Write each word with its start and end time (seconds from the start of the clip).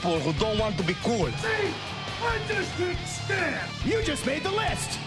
people 0.00 0.18
who 0.18 0.32
don't 0.40 0.58
want 0.58 0.78
to 0.78 0.82
be 0.82 0.94
cool. 1.02 1.26
See, 1.26 1.48
I 2.22 2.38
just 2.48 2.74
couldn't 2.76 3.06
stand. 3.06 3.70
You 3.84 4.02
just 4.02 4.24
made 4.24 4.42
the 4.42 4.50
list! 4.50 4.98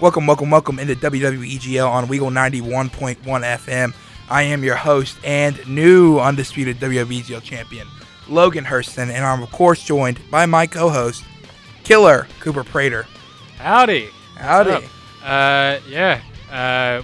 Welcome, 0.00 0.28
welcome, 0.28 0.50
welcome 0.50 0.78
into 0.78 0.94
WWEGL 0.94 1.90
on 1.90 2.06
Weagle 2.06 2.30
91.1 2.30 3.16
FM. 3.24 3.94
I 4.30 4.42
am 4.42 4.62
your 4.62 4.76
host 4.76 5.18
and 5.24 5.66
new 5.66 6.20
undisputed 6.20 6.76
WWEGL 6.76 7.42
champion, 7.42 7.88
Logan 8.28 8.64
Hurston, 8.64 9.10
and 9.10 9.24
I'm 9.24 9.42
of 9.42 9.50
course 9.50 9.82
joined 9.82 10.20
by 10.30 10.46
my 10.46 10.68
co-host, 10.68 11.24
Killer 11.82 12.28
Cooper 12.38 12.62
Prater. 12.62 13.06
Howdy. 13.58 14.08
Howdy. 14.36 14.86
Uh, 15.24 15.80
yeah. 15.88 16.20
Uh, 16.52 17.02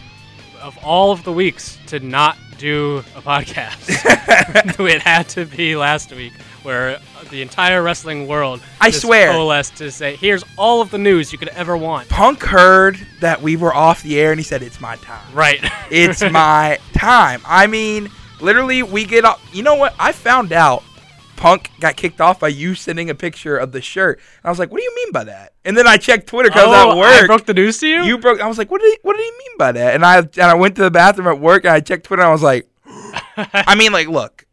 of 0.62 0.78
all 0.84 1.10
of 1.10 1.24
the 1.24 1.32
weeks 1.32 1.78
to 1.88 1.98
not 1.98 2.36
do 2.62 2.98
a 3.16 3.20
podcast, 3.20 3.88
it 4.86 5.02
had 5.02 5.28
to 5.30 5.44
be 5.44 5.74
last 5.74 6.12
week, 6.12 6.32
where 6.62 7.00
the 7.28 7.42
entire 7.42 7.82
wrestling 7.82 8.28
world 8.28 8.62
I 8.80 8.92
swear. 8.92 9.32
coalesced 9.32 9.74
to 9.78 9.90
say, 9.90 10.14
"Here's 10.14 10.44
all 10.56 10.80
of 10.80 10.92
the 10.92 10.98
news 10.98 11.32
you 11.32 11.38
could 11.38 11.48
ever 11.48 11.76
want." 11.76 12.08
Punk 12.08 12.44
heard 12.44 13.04
that 13.18 13.42
we 13.42 13.56
were 13.56 13.74
off 13.74 14.04
the 14.04 14.20
air 14.20 14.30
and 14.30 14.38
he 14.38 14.44
said, 14.44 14.62
"It's 14.62 14.80
my 14.80 14.94
time. 14.96 15.34
Right. 15.34 15.60
It's 15.90 16.22
my 16.30 16.78
time." 16.92 17.42
I 17.44 17.66
mean, 17.66 18.08
literally, 18.40 18.84
we 18.84 19.06
get 19.06 19.24
up. 19.24 19.40
You 19.52 19.64
know 19.64 19.74
what? 19.74 19.92
I 19.98 20.12
found 20.12 20.52
out 20.52 20.84
Punk 21.42 21.70
got 21.80 21.96
kicked 21.96 22.20
off 22.20 22.38
by 22.38 22.46
you 22.46 22.76
sending 22.76 23.10
a 23.10 23.16
picture 23.16 23.56
of 23.56 23.72
the 23.72 23.80
shirt. 23.80 24.18
And 24.18 24.44
I 24.44 24.48
was 24.48 24.60
like, 24.60 24.70
"What 24.70 24.78
do 24.78 24.84
you 24.84 24.94
mean 24.94 25.10
by 25.10 25.24
that?" 25.24 25.54
And 25.64 25.76
then 25.76 25.88
I 25.88 25.96
checked 25.96 26.28
Twitter 26.28 26.48
because 26.48 26.62
I 26.62 26.66
was 26.66 26.76
oh, 26.76 26.90
at 26.92 26.96
work. 26.96 27.24
I 27.24 27.26
broke 27.26 27.46
the 27.46 27.54
news 27.54 27.78
to 27.80 27.88
you. 27.88 28.04
you 28.04 28.16
broke. 28.16 28.40
I 28.40 28.46
was 28.46 28.58
like, 28.58 28.70
what 28.70 28.80
did 28.80 28.92
he, 28.92 28.98
what 29.02 29.16
did 29.16 29.24
he 29.24 29.30
mean 29.30 29.58
by 29.58 29.72
that? 29.72 29.96
And 29.96 30.04
I 30.04 30.18
and 30.18 30.38
I 30.38 30.54
went 30.54 30.76
to 30.76 30.82
the 30.82 30.90
bathroom 30.90 31.26
at 31.26 31.40
work 31.40 31.64
and 31.64 31.72
I 31.72 31.80
checked 31.80 32.04
Twitter 32.04 32.22
and 32.22 32.28
I 32.28 32.32
was 32.32 32.44
like, 32.44 32.68
I 33.36 33.74
mean, 33.74 33.92
like, 33.92 34.06
look, 34.06 34.46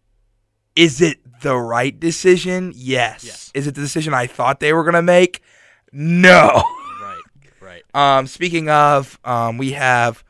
is 0.75 0.99
it 0.99 1.19
the 1.41 1.55
right 1.55 1.97
decision? 1.97 2.73
Yes. 2.75 3.23
Yes. 3.23 3.51
Is 3.53 3.67
it 3.67 3.75
the 3.75 3.81
decision 3.81 4.15
I 4.15 4.25
thought 4.25 4.59
they 4.59 4.73
were 4.73 4.83
gonna 4.83 5.03
make? 5.03 5.43
No. 5.91 6.63
right. 7.01 7.21
Right. 7.61 7.83
Um, 7.93 8.25
speaking 8.25 8.67
of, 8.69 9.19
um, 9.23 9.59
we 9.59 9.73
have 9.73 10.23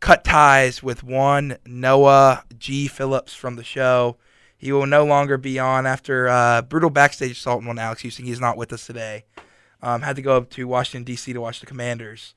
cut 0.00 0.24
ties 0.24 0.82
with 0.82 1.02
one 1.02 1.56
Noah 1.64 2.44
G. 2.58 2.86
Phillips 2.86 3.34
from 3.34 3.56
the 3.56 3.64
show. 3.64 4.18
He 4.60 4.72
will 4.72 4.84
no 4.86 5.04
longer 5.06 5.38
be 5.38 5.58
on 5.58 5.86
after 5.86 6.28
uh, 6.28 6.60
brutal 6.62 6.90
backstage 6.90 7.32
assault 7.32 7.66
on 7.66 7.78
Alex 7.78 8.02
Houston. 8.02 8.26
He's 8.26 8.40
not 8.40 8.58
with 8.58 8.72
us 8.74 8.84
today. 8.86 9.24
Um, 9.82 10.02
had 10.02 10.16
to 10.16 10.22
go 10.22 10.36
up 10.36 10.50
to 10.50 10.68
Washington 10.68 11.02
D.C. 11.04 11.32
to 11.32 11.40
watch 11.40 11.60
the 11.60 11.66
Commanders 11.66 12.34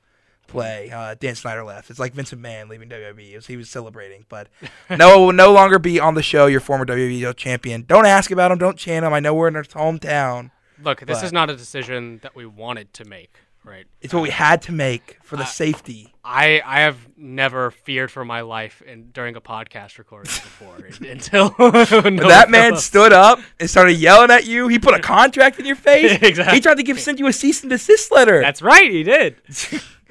play. 0.48 0.90
Uh, 0.90 1.16
Dan 1.20 1.36
Snyder 1.36 1.66
left. 1.66 1.90
It's 1.90 2.00
like 2.00 2.14
Vince 2.14 2.32
McMahon 2.34 2.70
leaving 2.70 2.88
WWE. 2.88 3.36
Was- 3.36 3.48
he 3.48 3.58
was 3.58 3.70
celebrating, 3.70 4.26
but 4.30 4.48
Noah 4.90 5.20
will 5.26 5.34
no 5.34 5.52
longer 5.52 5.80
be 5.80 6.00
on 6.00 6.14
the 6.14 6.24
show. 6.24 6.46
Your 6.46 6.62
former 6.62 6.86
WWE 6.86 7.36
champion. 7.36 7.84
Don't 7.86 8.06
ask 8.06 8.32
about 8.32 8.52
him. 8.54 8.58
Don't 8.58 8.78
chant 8.78 9.06
him. 9.06 9.12
I 9.14 9.20
know 9.20 9.34
we're 9.34 9.50
in 9.50 9.56
his 9.56 9.68
hometown. 9.68 10.52
Look, 10.82 11.02
this 11.02 11.20
but- 11.20 11.26
is 11.26 11.34
not 11.34 11.50
a 11.50 11.56
decision 11.58 12.20
that 12.24 12.34
we 12.36 12.46
wanted 12.46 12.94
to 12.94 13.06
make. 13.06 13.36
Right. 13.66 13.86
It's 14.02 14.14
what 14.14 14.24
we 14.24 14.30
had 14.30 14.62
to 14.64 14.72
make 14.72 15.18
for 15.24 15.36
the 15.36 15.44
Uh, 15.44 15.48
safety. 15.48 16.13
I 16.26 16.62
I 16.66 16.82
have 16.82 16.98
never 17.18 17.72
feared 17.72 18.10
for 18.10 18.24
my 18.24 18.42
life 18.42 18.82
in 18.82 19.10
during 19.12 19.36
a 19.36 19.42
podcast 19.42 19.98
recording 19.98 20.32
before 20.32 20.78
until 21.10 21.54
Noah 21.60 22.30
that 22.30 22.48
man 22.50 22.78
stood 22.78 23.12
up 23.12 23.40
and 23.60 23.70
started 23.70 23.94
yelling 23.94 24.32
at 24.32 24.46
you. 24.46 24.70
He 24.70 24.80
put 24.80 24.94
a 24.94 25.00
contract 25.00 25.60
in 25.60 25.66
your 25.66 25.76
face. 25.76 26.22
Exactly. 26.22 26.56
He 26.56 26.62
tried 26.62 26.78
to 26.78 26.84
give 26.84 27.00
send 27.00 27.20
you 27.20 27.28
a 27.28 27.34
cease 27.34 27.62
and 27.62 27.70
desist 27.70 28.12
letter. 28.12 28.40
That's 28.40 28.62
right, 28.62 28.90
he 28.90 29.04
did. 29.04 29.36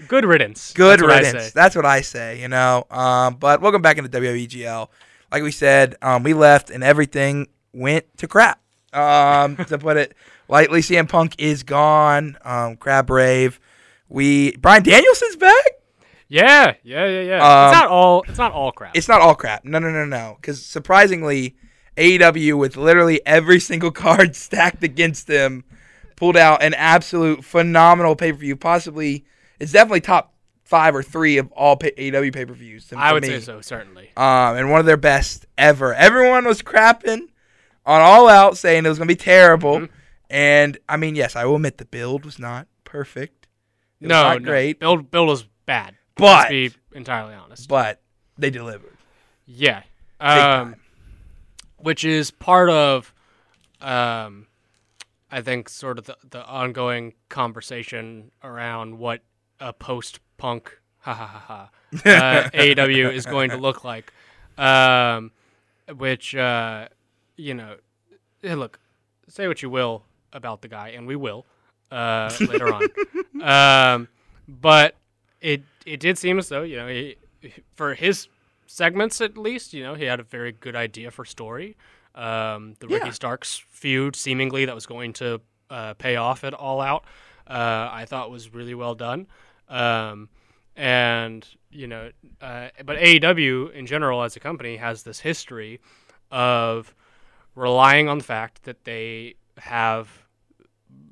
Good 0.09 0.25
riddance. 0.25 0.73
good 0.73 1.01
That's 1.01 1.25
riddance. 1.25 1.45
say. 1.45 1.51
That's 1.55 1.75
what 1.75 1.87
I 1.87 2.03
say. 2.03 2.41
You 2.41 2.49
know. 2.49 2.87
Um, 2.91 3.37
but 3.37 3.63
welcome 3.63 3.81
back 3.81 3.97
into 3.97 4.11
WWEGL. 4.11 4.89
Like 5.31 5.43
we 5.43 5.51
said, 5.51 5.97
um, 6.03 6.23
we 6.25 6.35
left 6.35 6.69
and 6.69 6.85
everything 6.85 7.49
went 7.73 8.05
to 8.19 8.29
crap. 8.29 8.61
Um, 8.93 9.57
to 9.57 9.79
put 9.79 9.97
it 9.97 10.15
lightly, 10.49 10.81
CM 10.81 11.09
Punk 11.09 11.37
is 11.39 11.63
gone. 11.63 12.37
Um, 12.45 12.77
Crab 12.77 13.07
Brave. 13.07 13.59
We 14.11 14.55
Bryan 14.59 14.83
Danielson's 14.83 15.37
back. 15.37 15.82
Yeah, 16.33 16.73
yeah, 16.83 17.07
yeah, 17.07 17.21
yeah. 17.21 17.35
Um, 17.37 17.69
it's 17.69 17.79
not 17.79 17.89
all. 17.89 18.25
It's 18.27 18.39
not 18.39 18.53
all 18.53 18.73
crap. 18.73 18.97
It's 18.97 19.07
not 19.07 19.21
all 19.21 19.35
crap. 19.35 19.67
No, 19.67 19.79
no, 19.79 19.91
no, 19.91 20.07
no. 20.07 20.39
Because 20.41 20.65
surprisingly, 20.65 21.57
AEW 21.99 22.57
with 22.59 22.79
literally 22.79 23.21
every 23.27 23.61
single 23.71 23.91
card 23.91 24.35
stacked 24.35 24.83
against 24.83 25.27
them 25.27 25.63
pulled 26.17 26.39
out 26.39 26.63
an 26.63 26.73
absolute 26.73 27.45
phenomenal 27.45 28.17
pay 28.17 28.33
per 28.33 28.39
view. 28.39 28.57
Possibly, 28.57 29.27
it's 29.61 29.73
definitely 29.73 30.01
top 30.01 30.33
five 30.65 30.95
or 30.95 31.03
three 31.03 31.37
of 31.37 31.53
all 31.53 31.77
pay- 31.77 31.93
AEW 31.99 32.33
pay 32.33 32.47
per 32.47 32.55
views. 32.55 32.91
I 32.97 33.13
would 33.13 33.27
say 33.27 33.41
so, 33.41 33.61
certainly. 33.61 34.11
Um, 34.17 34.57
and 34.57 34.71
one 34.71 34.81
of 34.81 34.87
their 34.87 34.97
best 34.97 35.45
ever. 35.59 35.93
Everyone 35.93 36.47
was 36.47 36.63
crapping 36.63 37.29
on 37.85 38.01
All 38.01 38.27
Out, 38.27 38.57
saying 38.57 38.87
it 38.87 38.89
was 38.89 38.97
going 38.97 39.09
to 39.09 39.15
be 39.15 39.19
terrible. 39.19 39.81
Mm-hmm. 39.81 39.95
And 40.31 40.79
I 40.89 40.97
mean, 40.97 41.15
yes, 41.15 41.37
I 41.37 41.45
will 41.45 41.57
admit 41.57 41.77
the 41.77 41.85
build 41.85 42.25
was 42.25 42.39
not 42.39 42.69
perfect. 42.85 43.49
It 44.01 44.07
was 44.07 44.09
No, 44.09 44.23
not 44.23 44.41
no, 44.41 44.49
great, 44.49 44.81
Build, 44.81 45.11
build 45.11 45.29
was 45.29 45.47
bad. 45.67 45.97
But- 46.23 46.51
let's 46.51 46.51
be 46.51 46.71
entirely 46.95 47.35
honest. 47.35 47.69
but 47.69 48.01
they 48.39 48.51
delivered. 48.51 48.97
yeah, 49.47 49.83
um, 50.21 50.77
which 51.79 52.05
is 52.05 52.31
part 52.31 52.71
of, 52.71 53.13
um, 53.81 54.47
I 55.31 55.41
think, 55.43 55.69
sort 55.69 55.99
of 55.99 56.05
the, 56.07 56.17
the 56.31 56.45
ongoing 56.47 57.15
conversation 57.29 58.31
around 58.43 58.99
what 58.99 59.21
a 59.61 59.73
post-punk, 59.73 60.79
ha 61.01 61.13
ha 61.15 61.27
ha 61.27 61.39
ha, 61.49 61.71
uh, 61.93 62.51
AEW 62.55 63.13
is 63.13 63.27
going 63.27 63.51
to 63.51 63.57
look 63.57 63.85
like. 63.85 64.13
Um, 64.59 65.33
which, 65.97 66.35
uh, 66.37 66.89
you 67.37 67.55
know, 67.55 67.77
look, 68.43 68.79
say 69.29 69.49
what 69.49 69.63
you 69.63 69.71
will 69.71 70.05
about 70.33 70.63
the 70.63 70.69
guy, 70.69 70.91
and 70.91 71.07
we 71.07 71.17
will 71.17 71.47
uh, 71.91 72.31
later 72.41 72.73
on. 72.73 72.83
Um, 73.43 74.07
but 74.47 74.95
it 75.41 75.63
it 75.87 76.01
did 76.01 76.19
seem 76.19 76.39
as 76.39 76.49
though 76.49 76.63
you 76.63 76.77
know 76.77 76.89
he, 76.89 77.17
for 77.75 77.95
his 77.95 78.29
segments 78.67 79.21
at 79.21 79.37
least, 79.37 79.75
you 79.75 79.83
know, 79.83 79.95
he 79.95 80.05
had 80.05 80.21
a 80.21 80.23
very 80.23 80.53
good 80.53 80.75
idea 80.77 81.11
for 81.11 81.25
story. 81.25 81.77
Um, 82.15 82.75
the 82.81 82.89
Yeah. 82.89 82.99
Ricky 82.99 83.11
Starks 83.11 83.63
feud, 83.71 84.17
seemingly 84.17 84.65
that 84.65 84.75
was 84.75 84.87
going 84.87 85.13
to 85.15 85.41
uh, 85.71 85.95
pay 85.95 86.17
off 86.17 86.45
at 86.45 86.55
All 86.55 86.81
Out, 86.81 87.05
uh, 87.47 87.89
I 87.93 88.05
thought 88.07 88.31
was 88.31 88.53
really 88.55 88.75
well 88.75 88.95
done. 88.95 89.27
Um, 89.69 90.29
and 90.77 91.47
you 91.71 91.87
know, 91.87 92.11
uh, 92.41 92.69
but 92.85 92.99
AEW 92.99 93.73
in 93.73 93.87
general 93.87 94.23
as 94.23 94.37
a 94.37 94.41
company 94.41 94.77
has 94.77 95.03
this 95.03 95.21
history 95.21 95.81
of 96.31 96.95
relying 97.55 98.09
on 98.09 98.19
the 98.19 98.25
fact 98.25 98.63
that 98.65 98.85
they 98.85 99.35
have 99.59 100.09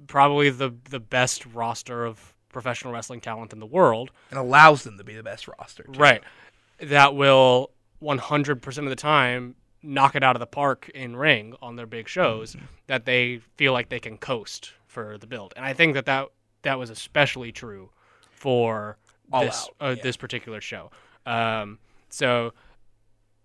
probably 0.06 0.50
the 0.50 0.74
the 0.88 1.00
best 1.00 1.46
roster 1.46 2.04
of 2.04 2.34
professional 2.50 2.92
wrestling 2.92 3.20
talent 3.20 3.52
in 3.52 3.60
the 3.60 3.66
world, 3.66 4.10
And 4.30 4.38
allows 4.38 4.82
them 4.84 4.98
to 4.98 5.04
be 5.04 5.14
the 5.14 5.22
best 5.22 5.48
roster. 5.48 5.84
too. 5.84 5.98
right? 5.98 6.22
That 6.80 7.14
will 7.14 7.70
100% 8.02 8.78
of 8.78 8.84
the 8.88 8.96
time 8.96 9.54
knock 9.82 10.14
it 10.14 10.22
out 10.22 10.36
of 10.36 10.40
the 10.40 10.46
park 10.46 10.90
in 10.94 11.16
ring 11.16 11.54
on 11.62 11.76
their 11.76 11.86
big 11.86 12.08
shows 12.08 12.54
Mm-hmm. 12.54 12.64
that 12.86 13.04
they 13.04 13.40
feel 13.56 13.72
like 13.72 13.88
they 13.88 14.00
can 14.00 14.18
coast 14.18 14.72
for 14.86 15.16
the 15.18 15.26
build. 15.26 15.52
And 15.56 15.64
I 15.64 15.72
think 15.72 15.94
that 15.94 16.06
that, 16.06 16.28
that 16.62 16.78
was 16.78 16.90
especially 16.90 17.52
true 17.52 17.90
for 18.30 18.96
All 19.32 19.42
this 19.44 19.68
Out, 19.80 19.86
uh, 19.86 19.94
yeah. 19.96 20.02
this 20.02 20.16
particular 20.16 20.60
show. 20.60 20.90
Um, 21.26 21.78
so 22.08 22.52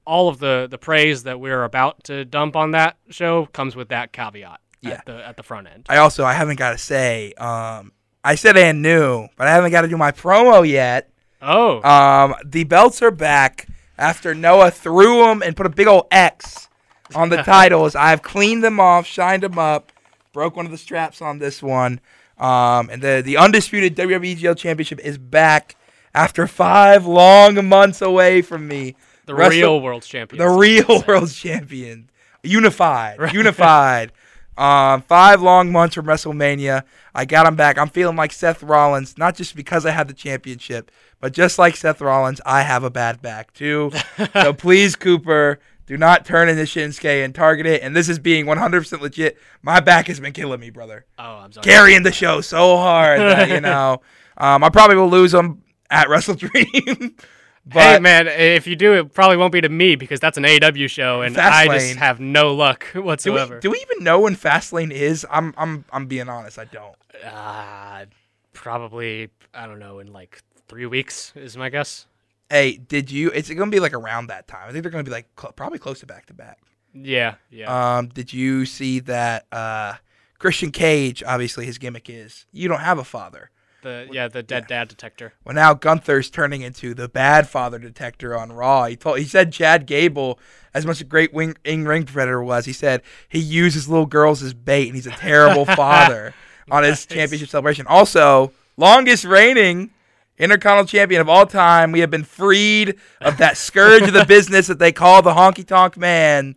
all 0.05 0.29
of 0.29 0.39
the 0.39 0.67
the 0.69 0.77
praise 0.77 1.23
that 1.23 1.39
we're 1.39 1.63
about 1.63 2.03
to 2.05 2.23
dump 2.25 2.55
on 2.55 2.71
that 2.71 2.95
show 3.09 3.47
comes 3.47 3.75
with 3.75 3.89
that 3.89 4.11
caveat 4.13 4.59
Yeah. 4.81 4.91
at 4.91 5.05
the 5.05 5.27
at 5.27 5.35
the 5.37 5.43
front 5.43 5.67
end. 5.67 5.85
I 5.89 5.97
also 5.97 6.23
I 6.25 6.33
haven't 6.33 6.57
got 6.57 6.71
to 6.71 6.77
say. 6.77 7.33
Um, 7.33 7.91
I 8.25 8.35
said 8.35 8.57
and 8.57 8.81
new, 8.81 9.27
but 9.37 9.47
I 9.47 9.51
haven't 9.51 9.71
got 9.71 9.81
to 9.81 9.87
do 9.87 9.97
my 9.97 10.11
promo 10.11 10.67
yet. 10.67 11.09
Oh, 11.41 11.81
Um, 11.83 12.33
the 12.43 12.63
belts 12.63 13.01
are 13.01 13.11
back 13.11 13.67
after 13.97 14.33
Noah 14.33 14.71
threw 14.71 15.19
them 15.25 15.43
and 15.43 15.55
put 15.55 15.65
a 15.65 15.69
big 15.69 15.87
old 15.87 16.07
X 16.11 16.67
on 17.13 17.29
the 17.29 17.37
titles. 17.43 17.95
I've 17.95 18.21
cleaned 18.23 18.63
them 18.63 18.79
off, 18.79 19.05
shined 19.05 19.43
them 19.43 19.59
up, 19.59 19.91
broke 20.33 20.55
one 20.55 20.65
of 20.65 20.71
the 20.71 20.77
straps 20.77 21.21
on 21.21 21.37
this 21.39 21.61
one. 21.61 21.99
Um, 22.39 22.89
and 22.89 23.01
the 23.01 23.21
the 23.23 23.37
undisputed 23.37 23.95
WWEGL 23.95 24.57
Championship 24.57 24.99
is 24.99 25.17
back 25.17 25.75
after 26.13 26.47
five 26.47 27.05
long 27.05 27.65
months 27.67 28.01
away 28.01 28.41
from 28.41 28.67
me. 28.67 28.95
the 29.25 29.33
Wrestle- 29.35 29.51
real 29.59 29.81
world 29.81 30.03
champion. 30.03 30.39
the 30.43 30.49
real 30.49 31.03
world 31.07 31.31
champion, 31.31 32.09
unified, 32.43 33.17
unified. 33.33 34.11
Um, 34.57 35.01
five 35.01 35.41
long 35.41 35.71
months 35.71 35.95
from 35.95 36.05
WrestleMania. 36.05 36.83
I 37.13 37.25
got 37.25 37.45
him 37.45 37.55
back. 37.55 37.77
I'm 37.77 37.89
feeling 37.89 38.15
like 38.15 38.31
Seth 38.31 38.63
Rollins, 38.63 39.17
not 39.17 39.35
just 39.35 39.55
because 39.55 39.85
I 39.85 39.91
have 39.91 40.07
the 40.07 40.13
championship, 40.13 40.91
but 41.19 41.33
just 41.33 41.59
like 41.59 41.75
Seth 41.75 42.01
Rollins, 42.01 42.39
I 42.45 42.61
have 42.61 42.83
a 42.83 42.89
bad 42.89 43.21
back 43.21 43.53
too. 43.53 43.91
so 44.33 44.53
please, 44.53 44.95
Cooper, 44.95 45.59
do 45.85 45.97
not 45.97 46.25
turn 46.25 46.49
into 46.49 46.63
Shinsuke 46.63 47.23
and 47.23 47.35
target 47.35 47.65
it. 47.65 47.83
And 47.83 47.95
this 47.95 48.09
is 48.09 48.17
being 48.17 48.45
100% 48.45 49.01
legit. 49.01 49.37
My 49.61 49.79
back 49.79 50.07
has 50.07 50.19
been 50.19 50.33
killing 50.33 50.59
me, 50.59 50.69
brother. 50.69 51.05
Oh, 51.19 51.23
I'm 51.23 51.51
sorry. 51.51 51.63
Carrying 51.63 52.03
the 52.03 52.11
show 52.11 52.41
so 52.41 52.77
hard 52.77 53.19
that, 53.19 53.49
you 53.49 53.61
know, 53.61 54.01
um, 54.37 54.63
I 54.63 54.69
probably 54.69 54.95
will 54.95 55.09
lose 55.09 55.33
him 55.33 55.61
at 55.89 56.09
Wrestle 56.09 56.35
Dream. 56.35 57.15
but 57.65 57.81
hey 57.81 57.99
man, 57.99 58.27
if 58.27 58.67
you 58.67 58.75
do, 58.75 58.93
it 58.93 59.13
probably 59.13 59.37
won't 59.37 59.51
be 59.51 59.61
to 59.61 59.69
me 59.69 59.95
because 59.95 60.19
that's 60.19 60.37
an 60.37 60.43
AEW 60.43 60.89
show, 60.89 61.21
and 61.21 61.37
I 61.37 61.67
just 61.67 61.95
have 61.95 62.19
no 62.19 62.53
luck 62.53 62.87
do 62.93 63.01
we, 63.01 63.05
whatsoever. 63.05 63.59
do 63.59 63.71
we 63.71 63.79
even 63.89 64.03
know 64.03 64.19
when 64.21 64.35
Fastlane 64.35 64.91
is? 64.91 65.25
I'm, 65.29 65.53
I'm, 65.57 65.85
I'm 65.91 66.05
being 66.05 66.29
honest. 66.29 66.59
I 66.59 66.65
don't. 66.65 66.95
uh, 67.25 68.05
probably 68.53 69.29
I 69.53 69.67
don't 69.67 69.79
know 69.79 69.99
in 69.99 70.11
like 70.13 70.41
three 70.67 70.85
weeks 70.85 71.33
is 71.35 71.57
my 71.57 71.69
guess. 71.69 72.07
Hey, 72.49 72.77
did 72.77 73.09
you? 73.09 73.29
It's 73.31 73.49
going 73.49 73.69
to 73.71 73.75
be 73.75 73.79
like 73.79 73.93
around 73.93 74.27
that 74.27 74.47
time. 74.47 74.69
I 74.69 74.71
think 74.71 74.83
they're 74.83 74.91
going 74.91 75.03
to 75.03 75.09
be 75.09 75.13
like 75.13 75.27
cl- 75.39 75.53
probably 75.53 75.79
close 75.79 75.99
to 76.01 76.05
back 76.05 76.27
to 76.27 76.33
back. 76.33 76.59
Yeah, 76.93 77.35
yeah. 77.49 77.97
Um, 77.97 78.07
did 78.07 78.31
you 78.31 78.65
see 78.65 78.99
that 79.01 79.45
uh, 79.51 79.95
Christian 80.39 80.71
Cage? 80.71 81.23
Obviously, 81.25 81.65
his 81.65 81.77
gimmick 81.77 82.09
is 82.09 82.45
you 82.51 82.67
don't 82.67 82.79
have 82.81 82.99
a 82.99 83.03
father. 83.03 83.49
The 83.85 84.09
yeah 84.11 84.27
the 84.27 84.43
dead 84.43 84.67
dad 84.67 84.89
detector. 84.89 85.33
Well, 85.45 85.55
now 85.55 85.73
Gunther's 85.73 86.29
turning 86.29 86.61
into 86.61 86.93
the 86.93 87.07
bad 87.07 87.47
father 87.47 87.79
detector 87.79 88.37
on 88.37 88.51
Raw. 88.51 88.85
He 88.85 88.97
told 88.97 89.19
he 89.19 89.25
said 89.25 89.53
Chad 89.53 89.85
Gable, 89.85 90.37
as 90.73 90.85
much 90.85 90.99
a 90.99 91.05
great 91.05 91.33
wing, 91.33 91.55
ring 91.63 92.05
predator 92.05 92.43
was, 92.43 92.65
he 92.65 92.73
said 92.73 93.01
he 93.29 93.39
uses 93.39 93.87
little 93.87 94.07
girls 94.07 94.43
as 94.43 94.53
bait, 94.53 94.87
and 94.87 94.95
he's 94.95 95.07
a 95.07 95.11
terrible 95.11 95.65
father 95.77 96.33
on 96.69 96.83
his 96.83 97.05
championship 97.05 97.47
celebration. 97.47 97.85
Also, 97.87 98.51
longest 98.75 99.23
reigning 99.23 99.91
Intercontinental 100.37 100.87
Champion 100.87 101.21
of 101.21 101.29
all 101.29 101.45
time. 101.45 101.91
We 101.91 102.01
have 102.01 102.11
been 102.11 102.25
freed 102.25 102.95
of 103.21 103.37
that 103.37 103.55
scourge 103.55 104.01
of 104.01 104.13
the 104.13 104.25
business 104.27 104.67
that 104.67 104.79
they 104.79 104.91
call 104.91 105.21
the 105.21 105.33
Honky 105.33 105.65
Tonk 105.65 105.95
Man. 105.95 106.55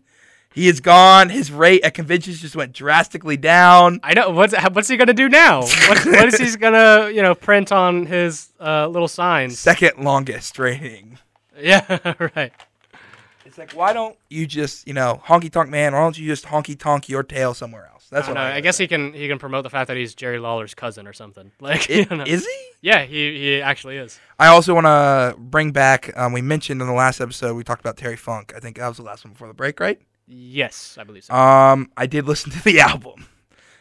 He 0.59 0.67
is 0.67 0.81
gone. 0.81 1.29
His 1.29 1.53
rate 1.53 1.85
at 1.85 1.95
conventions 1.95 2.41
just 2.41 2.57
went 2.57 2.73
drastically 2.73 3.37
down. 3.37 4.01
I 4.03 4.13
know 4.15 4.31
what's 4.31 4.55
what's 4.73 4.89
he 4.89 4.97
gonna 4.97 5.13
do 5.13 5.29
now? 5.29 5.61
What, 5.61 6.05
what 6.05 6.35
is 6.35 6.39
he 6.39 6.57
gonna 6.59 7.11
you 7.11 7.23
know 7.23 7.37
print 7.37 7.71
on 7.71 8.07
his 8.07 8.51
uh, 8.61 8.89
little 8.89 9.07
signs? 9.07 9.59
Second 9.59 10.03
longest 10.05 10.59
reigning. 10.59 11.19
Yeah, 11.61 12.15
right. 12.37 12.53
It's 13.45 13.59
like, 13.59 13.73
why 13.73 13.93
don't 13.93 14.17
you 14.31 14.47
just, 14.47 14.87
you 14.87 14.95
know, 14.95 15.21
honky 15.27 15.51
tonk 15.51 15.71
man? 15.71 15.93
Why 15.93 16.01
don't 16.01 16.17
you 16.17 16.25
just 16.27 16.45
honky 16.45 16.79
tonk 16.79 17.09
your 17.09 17.25
tail 17.25 17.53
somewhere 17.53 17.89
else? 17.93 18.07
That's 18.11 18.29
I, 18.29 18.31
what 18.31 18.35
know. 18.35 18.41
I, 18.43 18.55
I 18.55 18.61
guess 18.61 18.79
he 18.79 18.87
can 18.87 19.13
he 19.13 19.27
can 19.27 19.39
promote 19.41 19.65
the 19.65 19.71
fact 19.71 19.89
that 19.89 19.97
he's 19.97 20.15
Jerry 20.15 20.39
Lawler's 20.39 20.75
cousin 20.75 21.07
or 21.09 21.13
something. 21.13 21.51
Like 21.61 21.91
It- 21.91 22.11
you 22.11 22.17
know. 22.17 22.25
is 22.25 22.47
he? 22.47 22.67
Yeah, 22.81 23.03
he 23.05 23.39
he 23.39 23.61
actually 23.63 23.97
is. 23.97 24.21
I 24.39 24.47
also 24.49 24.73
want 24.75 24.87
to 24.87 25.35
bring 25.39 25.73
back. 25.73 26.17
Um, 26.17 26.33
we 26.33 26.43
mentioned 26.43 26.81
in 26.81 26.87
the 26.87 26.93
last 26.95 27.21
episode 27.21 27.55
we 27.57 27.65
talked 27.65 27.81
about 27.81 27.97
Terry 27.97 28.17
Funk. 28.17 28.53
I 28.57 28.61
think 28.61 28.77
that 28.79 28.87
was 28.89 28.99
the 28.99 29.03
last 29.03 29.25
one 29.25 29.33
before 29.33 29.49
the 29.49 29.55
break, 29.55 29.81
right? 29.81 30.01
Yes, 30.29 30.97
I 31.01 31.05
believe 31.05 31.25
so. 31.25 31.35
Um, 31.35 31.91
I 31.97 32.07
did 32.07 32.27
listen 32.27 32.51
to 32.53 32.63
the 32.63 32.81
album, 32.91 33.27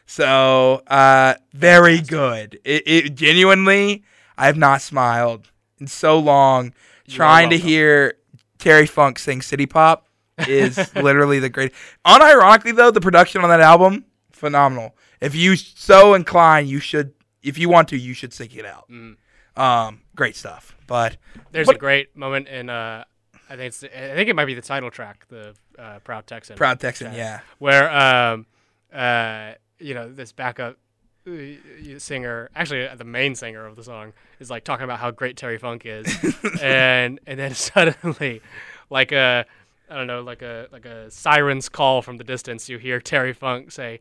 so 0.05 0.81
uh, 0.87 1.35
very 1.53 1.99
good. 1.99 2.59
It, 2.63 2.83
it 2.85 3.15
genuinely, 3.15 4.03
I 4.37 4.45
have 4.45 4.57
not 4.57 4.81
smiled 4.81 5.51
in 5.79 5.87
so 5.87 6.17
long. 6.17 6.73
Trying 7.09 7.49
to 7.51 7.57
hear 7.57 8.15
Terry 8.59 8.85
Funk 8.85 9.17
sing 9.19 9.41
City 9.41 9.65
Pop 9.65 10.07
is 10.39 10.77
literally 10.95 11.39
the 11.39 11.49
great. 11.49 11.73
Unironically, 12.05 12.75
though, 12.75 12.91
the 12.91 12.99
production 13.01 13.41
on 13.43 13.49
that 13.49 13.61
album 13.61 14.05
phenomenal. 14.31 14.95
If 15.21 15.33
you 15.35 15.55
so 15.55 16.13
inclined, 16.13 16.69
you 16.69 16.79
should. 16.79 17.13
If 17.43 17.57
you 17.57 17.69
want 17.69 17.87
to, 17.89 17.97
you 17.97 18.13
should 18.13 18.33
seek 18.33 18.55
it 18.55 18.65
out. 18.65 18.89
Mm. 18.89 19.15
Um, 19.55 20.01
great 20.15 20.35
stuff. 20.35 20.75
But 20.85 21.17
There's 21.51 21.67
what- 21.67 21.77
a 21.77 21.79
great 21.79 22.15
moment 22.15 22.47
in 22.47 22.69
uh, 22.69 23.03
I 23.49 23.55
think 23.55 23.67
it's 23.67 23.83
I 23.83 24.15
think 24.15 24.29
it 24.29 24.35
might 24.35 24.45
be 24.45 24.53
the 24.53 24.61
title 24.61 24.91
track, 24.91 25.25
the 25.29 25.55
uh, 25.77 25.99
Proud 25.99 26.27
Texan. 26.27 26.57
Proud 26.57 26.79
Texan, 26.79 27.13
yeah. 27.13 27.41
where 27.59 27.91
um 27.91 28.45
uh 28.93 29.53
you 29.79 29.93
know 29.93 30.11
this 30.11 30.31
backup 30.31 30.77
uh, 31.27 31.97
singer 31.97 32.49
actually 32.55 32.87
uh, 32.87 32.95
the 32.95 33.03
main 33.03 33.35
singer 33.35 33.65
of 33.65 33.75
the 33.75 33.83
song 33.83 34.13
is 34.39 34.49
like 34.49 34.63
talking 34.63 34.85
about 34.85 34.99
how 34.99 35.11
great 35.11 35.35
Terry 35.35 35.57
Funk 35.57 35.83
is 35.85 36.07
and 36.61 37.19
and 37.27 37.39
then 37.39 37.53
suddenly 37.55 38.41
like 38.89 39.11
a 39.11 39.45
I 39.89 39.95
don't 39.95 40.07
know 40.07 40.21
like 40.21 40.41
a 40.41 40.67
like 40.71 40.85
a 40.85 41.11
siren's 41.11 41.69
call 41.69 42.01
from 42.01 42.17
the 42.17 42.23
distance 42.23 42.69
you 42.69 42.77
hear 42.77 42.99
Terry 43.01 43.33
Funk 43.33 43.71
say 43.71 43.99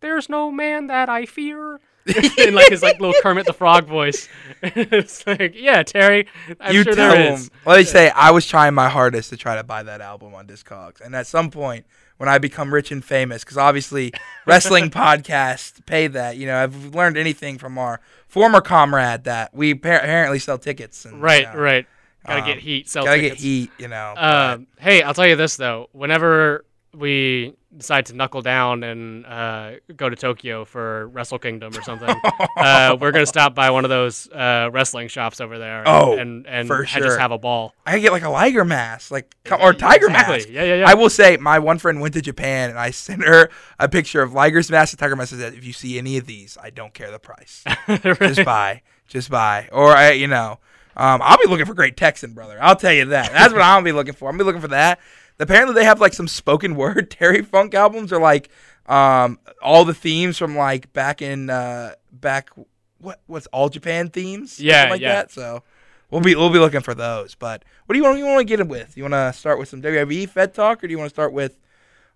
there's 0.00 0.28
no 0.28 0.50
man 0.50 0.86
that 0.88 1.08
I 1.08 1.26
fear 1.26 1.80
in 2.38 2.54
like 2.54 2.68
his 2.68 2.82
like 2.82 3.00
little 3.00 3.14
Kermit 3.20 3.46
the 3.46 3.52
Frog 3.52 3.86
voice 3.86 4.28
it's 4.62 5.26
like 5.26 5.54
yeah 5.56 5.82
Terry 5.82 6.28
I'm 6.60 6.74
you 6.74 6.84
sure 6.84 6.94
tell 6.94 7.10
there 7.12 7.30
him. 7.30 7.34
is 7.34 7.50
Let 7.64 7.78
me 7.78 7.84
say, 7.84 8.10
I 8.10 8.30
was 8.30 8.46
trying 8.46 8.74
my 8.74 8.88
hardest 8.88 9.30
to 9.30 9.36
try 9.36 9.56
to 9.56 9.64
buy 9.64 9.82
that 9.82 10.00
album 10.00 10.32
on 10.34 10.46
Discogs, 10.46 11.00
and 11.00 11.16
at 11.16 11.26
some 11.26 11.50
point, 11.50 11.84
when 12.18 12.28
I 12.28 12.38
become 12.38 12.72
rich 12.72 12.92
and 12.92 13.04
famous, 13.04 13.42
because 13.42 13.58
obviously 13.58 14.12
wrestling 14.46 14.88
podcasts 14.90 15.84
pay 15.84 16.06
that. 16.06 16.36
You 16.36 16.46
know, 16.46 16.62
if 16.64 16.72
we've 16.72 16.94
learned 16.94 17.16
anything 17.18 17.58
from 17.58 17.76
our 17.76 18.00
former 18.28 18.60
comrade, 18.60 19.24
that 19.24 19.52
we 19.52 19.74
appar- 19.74 19.98
apparently 19.98 20.38
sell 20.38 20.58
tickets. 20.58 21.04
And, 21.04 21.20
right 21.20 21.40
you 21.42 21.52
know, 21.54 21.58
right 21.60 21.86
gotta 22.24 22.40
um, 22.42 22.46
get 22.46 22.58
heat 22.58 22.88
sell 22.88 23.04
Gotta 23.04 23.20
tickets. 23.20 23.42
get 23.42 23.46
heat. 23.48 23.70
You 23.78 23.88
know. 23.88 24.14
Um, 24.16 24.66
hey, 24.78 25.02
I'll 25.02 25.12
tell 25.14 25.26
you 25.26 25.36
this 25.36 25.56
though. 25.56 25.88
Whenever 25.92 26.64
we 26.94 27.54
decide 27.76 28.06
to 28.06 28.14
knuckle 28.14 28.40
down 28.42 28.82
and 28.82 29.26
uh, 29.26 29.72
go 29.96 30.08
to 30.08 30.16
Tokyo 30.16 30.64
for 30.64 31.08
Wrestle 31.08 31.38
Kingdom 31.38 31.76
or 31.76 31.82
something, 31.82 32.08
uh, 32.56 32.96
we're 33.00 33.12
gonna 33.12 33.26
stop 33.26 33.54
by 33.54 33.70
one 33.70 33.84
of 33.84 33.88
those 33.90 34.28
uh, 34.30 34.70
wrestling 34.72 35.08
shops 35.08 35.40
over 35.40 35.58
there. 35.58 35.80
And, 35.80 35.88
Oh, 35.88 36.16
and 36.16 36.46
and 36.46 36.66
for 36.68 36.86
sure. 36.86 37.02
just 37.02 37.18
have 37.18 37.32
a 37.32 37.38
ball. 37.38 37.74
I 37.84 37.92
could 37.92 38.02
get 38.02 38.12
like 38.12 38.22
a 38.22 38.28
Liger 38.30 38.64
mask, 38.64 39.10
like 39.10 39.34
or 39.60 39.72
Tiger 39.72 40.06
Exactly. 40.06 40.36
mask. 40.38 40.48
Yeah, 40.50 40.62
yeah, 40.64 40.74
yeah. 40.76 40.88
I 40.88 40.94
will 40.94 41.10
say, 41.10 41.36
my 41.36 41.58
one 41.58 41.78
friend 41.78 42.00
went 42.00 42.14
to 42.14 42.22
Japan, 42.22 42.70
and 42.70 42.78
I 42.78 42.90
sent 42.90 43.22
her 43.24 43.50
a 43.78 43.88
picture 43.88 44.22
of 44.22 44.32
Liger's 44.32 44.70
mask 44.70 44.92
and 44.94 44.98
Tiger 45.00 45.16
mask. 45.16 45.32
and 45.32 45.40
said, 45.40 45.54
if 45.54 45.64
you 45.64 45.72
see 45.72 45.98
any 45.98 46.16
of 46.16 46.26
these, 46.26 46.56
I 46.62 46.70
don't 46.70 46.94
care 46.94 47.10
the 47.10 47.18
price. 47.18 47.62
just 48.18 48.44
buy, 48.44 48.82
just 49.06 49.30
buy, 49.30 49.68
or 49.72 49.92
I, 49.92 50.12
you 50.12 50.26
know, 50.28 50.58
um, 50.96 51.20
I'll 51.22 51.36
be 51.36 51.46
looking 51.46 51.66
for 51.66 51.74
Great 51.74 51.96
Texan, 51.96 52.32
brother. 52.32 52.56
I'll 52.60 52.74
tell 52.76 52.92
you 52.92 53.04
that. 53.06 53.30
That's 53.32 53.52
what 53.52 53.60
I'll 53.60 53.82
be 53.82 53.92
looking 53.92 54.14
for. 54.14 54.30
I'm 54.30 54.38
be 54.38 54.44
looking 54.44 54.62
for 54.62 54.68
that. 54.68 54.98
Apparently, 55.38 55.74
they 55.74 55.84
have 55.84 56.00
like 56.00 56.14
some 56.14 56.28
spoken 56.28 56.74
word 56.76 57.10
Terry 57.18 57.42
Funk 57.42 57.74
albums, 57.74 58.12
or 58.12 58.20
like 58.20 58.48
um, 58.86 59.38
all 59.62 59.84
the 59.84 59.94
themes 59.94 60.38
from 60.38 60.56
like 60.56 60.92
back 60.92 61.20
in 61.22 61.50
uh, 61.50 61.94
back 62.12 62.50
what 62.98 63.20
what's 63.26 63.46
all 63.48 63.68
Japan 63.68 64.08
themes, 64.08 64.58
Yeah, 64.60 64.88
like 64.90 65.00
yeah. 65.00 65.14
that. 65.14 65.30
So 65.30 65.62
we'll 66.10 66.22
be 66.22 66.34
we'll 66.34 66.50
be 66.52 66.58
looking 66.58 66.80
for 66.80 66.94
those. 66.94 67.34
But 67.34 67.64
what 67.84 67.92
do 67.92 67.98
you 67.98 68.04
want? 68.04 68.18
You 68.18 68.24
want 68.26 68.38
to 68.40 68.44
get 68.44 68.60
it 68.60 68.68
with? 68.68 68.96
You 68.96 69.02
want 69.04 69.14
to 69.14 69.32
start 69.32 69.58
with 69.58 69.68
some 69.68 69.82
WWE 69.82 70.28
Fed 70.28 70.54
talk, 70.54 70.82
or 70.82 70.86
do 70.86 70.92
you 70.92 70.98
want 70.98 71.10
to 71.10 71.14
start 71.14 71.32
with 71.32 71.58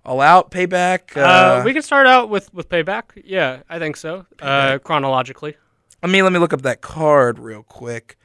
All 0.05 0.21
Out 0.23 0.51
Payback? 0.51 1.17
Uh, 1.17 1.63
we 1.65 1.73
can 1.75 1.83
start 1.83 2.07
out 2.07 2.31
with 2.31 2.53
with 2.55 2.69
payback. 2.69 3.05
Yeah, 3.25 3.61
I 3.69 3.79
think 3.79 3.97
so. 3.97 4.25
Uh, 4.41 4.79
chronologically, 4.79 5.57
let 6.03 6.11
me 6.11 6.23
let 6.23 6.33
me 6.33 6.39
look 6.39 6.53
up 6.55 6.63
that 6.63 6.81
card 6.81 7.39
real 7.39 7.63
quick. 7.65 8.17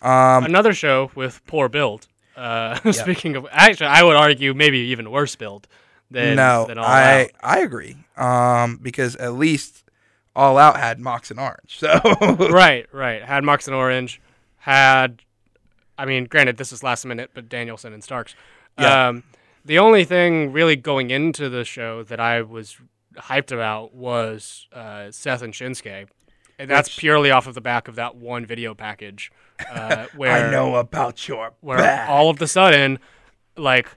Um, 0.00 0.44
another 0.44 0.72
show 0.72 1.10
with 1.14 1.44
poor 1.46 1.68
build. 1.68 2.06
Uh, 2.38 2.92
Speaking 2.92 3.34
of, 3.36 3.46
actually, 3.50 3.88
I 3.88 4.02
would 4.02 4.16
argue 4.16 4.54
maybe 4.54 4.78
even 4.78 5.10
worse 5.10 5.34
build 5.34 5.66
than 6.10 6.36
no, 6.36 6.66
than 6.66 6.78
all 6.78 6.84
I 6.84 7.22
out. 7.22 7.30
I 7.42 7.60
agree. 7.60 7.96
Um, 8.16 8.78
because 8.80 9.16
at 9.16 9.34
least 9.34 9.84
All 10.36 10.56
Out 10.56 10.76
had 10.76 11.00
Mox 11.00 11.30
and 11.30 11.40
Orange. 11.40 11.78
So 11.78 11.98
right, 12.50 12.86
right. 12.92 13.22
Had 13.22 13.42
Mox 13.44 13.66
and 13.66 13.74
Orange, 13.74 14.20
had, 14.58 15.22
I 15.98 16.04
mean, 16.04 16.24
granted, 16.26 16.56
this 16.56 16.72
is 16.72 16.82
last 16.82 17.04
minute, 17.04 17.30
but 17.34 17.48
Danielson 17.48 17.92
and 17.92 18.04
Starks. 18.04 18.34
Yeah. 18.78 19.08
Um, 19.08 19.24
the 19.64 19.80
only 19.80 20.04
thing 20.04 20.52
really 20.52 20.76
going 20.76 21.10
into 21.10 21.48
the 21.48 21.64
show 21.64 22.04
that 22.04 22.20
I 22.20 22.42
was 22.42 22.78
hyped 23.16 23.50
about 23.50 23.94
was 23.94 24.68
uh, 24.72 25.10
Seth 25.10 25.42
and 25.42 25.52
Shinsuke. 25.52 26.06
And 26.58 26.68
that's 26.68 26.88
Which- 26.88 26.98
purely 26.98 27.30
off 27.30 27.46
of 27.46 27.54
the 27.54 27.60
back 27.60 27.86
of 27.88 27.94
that 27.96 28.16
one 28.16 28.44
video 28.46 28.74
package 28.74 29.30
uh, 29.70 30.06
where 30.16 30.46
I 30.48 30.50
know 30.50 30.74
about 30.76 31.28
your 31.28 31.52
where 31.60 31.78
back. 31.78 32.08
all 32.08 32.30
of 32.30 32.38
the 32.38 32.48
sudden, 32.48 32.98
like 33.56 33.88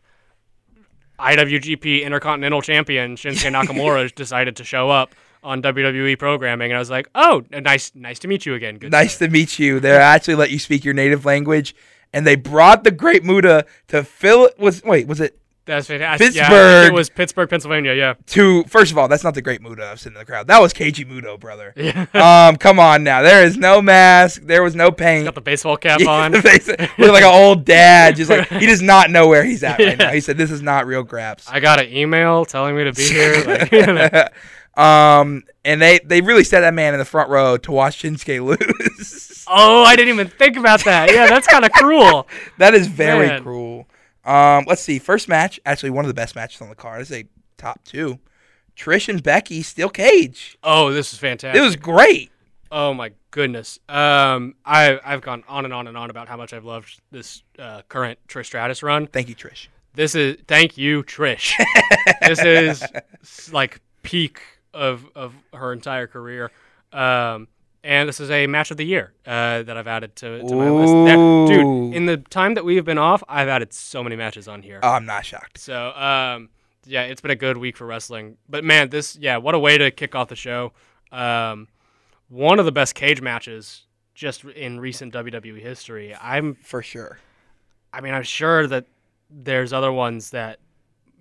IWGP 1.20 2.03
Intercontinental 2.03 2.62
Champion 2.62 3.15
Shinsuke 3.15 3.51
Nakamura 3.65 4.13
decided 4.13 4.56
to 4.58 4.63
show 4.63 4.89
up 4.89 5.13
on 5.44 5.62
WWE 5.62 6.18
programming, 6.20 6.72
and 6.72 6.75
I 6.75 6.80
was 6.80 6.89
like, 6.89 7.10
"Oh, 7.15 7.44
nice, 7.51 7.91
nice 7.96 8.20
to 8.20 8.27
meet 8.27 8.46
you 8.46 8.53
again." 8.53 8.77
Good 8.77 8.91
nice 8.91 9.18
to 9.18 9.27
meet 9.27 9.58
you. 9.60 9.80
They 9.80 9.91
actually 9.91 10.36
let 10.36 10.51
you 10.51 10.60
speak 10.60 10.86
your 10.86 10.94
native 10.94 11.25
language, 11.25 11.75
and 12.13 12.25
they 12.27 12.36
brought 12.36 12.84
the 12.84 12.91
Great 12.91 13.24
Muta 13.24 13.65
to 13.88 14.03
fill 14.03 14.46
it. 14.46 14.60
Was 14.60 14.84
wait, 14.84 15.08
was 15.08 15.20
it 15.20 15.39
That's 15.65 15.88
fantastic. 15.88 16.34
Yeah, 16.34 16.50
Pittsburgh. 16.50 16.88
it 16.88 16.94
was 16.94 17.10
Pittsburgh, 17.10 17.50
Pennsylvania. 17.50 17.94
Yeah. 17.94 18.15
to? 18.27 18.63
First 18.63 18.91
of 18.91 18.98
all, 18.98 19.08
that's 19.08 19.24
not 19.24 19.36
the 19.36 19.44
Great 19.44 19.62
Muta 19.62 19.86
I've 19.86 20.00
seen 20.00 20.13
in 20.13 20.20
the 20.20 20.25
crowd. 20.25 20.48
That 20.48 20.60
was 20.60 20.74
Keiji 20.74 21.06
Muto, 21.06 21.39
brother. 21.39 21.74
Yeah. 21.82 22.06
um, 22.50 22.58
come 22.58 22.80
on 22.80 23.03
now. 23.03 23.22
There 23.22 23.44
is 23.44 23.58
no 23.58 23.82
mask. 23.82 24.41
There 24.41 24.63
was 24.63 24.75
no 24.75 24.91
paint. 24.91 25.25
Got 25.25 25.36
the 25.36 25.41
baseball 25.41 25.77
cap 25.77 26.00
Yeah, 26.03 26.10
on. 26.10 26.32
Look 26.32 26.44
like 26.44 27.24
an 27.24 27.34
old 27.34 27.63
dad. 27.65 28.15
Just 28.15 28.30
like 28.32 28.48
he 28.50 28.65
does 28.65 28.82
not 28.82 29.12
know 29.12 29.27
where 29.27 29.44
he's 29.44 29.63
at 29.63 29.77
right 29.80 29.98
now. 30.00 30.12
He 30.12 30.20
said, 30.20 30.38
"This 30.38 30.50
is 30.51 30.62
not 30.63 30.88
real 30.88 31.03
Graps." 31.03 31.48
I 31.48 31.60
got 31.60 31.80
an 31.80 31.91
email 31.94 32.44
telling 32.46 32.75
me 32.75 32.84
to 32.86 32.94
be 32.94 33.03
here. 33.08 33.44
Like, 33.46 33.72
you 33.72 33.86
know. 33.86 34.27
Um, 34.82 35.44
and 35.65 35.82
they 35.82 36.00
they 36.03 36.22
really 36.22 36.44
set 36.44 36.62
that 36.62 36.74
man 36.74 36.94
in 36.94 37.00
the 37.00 37.06
front 37.06 37.30
row 37.30 37.58
to 37.58 37.72
watch 37.72 38.01
Shinsuke 38.01 38.44
lose. 38.44 39.46
Oh, 39.48 39.84
I 39.84 39.96
didn't 39.96 40.13
even 40.13 40.27
think 40.27 40.56
about 40.58 40.84
that. 40.86 41.12
Yeah, 41.12 41.27
that's 41.27 41.46
kind 41.48 41.65
of 41.65 41.72
cruel. 41.74 42.27
that 42.58 42.74
is 42.74 42.88
very 42.88 43.27
Man. 43.27 43.44
cruel. 43.44 43.88
Um, 44.31 44.63
let's 44.65 44.81
see. 44.81 44.97
First 44.97 45.27
match, 45.27 45.59
actually 45.65 45.89
one 45.89 46.05
of 46.05 46.07
the 46.07 46.13
best 46.13 46.35
matches 46.35 46.61
on 46.61 46.69
the 46.69 46.75
card. 46.75 47.01
It's 47.01 47.11
a 47.11 47.25
top 47.57 47.83
two. 47.83 48.19
Trish 48.77 49.09
and 49.09 49.21
Becky 49.21 49.61
steel 49.61 49.89
cage. 49.89 50.57
Oh, 50.63 50.93
this 50.93 51.11
is 51.11 51.19
fantastic. 51.19 51.61
It 51.61 51.63
was 51.63 51.75
great. 51.75 52.31
Oh 52.71 52.93
my 52.93 53.11
goodness. 53.31 53.79
Um, 53.89 54.55
I 54.65 54.97
I've 55.03 55.21
gone 55.21 55.43
on 55.50 55.65
and 55.65 55.73
on 55.73 55.88
and 55.88 55.97
on 55.97 56.09
about 56.09 56.29
how 56.29 56.38
much 56.38 56.53
I've 56.53 56.63
loved 56.63 57.01
this 57.11 57.43
uh, 57.59 57.81
current 57.89 58.19
Trish 58.29 58.45
Stratus 58.45 58.81
run. 58.81 59.07
Thank 59.07 59.27
you, 59.27 59.35
Trish. 59.35 59.67
This 59.93 60.15
is 60.15 60.38
thank 60.47 60.77
you, 60.77 61.03
Trish. 61.03 61.53
this 62.21 62.39
is 62.39 63.51
like 63.51 63.81
peak 64.03 64.39
of 64.73 65.05
of 65.13 65.35
her 65.53 65.73
entire 65.73 66.07
career. 66.07 66.51
Um, 66.93 67.50
and 67.83 68.07
this 68.07 68.19
is 68.19 68.29
a 68.29 68.47
match 68.47 68.71
of 68.71 68.77
the 68.77 68.85
year 68.85 69.13
uh, 69.25 69.63
that 69.63 69.75
I've 69.75 69.88
added 69.88 70.15
to, 70.17 70.39
to 70.43 70.55
my 70.55 70.69
list. 70.69 71.51
Dude, 71.51 71.95
in 71.95 72.05
the 72.05 72.17
time 72.17 72.53
that 72.53 72.65
we've 72.65 72.85
been 72.85 72.97
off, 72.97 73.23
I've 73.27 73.47
added 73.47 73.73
so 73.73 74.03
many 74.03 74.15
matches 74.15 74.47
on 74.47 74.61
here. 74.61 74.79
Oh, 74.83 74.89
I'm 74.89 75.05
not 75.05 75.25
shocked. 75.25 75.57
So, 75.57 75.91
um, 75.91 76.50
yeah, 76.85 77.03
it's 77.03 77.21
been 77.21 77.31
a 77.31 77.35
good 77.35 77.57
week 77.57 77.77
for 77.77 77.85
wrestling. 77.85 78.38
But 78.47 78.63
man, 78.63 78.89
this, 78.89 79.15
yeah, 79.15 79.38
what 79.38 79.55
a 79.55 79.59
way 79.59 79.77
to 79.77 79.89
kick 79.91 80.15
off 80.15 80.27
the 80.29 80.35
show. 80.35 80.73
Um, 81.11 81.67
one 82.29 82.59
of 82.59 82.65
the 82.65 82.71
best 82.71 82.95
cage 82.95 83.21
matches 83.21 83.85
just 84.13 84.43
in 84.43 84.79
recent 84.79 85.13
WWE 85.13 85.59
history. 85.59 86.15
I'm, 86.21 86.55
For 86.55 86.83
sure. 86.83 87.19
I 87.93 88.01
mean, 88.01 88.13
I'm 88.13 88.23
sure 88.23 88.67
that 88.67 88.85
there's 89.29 89.73
other 89.73 89.91
ones 89.91 90.29
that 90.31 90.59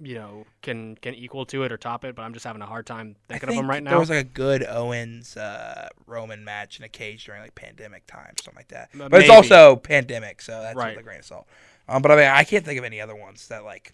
you 0.01 0.15
know 0.15 0.47
can 0.63 0.97
can 0.97 1.15
equal 1.15 1.45
to 1.47 1.63
it 1.65 1.73
or 1.73 1.77
top 1.77 2.05
it, 2.05 2.15
but 2.15 2.23
I'm 2.23 2.33
just 2.33 2.45
having 2.45 2.63
a 2.63 2.67
hard 2.67 2.87
time 2.87 3.17
thinking 3.29 3.49
think 3.49 3.59
of 3.59 3.63
them 3.63 3.71
right 3.71 3.83
now. 3.83 3.91
There 3.91 3.99
was 3.99 4.11
like 4.11 4.21
a 4.21 4.29
good 4.29 4.65
Owens 4.67 5.37
uh, 5.37 5.89
Roman 6.07 6.45
match 6.45 6.79
in 6.79 6.85
a 6.85 6.89
cage 6.89 7.25
during 7.25 7.43
like 7.43 7.55
pandemic 7.55 8.07
time, 8.07 8.35
something 8.43 8.57
like 8.59 8.69
that. 8.69 8.91
But 8.95 9.21
it's 9.21 9.31
also 9.31 9.77
pandemic, 9.77 10.43
so 10.43 10.61
that's 10.61 10.77
Right. 10.77 10.97
with 10.97 11.01
a 11.01 11.05
grain 11.05 11.19
of 11.19 11.25
salt. 11.25 11.47
Um, 11.89 12.03
but 12.03 12.11
I 12.13 12.17
mean, 12.17 12.27
I 12.27 12.45
can't 12.45 12.65
think 12.65 12.79
of 12.79 12.85
any 12.85 13.01
other 13.01 13.15
ones 13.17 13.49
that 13.49 13.65
like. 13.65 13.93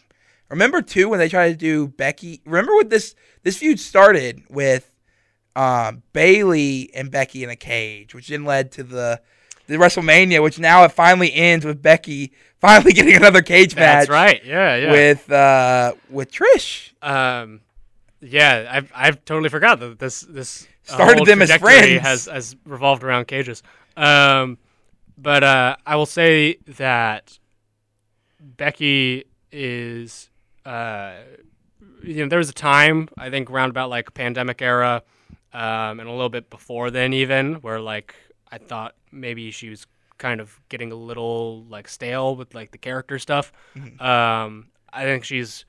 Remember 0.49 0.81
too 0.81 1.09
when 1.09 1.19
they 1.19 1.29
tried 1.29 1.49
to 1.51 1.57
do 1.57 1.89
Becky. 1.89 2.41
Remember 2.45 2.77
when 2.77 2.89
this 2.89 3.17
this 3.43 3.57
feud 3.57 3.81
started 3.81 4.45
with 4.49 4.93
um, 5.57 6.03
Bailey 6.13 6.91
and 6.95 7.11
Becky 7.11 7.43
in 7.43 7.51
a 7.51 7.57
cage, 7.57 8.15
which 8.15 8.29
then 8.29 8.45
led 8.45 8.71
to 8.73 8.85
the 8.85 9.21
the 9.67 9.75
WrestleMania, 9.75 10.41
which 10.43 10.61
now 10.61 10.85
it 10.85 10.93
finally 10.93 11.33
ends 11.35 11.65
with 11.65 11.83
Becky 11.83 12.33
finally 12.67 12.93
getting 12.95 13.17
another 13.17 13.43
cage 13.43 13.75
match. 13.75 14.09
That's 14.09 14.11
right. 14.11 14.45
Yeah, 14.45 14.77
yeah. 14.77 14.93
With 14.93 15.31
uh, 15.31 15.95
with 16.11 16.31
Trish. 16.31 16.93
Um, 17.03 17.61
yeah, 18.21 18.69
I've 18.71 18.93
I've 18.95 19.25
totally 19.25 19.49
forgot 19.49 19.81
that 19.81 19.99
this 19.99 20.21
this 20.23 20.67
Started 20.83 21.27
them 21.27 21.43
as 21.43 21.53
friends. 21.57 22.01
Has 22.03 22.27
has 22.27 22.57
revolved 22.65 23.03
around 23.03 23.27
cages. 23.27 23.63
Um, 23.97 24.59
but 25.19 25.43
uh, 25.43 25.77
I 25.85 25.97
will 25.97 26.07
say 26.07 26.59
that 26.77 27.39
Becky 28.41 29.25
is 29.51 30.31
uh, 30.65 31.15
you 32.03 32.23
know, 32.23 32.29
there 32.29 32.39
was 32.39 32.49
a 32.49 32.55
time 32.55 33.09
I 33.19 33.31
think 33.31 33.51
around 33.51 33.71
about 33.71 33.91
like 33.91 34.15
pandemic 34.15 34.63
era, 34.63 35.03
um, 35.53 36.01
and 36.01 36.09
a 36.09 36.13
little 36.13 36.29
bit 36.29 36.51
before 36.51 36.91
then 36.91 37.13
even 37.13 37.55
where 37.57 37.81
like 37.81 38.15
I 38.51 38.59
thought 38.59 38.95
maybe 39.11 39.51
she 39.51 39.71
was 39.71 39.87
kind 40.19 40.41
of 40.41 40.61
getting 40.69 40.93
a 40.93 40.97
little 40.97 41.65
like 41.65 41.89
stale 41.89 42.37
with 42.37 42.55
like 42.55 42.71
the 42.71 42.79
character 42.79 43.19
stuff. 43.19 43.53
Um, 44.01 44.69
I 44.93 45.05
think 45.05 45.25
she's 45.25 45.65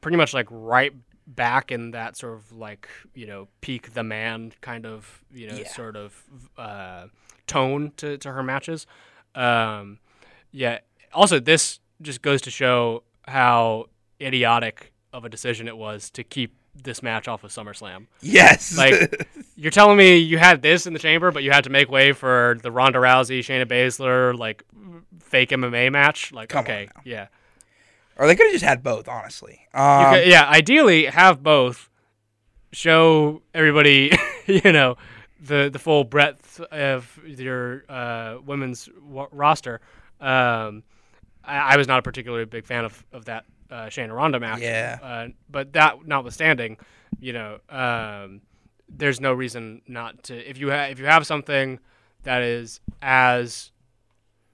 pretty 0.00 0.16
much 0.16 0.34
like 0.34 0.46
right 0.50 0.92
back 1.26 1.70
in 1.72 1.90
that 1.90 2.16
sort 2.16 2.34
of 2.34 2.52
like 2.52 2.88
you 3.14 3.26
know 3.26 3.48
peak 3.60 3.92
the 3.94 4.02
man 4.02 4.52
kind 4.60 4.86
of 4.86 5.22
you 5.32 5.46
know 5.48 5.56
Yeah. 5.56 5.68
sort 5.68 5.96
of 5.96 6.22
uh, 6.56 7.06
tone 7.46 7.92
to, 7.98 8.16
to 8.18 8.32
her 8.32 8.42
matches. 8.42 8.86
Um, 9.34 9.98
yeah. 10.50 10.78
Also, 11.12 11.38
this 11.40 11.80
just 12.02 12.22
goes 12.22 12.40
to 12.42 12.50
show 12.50 13.02
how 13.26 13.86
idiotic 14.20 14.92
of 15.12 15.24
a 15.24 15.28
decision 15.28 15.68
it 15.68 15.76
was 15.76 16.10
to 16.10 16.22
keep 16.24 16.54
this 16.82 17.02
match 17.02 17.28
off 17.28 17.44
of 17.44 17.50
SummerSlam. 17.50 18.06
Yes. 18.20 18.76
Like, 18.78 19.28
you're 19.56 19.70
telling 19.70 19.96
me 19.96 20.16
you 20.16 20.38
had 20.38 20.62
this 20.62 20.86
in 20.86 20.92
the 20.92 20.98
chamber, 20.98 21.30
but 21.30 21.42
you 21.42 21.50
had 21.50 21.64
to 21.64 21.70
make 21.70 21.90
way 21.90 22.12
for 22.12 22.58
the 22.62 22.70
Ronda 22.70 22.98
Rousey, 22.98 23.40
Shayna 23.40 23.66
Baszler, 23.66 24.36
like 24.38 24.64
fake 25.20 25.50
MMA 25.50 25.90
match. 25.92 26.32
Like, 26.32 26.48
Come 26.50 26.60
okay, 26.64 26.88
yeah, 27.04 27.26
or 28.16 28.26
they 28.26 28.34
could 28.36 28.46
have 28.46 28.52
just 28.54 28.64
had 28.64 28.82
both, 28.82 29.08
honestly. 29.08 29.60
Um, 29.74 30.14
could- 30.14 30.26
yeah. 30.28 30.48
Ideally, 30.48 31.06
have 31.06 31.42
both. 31.42 31.88
Show 32.70 33.40
everybody, 33.54 34.12
you 34.46 34.72
know, 34.72 34.96
the 35.40 35.70
the 35.72 35.78
full 35.78 36.04
breadth 36.04 36.60
of 36.60 37.18
your 37.24 37.82
uh, 37.88 38.36
women's 38.44 38.84
w- 39.08 39.28
roster. 39.32 39.80
Um, 40.20 40.82
I, 41.42 41.56
I 41.74 41.76
was 41.78 41.88
not 41.88 41.98
a 41.98 42.02
particularly 42.02 42.44
big 42.44 42.66
fan 42.66 42.84
of 42.84 43.02
of 43.10 43.24
that 43.24 43.46
uh, 43.70 43.86
Shayna 43.86 44.14
Ronda 44.14 44.40
match. 44.40 44.60
Yeah. 44.60 44.98
Uh, 45.02 45.28
but 45.50 45.72
that 45.74 46.06
notwithstanding, 46.06 46.76
you 47.20 47.32
know, 47.32 47.58
um, 47.68 48.40
there's 48.88 49.20
no 49.20 49.32
reason 49.32 49.82
not 49.86 50.22
to. 50.24 50.48
If 50.48 50.58
you 50.58 50.70
ha- 50.70 50.88
if 50.90 50.98
you 50.98 51.06
have 51.06 51.26
something 51.26 51.78
that 52.22 52.42
is 52.42 52.80
as 53.02 53.70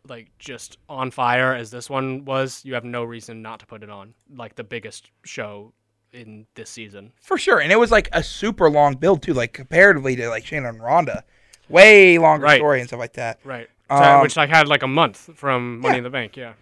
like 0.08 0.30
just 0.38 0.76
on 0.88 1.10
fire 1.10 1.54
as 1.54 1.70
this 1.70 1.88
one 1.88 2.24
was, 2.24 2.62
you 2.64 2.74
have 2.74 2.84
no 2.84 3.04
reason 3.04 3.40
not 3.42 3.60
to 3.60 3.66
put 3.66 3.82
it 3.82 3.90
on. 3.90 4.14
Like 4.36 4.54
the 4.56 4.64
biggest 4.64 5.10
show 5.24 5.72
in 6.12 6.46
this 6.54 6.68
season. 6.70 7.12
For 7.20 7.38
sure. 7.38 7.60
And 7.60 7.72
it 7.72 7.78
was 7.78 7.90
like 7.90 8.08
a 8.12 8.22
super 8.22 8.68
long 8.70 8.94
build 8.96 9.22
too, 9.22 9.32
like 9.34 9.52
comparatively 9.52 10.14
to 10.16 10.28
like 10.28 10.44
Shayna 10.44 10.68
and 10.68 10.82
Ronda. 10.82 11.24
Way 11.70 12.18
longer 12.18 12.44
Right. 12.44 12.58
story 12.58 12.80
and 12.80 12.88
stuff 12.88 13.00
like 13.00 13.14
that. 13.14 13.38
Right. 13.44 13.68
Um, 13.88 14.22
which 14.22 14.36
like 14.36 14.50
had 14.50 14.68
like 14.68 14.82
a 14.82 14.86
month 14.86 15.30
from 15.34 15.80
Money 15.80 15.94
Yeah. 15.94 15.98
in 15.98 16.04
the 16.04 16.10
Bank. 16.10 16.36
Yeah. 16.36 16.52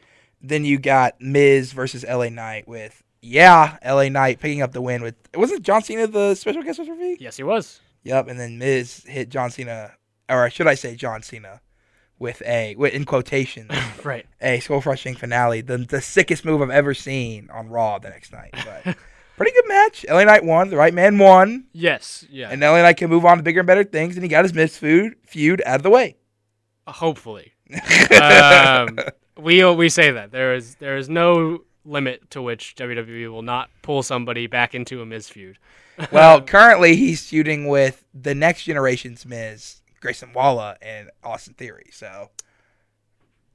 Then 0.43 0.65
you 0.65 0.79
got 0.79 1.21
Miz 1.21 1.73
versus 1.73 2.05
LA 2.09 2.29
Knight 2.29 2.67
with 2.67 3.03
yeah, 3.21 3.79
LA 3.85 4.09
Knight 4.09 4.41
picking 4.41 4.63
up 4.63 4.73
the 4.73 4.83
win 4.83 5.03
with 5.03 5.15
wasn't 5.35 5.63
John 5.63 5.83
Cena 5.83 6.07
the 6.07 6.35
special 6.35 6.63
guest 6.63 6.79
referee? 6.81 7.19
Yes, 7.21 7.37
he 7.37 7.45
was. 7.45 7.81
Yep, 8.03 8.29
and 8.29 8.41
then 8.41 8.59
Miz 8.59 9.05
hit 9.05 9.29
John 9.29 9.51
Cena 9.51 9.93
or 10.29 10.51
should 10.51 10.67
I 10.67 10.75
say 10.75 10.97
John 10.97 11.23
Cena 11.23 11.61
with 12.19 12.41
a 12.43 12.75
with 12.77 12.95
in 12.95 13.05
quotations 13.05 13.71
Right. 14.05 14.27
a 14.41 14.61
skull 14.61 14.81
crushing 14.81 15.15
finale, 15.15 15.61
the 15.61 15.79
the 15.79 16.01
sickest 16.01 16.45
move 16.45 16.63
I've 16.63 16.71
ever 16.71 16.95
seen 16.95 17.51
on 17.51 17.69
Raw 17.69 17.99
the 17.99 18.11
next 18.11 18.33
night. 18.33 18.51
But 18.53 18.97
pretty 19.37 19.53
good 19.53 19.69
match. 19.69 20.07
LA 20.09 20.25
Knight 20.25 20.45
won, 20.45 20.71
the 20.71 20.77
right 20.77 20.95
man 20.95 21.19
won. 21.19 21.67
Yes. 21.73 22.25
Yeah. 22.31 22.51
And 22.51 22.61
LA 22.61 22.83
Knight 22.83 22.97
can 22.97 23.11
move 23.11 23.25
on 23.25 23.37
to 23.37 23.43
bigger 23.43 23.61
and 23.61 23.67
better 23.67 23.85
things, 23.85 24.17
and 24.17 24.23
he 24.23 24.29
got 24.29 24.45
his 24.45 24.55
Miz 24.55 24.77
feud 24.77 25.17
feud 25.27 25.63
out 25.67 25.77
of 25.77 25.83
the 25.83 25.91
way. 25.91 26.17
Hopefully. 26.87 27.53
um, 28.21 28.99
we 29.37 29.63
uh, 29.63 29.73
we 29.73 29.89
say 29.89 30.11
that 30.11 30.33
there 30.33 30.55
is 30.55 30.77
there 30.77 30.97
is 30.97 31.09
no 31.09 31.61
limit 31.85 32.31
to 32.31 32.41
which 32.43 32.75
WWE 32.77 33.31
will 33.31 33.43
not 33.43 33.71
pull 33.83 34.03
somebody 34.03 34.47
back 34.47 34.75
into 34.75 35.03
a 35.03 35.07
Miz 35.07 35.29
feud. 35.29 35.59
Well, 36.11 36.41
currently 36.41 36.97
he's 36.97 37.29
feuding 37.29 37.69
with 37.69 38.03
the 38.15 38.35
next 38.35 38.65
generation's 38.65 39.27
Miz, 39.27 39.83
Grayson 40.01 40.33
Waller, 40.33 40.77
and 40.81 41.11
Austin 41.23 41.53
Theory. 41.53 41.91
So, 41.93 42.31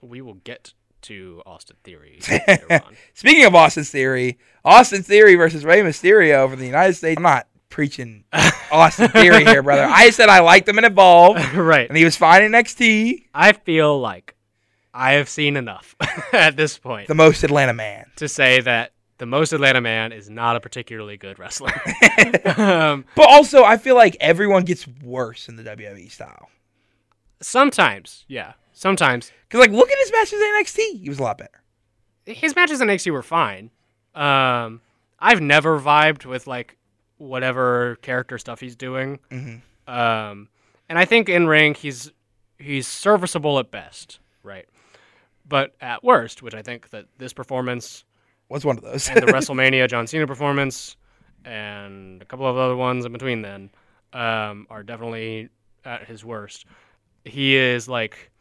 We 0.03 0.21
will 0.21 0.35
get 0.35 0.73
to 1.01 1.41
Austin 1.47 1.77
Theory. 1.83 2.19
later 2.47 2.67
on. 2.71 2.95
speaking 3.15 3.43
of 3.43 3.55
Austin 3.55 3.83
Theory, 3.83 4.37
Austin 4.63 5.01
Theory 5.01 5.33
versus 5.33 5.65
Rey 5.65 5.81
Mysterio 5.81 6.35
over 6.35 6.55
the 6.55 6.67
United 6.67 6.93
States. 6.93 7.17
I'm 7.17 7.23
not 7.23 7.47
preaching 7.69 8.23
Austin 8.71 9.09
Theory 9.09 9.43
here, 9.43 9.63
brother. 9.63 9.85
I 9.89 10.11
said 10.11 10.29
I 10.29 10.39
liked 10.39 10.69
him 10.69 10.77
in 10.77 10.85
Evolve, 10.85 11.55
right. 11.55 11.89
and 11.89 11.97
he 11.97 12.05
was 12.05 12.15
fine 12.15 12.43
in 12.43 12.51
NXT. 12.51 13.25
I 13.33 13.53
feel 13.53 13.99
like 13.99 14.35
I 14.97 15.13
have 15.13 15.29
seen 15.29 15.55
enough 15.57 15.95
at 16.33 16.57
this 16.57 16.77
point 16.77 17.07
The 17.07 17.15
most 17.15 17.43
Atlanta 17.43 17.73
man. 17.73 18.05
to 18.17 18.27
say 18.27 18.61
that 18.61 18.93
the 19.19 19.25
most 19.25 19.53
Atlanta 19.53 19.81
man 19.81 20.11
is 20.11 20.29
not 20.29 20.55
a 20.55 20.59
particularly 20.59 21.17
good 21.17 21.37
wrestler. 21.39 21.71
um, 22.57 23.05
But 23.15 23.29
also, 23.29 23.63
I 23.63 23.77
feel 23.77 23.95
like 23.95 24.15
everyone 24.19 24.63
gets 24.63 24.87
worse 25.03 25.47
in 25.49 25.55
the 25.55 25.63
WWE 25.63 26.11
style. 26.11 26.49
sometimes, 27.41 28.25
yeah, 28.27 28.53
sometimes 28.73 29.31
Because, 29.47 29.59
like, 29.59 29.71
look 29.71 29.89
at 29.91 29.97
his 29.99 30.11
matches 30.11 30.33
in 30.33 30.47
NXT. 30.61 31.01
He 31.01 31.09
was 31.09 31.19
a 31.19 31.23
lot 31.23 31.37
better. 31.37 31.61
his 32.25 32.55
matches 32.55 32.81
in 32.81 32.87
NXT 32.87 33.11
were 33.11 33.23
fine. 33.23 33.71
Um, 34.15 34.81
I've 35.19 35.41
never 35.41 35.79
vibed 35.79 36.25
with 36.25 36.47
like 36.47 36.77
whatever 37.17 37.95
character 38.01 38.37
stuff 38.37 38.59
he's 38.59 38.75
doing. 38.75 39.19
Mhm. 39.31 39.61
Um, 39.87 40.49
and 40.89 40.97
I 40.99 41.05
think 41.05 41.29
in 41.29 41.47
ring 41.47 41.73
he's 41.73 42.11
he's 42.59 42.87
serviceable 42.87 43.57
at 43.59 43.71
best, 43.71 44.19
right? 44.43 44.65
But 45.47 45.75
at 45.81 46.03
worst, 46.03 46.41
which 46.41 46.53
I 46.53 46.61
think 46.61 46.89
that 46.89 47.05
this 47.17 47.33
performance 47.33 48.03
Was 48.49 48.65
one 48.65 48.77
of 48.77 48.83
those. 48.83 49.09
and 49.09 49.17
the 49.17 49.27
WrestleMania 49.33 49.87
John 49.89 50.07
Cena 50.07 50.27
performance 50.27 50.97
and 51.45 52.21
a 52.21 52.25
couple 52.25 52.45
of 52.45 52.57
other 52.57 52.75
ones 52.75 53.05
in 53.05 53.13
between 53.13 53.41
then 53.41 53.69
um, 54.13 54.67
are 54.69 54.83
definitely 54.83 55.49
at 55.85 56.05
his 56.05 56.25
worst. 56.25 56.65
He 57.23 57.55
is 57.55 57.87
like 57.87 58.31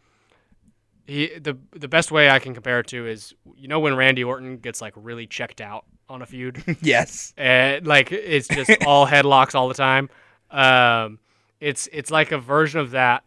he 1.07 1.39
the 1.39 1.57
the 1.73 1.89
best 1.89 2.11
way 2.11 2.29
I 2.31 2.39
can 2.41 2.55
compare 2.55 2.81
it 2.81 2.89
to 2.89 3.07
is 3.07 3.35
you 3.57 3.69
know 3.69 3.79
when 3.79 3.95
Randy 3.95 4.25
Orton 4.25 4.57
gets 4.59 4.81
like 4.81 4.93
really 4.97 5.27
checked 5.27 5.61
out 5.61 5.85
on 6.09 6.23
a 6.23 6.27
feud. 6.27 6.63
yes. 6.83 7.33
and 7.37 7.87
like 7.87 8.11
it's 8.13 8.49
just 8.49 8.71
all 8.85 9.07
headlocks 9.15 9.55
all 9.55 9.69
the 9.69 9.75
time. 9.75 10.09
Um, 10.51 11.19
it's 11.61 11.89
it's 11.93 12.11
like 12.11 12.33
a 12.33 12.39
version 12.39 12.81
of 12.81 12.91
that, 12.93 13.23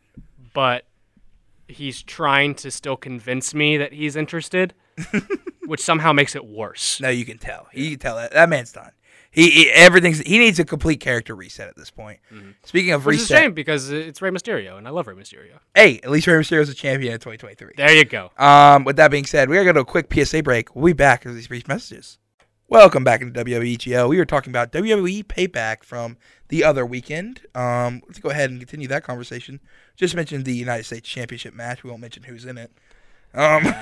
but 0.54 0.86
he's 1.70 2.02
trying 2.04 2.56
to 2.56 2.72
still 2.72 2.98
convince 2.98 3.54
me 3.54 3.78
that 3.78 3.94
he's 3.94 4.16
interested, 4.16 4.74
which 5.66 5.82
somehow 5.82 6.14
makes 6.14 6.36
it 6.36 6.46
worse. 6.46 7.00
No, 7.00 7.10
you 7.10 7.26
can 7.26 7.38
tell. 7.38 7.68
You 7.74 7.92
can 7.92 8.00
tell 8.00 8.16
that 8.18 8.32
that 8.34 8.50
man's 8.50 8.72
done. 8.72 8.92
He, 9.32 9.52
he 9.52 9.70
everything's 9.70 10.20
he 10.22 10.40
needs 10.40 10.58
a 10.58 10.66
complete 10.66 11.00
character 11.00 11.36
reset 11.36 11.68
at 11.68 11.76
this 11.76 11.92
point. 11.92 12.20
Speaking 12.64 12.94
of 12.94 13.02
Mm-hmm. 13.02 13.08
Which 13.10 13.18
is 13.18 13.30
a 13.30 13.34
reset, 13.36 13.44
shame 13.44 13.54
because 13.54 13.92
it's 13.92 14.22
Rey 14.24 14.32
Mysterio, 14.32 14.78
and 14.78 14.88
I 14.88 14.92
love 14.92 15.06
Rey 15.06 15.14
Mysterio. 15.14 15.60
hey, 15.76 16.00
at 16.04 16.10
least 16.10 16.26
Rey 16.26 16.34
Mysterio's 16.34 16.70
a 16.70 16.74
champion 16.74 17.14
in 17.14 17.20
2023. 17.20 17.74
There 17.78 17.96
you 17.96 18.06
go. 18.06 18.32
Um, 18.38 18.86
with 18.86 18.96
that 18.96 19.12
being 19.12 19.28
said, 19.28 19.48
we 19.50 19.58
to 19.58 19.64
go 19.64 19.74
to 19.74 19.80
a 19.82 19.86
quick 19.86 20.12
PSA 20.12 20.42
break. 20.42 20.76
We'll 20.76 20.86
be 20.86 20.94
back 20.94 21.26
with 21.26 21.36
these 21.36 21.48
brief 21.48 21.68
messages. 21.68 22.18
Welcome 22.72 23.04
back 23.04 23.22
into 23.22 23.44
WWEGL. 23.44 24.10
We 24.10 24.18
were 24.18 24.26
talking 24.26 24.52
about 24.52 24.72
WWE 24.72 25.24
Payback 25.24 25.84
from 25.84 26.18
the 26.50 26.64
other 26.64 26.86
weekend. 26.86 27.42
Um, 27.56 28.04
let's 28.06 28.20
go 28.20 28.30
ahead 28.30 28.52
and 28.52 28.60
continue 28.60 28.88
that 28.90 29.04
conversation. 29.04 29.60
Just 29.96 30.16
mentioned 30.16 30.46
the 30.46 30.56
United 30.56 30.84
States 30.84 31.10
Championship 31.10 31.56
match. 31.56 31.84
We 31.84 31.90
won't 31.90 32.04
mention 32.04 32.22
who's 32.22 32.46
in 32.46 32.60
it. 32.60 32.72
Um, 33.34 33.74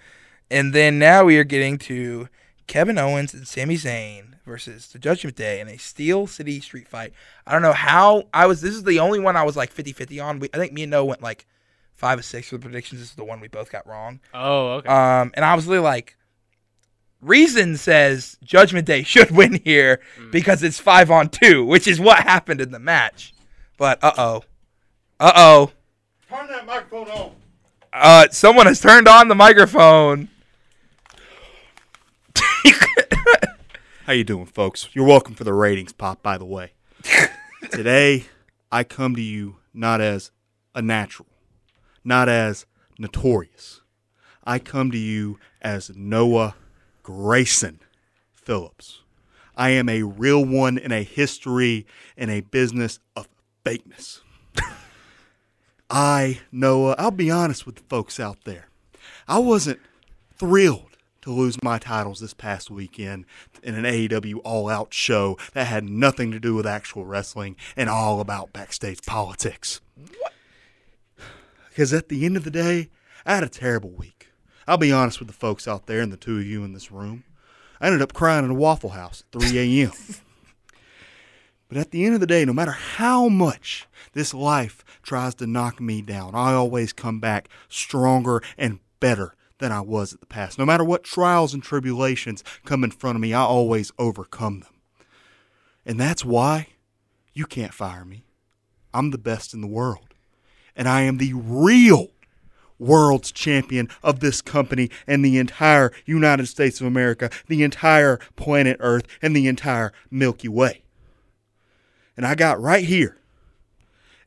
and 0.50 0.72
then 0.72 0.98
now 0.98 1.22
we 1.22 1.38
are 1.38 1.44
getting 1.44 1.78
to 1.78 2.28
Kevin 2.66 2.98
Owens 2.98 3.32
and 3.32 3.46
Sami 3.46 3.76
Zayn 3.76 4.34
versus 4.44 4.88
the 4.88 4.98
Judgment 4.98 5.36
Day 5.36 5.60
in 5.60 5.68
a 5.68 5.76
Steel 5.76 6.26
City 6.26 6.58
Street 6.58 6.88
Fight. 6.88 7.12
I 7.46 7.52
don't 7.52 7.62
know 7.62 7.74
how 7.74 8.24
I 8.34 8.46
was. 8.46 8.60
This 8.60 8.74
is 8.74 8.82
the 8.82 8.98
only 8.98 9.20
one 9.20 9.36
I 9.36 9.44
was 9.44 9.56
like 9.56 9.72
50-50 9.72 10.24
on. 10.24 10.40
We, 10.40 10.48
I 10.52 10.58
think 10.58 10.72
me 10.72 10.82
and 10.82 10.90
Noah 10.90 11.04
went 11.04 11.22
like 11.22 11.46
five 11.94 12.18
or 12.18 12.22
six 12.22 12.48
for 12.48 12.56
the 12.56 12.62
predictions. 12.62 13.00
This 13.00 13.10
is 13.10 13.14
the 13.14 13.24
one 13.24 13.38
we 13.38 13.46
both 13.46 13.70
got 13.70 13.86
wrong. 13.86 14.18
Oh, 14.34 14.70
okay. 14.78 14.88
Um, 14.88 15.30
and 15.34 15.44
I 15.44 15.54
was 15.54 15.66
really 15.66 15.78
like, 15.78 16.16
Reason 17.22 17.76
says 17.76 18.36
Judgment 18.44 18.86
Day 18.86 19.02
should 19.02 19.30
win 19.30 19.60
here 19.64 20.00
because 20.30 20.62
it's 20.62 20.78
five 20.78 21.10
on 21.10 21.28
two, 21.28 21.64
which 21.64 21.86
is 21.88 21.98
what 22.00 22.20
happened 22.20 22.60
in 22.60 22.70
the 22.70 22.78
match. 22.78 23.32
But 23.78 23.98
uh 24.02 24.12
oh, 24.16 24.44
uh 25.20 25.32
oh, 25.34 25.72
Turn 26.28 26.46
that 26.48 26.66
microphone 26.66 27.08
on. 27.08 27.30
uh, 27.92 28.26
someone 28.30 28.66
has 28.66 28.80
turned 28.80 29.08
on 29.08 29.28
the 29.28 29.34
microphone. 29.34 30.28
How 34.04 34.12
you 34.12 34.22
doing, 34.24 34.46
folks? 34.46 34.88
You're 34.92 35.06
welcome 35.06 35.34
for 35.34 35.42
the 35.44 35.52
ratings 35.52 35.92
pop, 35.92 36.22
by 36.22 36.38
the 36.38 36.44
way. 36.44 36.72
Today, 37.72 38.26
I 38.70 38.84
come 38.84 39.16
to 39.16 39.22
you 39.22 39.56
not 39.74 40.00
as 40.00 40.30
a 40.74 40.82
natural, 40.82 41.26
not 42.04 42.28
as 42.28 42.66
notorious. 42.98 43.80
I 44.44 44.60
come 44.60 44.92
to 44.92 44.98
you 44.98 45.38
as 45.60 45.90
Noah 45.96 46.54
Grayson 47.06 47.78
Phillips. 48.32 49.02
I 49.56 49.70
am 49.70 49.88
a 49.88 50.02
real 50.02 50.44
one 50.44 50.76
in 50.76 50.90
a 50.90 51.04
history 51.04 51.86
in 52.16 52.28
a 52.28 52.40
business 52.40 52.98
of 53.14 53.28
fakeness. 53.64 54.22
I, 55.88 56.40
Noah, 56.50 56.96
I'll 56.98 57.12
be 57.12 57.30
honest 57.30 57.64
with 57.64 57.76
the 57.76 57.84
folks 57.84 58.18
out 58.18 58.38
there. 58.42 58.66
I 59.28 59.38
wasn't 59.38 59.78
thrilled 60.36 60.96
to 61.20 61.30
lose 61.30 61.62
my 61.62 61.78
titles 61.78 62.18
this 62.18 62.34
past 62.34 62.72
weekend 62.72 63.24
in 63.62 63.76
an 63.76 63.84
AEW 63.84 64.40
All 64.42 64.68
Out 64.68 64.92
show 64.92 65.38
that 65.52 65.68
had 65.68 65.88
nothing 65.88 66.32
to 66.32 66.40
do 66.40 66.56
with 66.56 66.66
actual 66.66 67.06
wrestling 67.06 67.54
and 67.76 67.88
all 67.88 68.20
about 68.20 68.52
backstage 68.52 69.02
politics. 69.06 69.80
Because 71.68 71.92
at 71.92 72.08
the 72.08 72.26
end 72.26 72.36
of 72.36 72.42
the 72.42 72.50
day, 72.50 72.88
I 73.24 73.36
had 73.36 73.44
a 73.44 73.48
terrible 73.48 73.90
week. 73.90 74.25
I'll 74.66 74.76
be 74.76 74.92
honest 74.92 75.18
with 75.18 75.28
the 75.28 75.34
folks 75.34 75.68
out 75.68 75.86
there 75.86 76.00
and 76.00 76.12
the 76.12 76.16
two 76.16 76.38
of 76.38 76.46
you 76.46 76.64
in 76.64 76.72
this 76.72 76.90
room. 76.90 77.24
I 77.80 77.86
ended 77.86 78.02
up 78.02 78.12
crying 78.12 78.44
in 78.44 78.50
a 78.50 78.54
Waffle 78.54 78.90
House 78.90 79.22
at 79.32 79.40
3 79.40 79.58
a.m. 79.58 79.92
But 81.68 81.78
at 81.78 81.90
the 81.90 82.04
end 82.04 82.14
of 82.14 82.20
the 82.20 82.26
day, 82.26 82.44
no 82.44 82.52
matter 82.52 82.72
how 82.72 83.28
much 83.28 83.88
this 84.12 84.32
life 84.32 84.84
tries 85.02 85.34
to 85.36 85.46
knock 85.46 85.80
me 85.80 86.00
down, 86.00 86.34
I 86.34 86.52
always 86.52 86.92
come 86.92 87.18
back 87.18 87.48
stronger 87.68 88.40
and 88.56 88.78
better 89.00 89.34
than 89.58 89.72
I 89.72 89.80
was 89.80 90.12
at 90.12 90.20
the 90.20 90.26
past. 90.26 90.58
No 90.58 90.64
matter 90.64 90.84
what 90.84 91.02
trials 91.02 91.54
and 91.54 91.62
tribulations 91.62 92.44
come 92.64 92.84
in 92.84 92.90
front 92.90 93.16
of 93.16 93.20
me, 93.20 93.34
I 93.34 93.40
always 93.40 93.90
overcome 93.98 94.60
them. 94.60 94.74
And 95.84 95.98
that's 95.98 96.24
why 96.24 96.68
you 97.32 97.46
can't 97.46 97.74
fire 97.74 98.04
me. 98.04 98.24
I'm 98.94 99.10
the 99.10 99.18
best 99.18 99.52
in 99.52 99.60
the 99.60 99.66
world. 99.66 100.14
And 100.76 100.88
I 100.88 101.02
am 101.02 101.16
the 101.16 101.32
real 101.32 102.10
world's 102.78 103.32
champion 103.32 103.88
of 104.02 104.20
this 104.20 104.42
company 104.42 104.90
and 105.06 105.24
the 105.24 105.38
entire 105.38 105.92
United 106.04 106.46
States 106.46 106.80
of 106.80 106.86
America, 106.86 107.30
the 107.48 107.62
entire 107.62 108.18
planet 108.36 108.76
Earth, 108.80 109.06
and 109.22 109.34
the 109.34 109.46
entire 109.46 109.92
Milky 110.10 110.48
Way. 110.48 110.82
And 112.16 112.26
I 112.26 112.34
got 112.34 112.60
right 112.60 112.84
here 112.84 113.18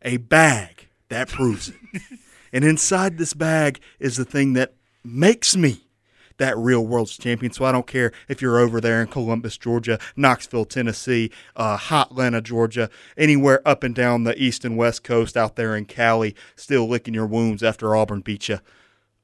a 0.01 0.17
bag 0.17 0.87
that 1.09 1.27
proves 1.27 1.69
it. 1.69 2.01
and 2.53 2.63
inside 2.63 3.17
this 3.17 3.33
bag 3.33 3.79
is 3.99 4.17
the 4.17 4.25
thing 4.25 4.53
that 4.53 4.73
makes 5.03 5.55
me 5.55 5.88
that 6.39 6.57
real 6.57 6.85
world's 6.85 7.17
champion. 7.17 7.53
So 7.53 7.63
I 7.63 7.71
don't 7.71 7.87
care 7.87 8.11
if 8.27 8.41
you're 8.41 8.57
over 8.57 8.81
there 8.81 9.01
in 9.01 9.07
Columbus, 9.07 9.57
Georgia, 9.57 9.99
Knoxville, 10.15 10.65
Tennessee, 10.65 11.31
uh, 11.55 11.77
Hotlanta, 11.77 12.41
Georgia, 12.41 12.89
anywhere 13.15 13.61
up 13.65 13.83
and 13.83 13.93
down 13.93 14.23
the 14.23 14.41
east 14.41 14.65
and 14.65 14.75
west 14.75 15.03
coast 15.03 15.37
out 15.37 15.55
there 15.55 15.75
in 15.75 15.85
Cali, 15.85 16.35
still 16.55 16.87
licking 16.87 17.13
your 17.13 17.27
wounds 17.27 17.61
after 17.61 17.95
Auburn 17.95 18.21
beat 18.21 18.49
you. 18.49 18.59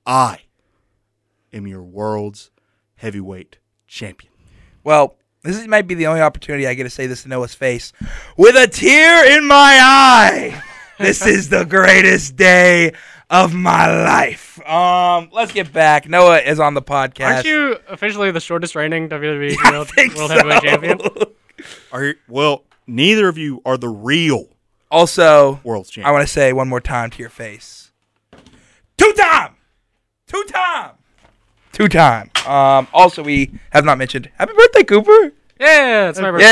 I 0.05 0.41
am 1.51 1.65
your 1.65 1.83
world's 1.83 2.51
heavyweight 2.97 3.57
champion. 3.87 4.31
Well, 4.83 5.17
this 5.43 5.57
is, 5.57 5.67
might 5.67 5.87
be 5.87 5.95
the 5.95 6.07
only 6.07 6.21
opportunity 6.21 6.67
I 6.67 6.73
get 6.73 6.83
to 6.83 6.89
say 6.89 7.07
this 7.07 7.23
to 7.23 7.29
Noah's 7.29 7.55
face 7.55 7.93
with 8.37 8.55
a 8.55 8.67
tear 8.67 9.37
in 9.37 9.45
my 9.45 9.79
eye. 9.81 10.63
this 10.99 11.25
is 11.25 11.49
the 11.49 11.65
greatest 11.65 12.35
day 12.35 12.93
of 13.29 13.53
my 13.53 14.03
life. 14.03 14.59
Um, 14.67 15.29
let's 15.31 15.51
get 15.51 15.71
back. 15.73 16.07
Noah 16.07 16.39
is 16.39 16.59
on 16.59 16.73
the 16.73 16.81
podcast. 16.81 17.35
Aren't 17.35 17.45
you 17.45 17.77
officially 17.87 18.31
the 18.31 18.39
shortest 18.39 18.75
reigning 18.75 19.09
WWE 19.09 19.55
I 19.63 19.71
World, 19.71 19.91
World 19.97 20.15
so. 20.15 20.27
Heavyweight 20.27 20.63
Champion? 20.63 20.99
Are 21.91 22.03
you, 22.05 22.13
well, 22.27 22.63
neither 22.87 23.27
of 23.27 23.37
you 23.37 23.61
are 23.65 23.77
the 23.77 23.89
real 23.89 24.49
Also, 24.91 25.59
world's 25.63 25.97
I 25.97 26.11
want 26.11 26.27
to 26.27 26.31
say 26.31 26.53
one 26.53 26.67
more 26.67 26.81
time 26.81 27.09
to 27.11 27.19
your 27.19 27.29
face. 27.29 27.91
Two 28.97 29.13
time, 29.13 29.55
two 30.27 30.43
time, 30.47 30.91
two 31.73 31.87
time. 31.87 32.29
Um, 32.45 32.87
also, 32.93 33.23
we 33.23 33.59
have 33.71 33.83
not 33.83 33.97
mentioned 33.97 34.29
Happy 34.37 34.53
Birthday, 34.53 34.83
Cooper. 34.83 35.33
Yeah, 35.59 36.09
it's 36.09 36.19
my 36.19 36.31
birthday. 36.31 36.45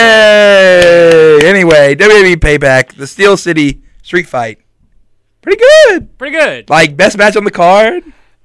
Yay! 1.41 1.47
Anyway, 1.49 1.95
WWE 1.95 2.36
Payback, 2.36 2.95
the 2.95 3.07
Steel 3.07 3.38
City 3.38 3.81
Street 4.01 4.27
Fight, 4.27 4.59
pretty 5.43 5.62
good. 5.89 6.17
Pretty 6.17 6.36
good. 6.36 6.69
Like 6.69 6.97
best 6.97 7.17
match 7.17 7.36
on 7.38 7.43
the 7.43 7.51
card. 7.51 8.03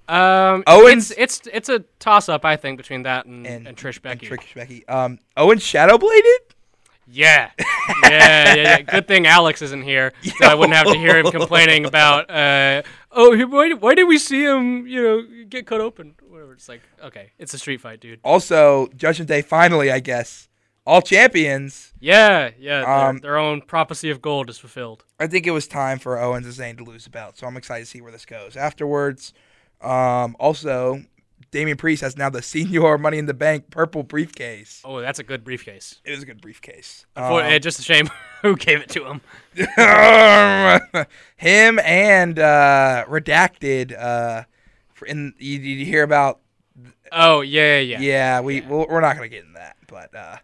Um, 0.08 0.64
Owens- 0.66 1.10
It's 1.12 1.40
it's, 1.40 1.48
it's 1.52 1.68
a 1.68 1.80
toss 1.98 2.28
up, 2.28 2.44
I 2.44 2.56
think, 2.56 2.78
between 2.78 3.02
that 3.02 3.26
and, 3.26 3.46
And, 3.46 3.66
and, 3.68 3.76
Trish 3.76 4.00
Becky. 4.00 4.26
And 4.26 4.38
Trish 4.38 4.54
Becky. 4.54 4.86
Um, 4.88 5.18
Owen 5.36 5.58
Shadow 5.58 5.98
Bladed. 5.98 6.40
Yeah. 7.10 7.50
yeah, 7.58 8.08
yeah, 8.10 8.54
yeah. 8.54 8.80
Good 8.82 9.08
thing 9.08 9.26
Alex 9.26 9.62
isn't 9.62 9.82
here, 9.82 10.12
so 10.38 10.46
I 10.46 10.54
wouldn't 10.54 10.76
have 10.76 10.86
to 10.88 10.98
hear 10.98 11.18
him 11.18 11.30
complaining 11.30 11.86
about, 11.86 12.30
uh, 12.30 12.82
oh, 13.12 13.34
why, 13.46 13.72
why 13.72 13.94
did 13.94 14.04
we 14.04 14.18
see 14.18 14.44
him, 14.44 14.86
you 14.86 15.02
know, 15.02 15.44
get 15.48 15.66
cut 15.66 15.80
open? 15.80 16.14
Whatever. 16.28 16.52
It's 16.52 16.68
like, 16.68 16.82
okay, 17.02 17.30
it's 17.38 17.54
a 17.54 17.58
street 17.58 17.80
fight, 17.80 18.00
dude. 18.00 18.20
Also, 18.24 18.88
Judgment 18.96 19.28
Day. 19.28 19.40
Finally, 19.42 19.90
I 19.90 20.00
guess 20.00 20.48
all 20.88 21.02
champions. 21.02 21.92
Yeah, 22.00 22.50
yeah. 22.58 22.80
Their, 22.80 22.88
Um, 22.88 23.18
their 23.18 23.36
own 23.36 23.60
prophecy 23.60 24.08
of 24.08 24.22
gold 24.22 24.48
is 24.48 24.58
fulfilled. 24.58 25.04
I 25.20 25.26
think 25.26 25.46
it 25.46 25.50
was 25.50 25.68
time 25.68 25.98
for 25.98 26.18
Owens 26.18 26.46
and 26.46 26.54
Zayn 26.54 26.78
to 26.78 26.84
lose 26.90 27.04
the 27.04 27.10
belt, 27.10 27.36
so 27.36 27.46
I'm 27.46 27.58
excited 27.58 27.84
to 27.84 27.90
see 27.90 28.00
where 28.00 28.10
this 28.10 28.24
goes. 28.24 28.56
Afterwards, 28.56 29.34
um, 29.82 30.34
also, 30.40 31.02
Damian 31.50 31.76
Priest 31.76 32.00
has 32.00 32.16
now 32.16 32.30
the 32.30 32.40
Señor 32.54 32.98
Money 32.98 33.18
in 33.18 33.26
the 33.26 33.34
Bank 33.34 33.70
purple 33.70 34.02
briefcase. 34.02 34.80
Oh, 34.82 35.02
that's 35.02 35.18
a 35.18 35.22
good 35.22 35.44
briefcase. 35.44 36.00
It 36.06 36.12
is 36.14 36.22
a 36.22 36.26
good 36.26 36.40
briefcase. 36.40 37.04
Um, 37.16 37.34
eh, 37.40 37.58
just 37.58 37.78
a 37.78 37.82
shame 37.82 38.08
who 38.42 38.56
gave 38.56 38.80
it 38.80 38.88
to 38.90 39.04
him. 39.04 39.20
him 41.36 41.78
and 41.80 42.38
uh, 42.38 43.04
Redacted. 43.08 43.94
Uh, 43.98 44.44
in 45.06 45.34
you, 45.38 45.58
you 45.58 45.84
hear 45.84 46.02
about? 46.02 46.40
Oh, 47.12 47.42
yeah, 47.42 47.78
yeah, 47.78 47.98
Yeah, 47.98 48.00
yeah. 48.00 48.40
we 48.40 48.62
we'll, 48.62 48.86
we're 48.88 49.00
not 49.00 49.16
gonna 49.16 49.28
get 49.28 49.44
in 49.44 49.52
that, 49.52 49.76
but 49.86 50.14
uh, 50.14 50.36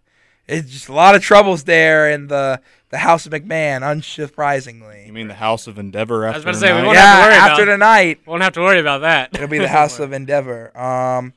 it's 0.47 0.71
just 0.71 0.89
a 0.89 0.93
lot 0.93 1.15
of 1.15 1.23
troubles 1.23 1.65
there 1.65 2.11
in 2.11 2.27
the 2.29 2.61
the 2.91 2.99
House 2.99 3.27
of 3.27 3.33
McMahon, 3.33 3.81
unsurprisingly. 3.83 5.07
you 5.07 5.13
mean 5.13 5.29
the 5.29 5.35
House 5.35 5.67
of 5.67 5.79
Endeavor 5.79 6.25
after 6.27 6.39
was 6.39 6.43
about 6.45 6.53
to 6.53 6.59
the 6.61 6.67
say, 6.67 6.81
we 6.81 6.87
won't 6.87 6.97
have 6.97 7.15
to 7.17 7.19
yeah, 7.21 7.27
worry 7.27 7.35
after 7.35 7.63
about- 7.65 7.73
tonight, 7.73 8.21
Won't 8.27 8.43
have 8.43 8.53
to 8.53 8.61
worry 8.61 8.79
about 8.81 9.01
that. 9.01 9.31
it'll 9.35 9.49
be 9.49 9.59
the 9.59 9.69
House 9.69 9.99
of 9.99 10.13
Endeavor. 10.21 10.77
Um, 10.79 11.33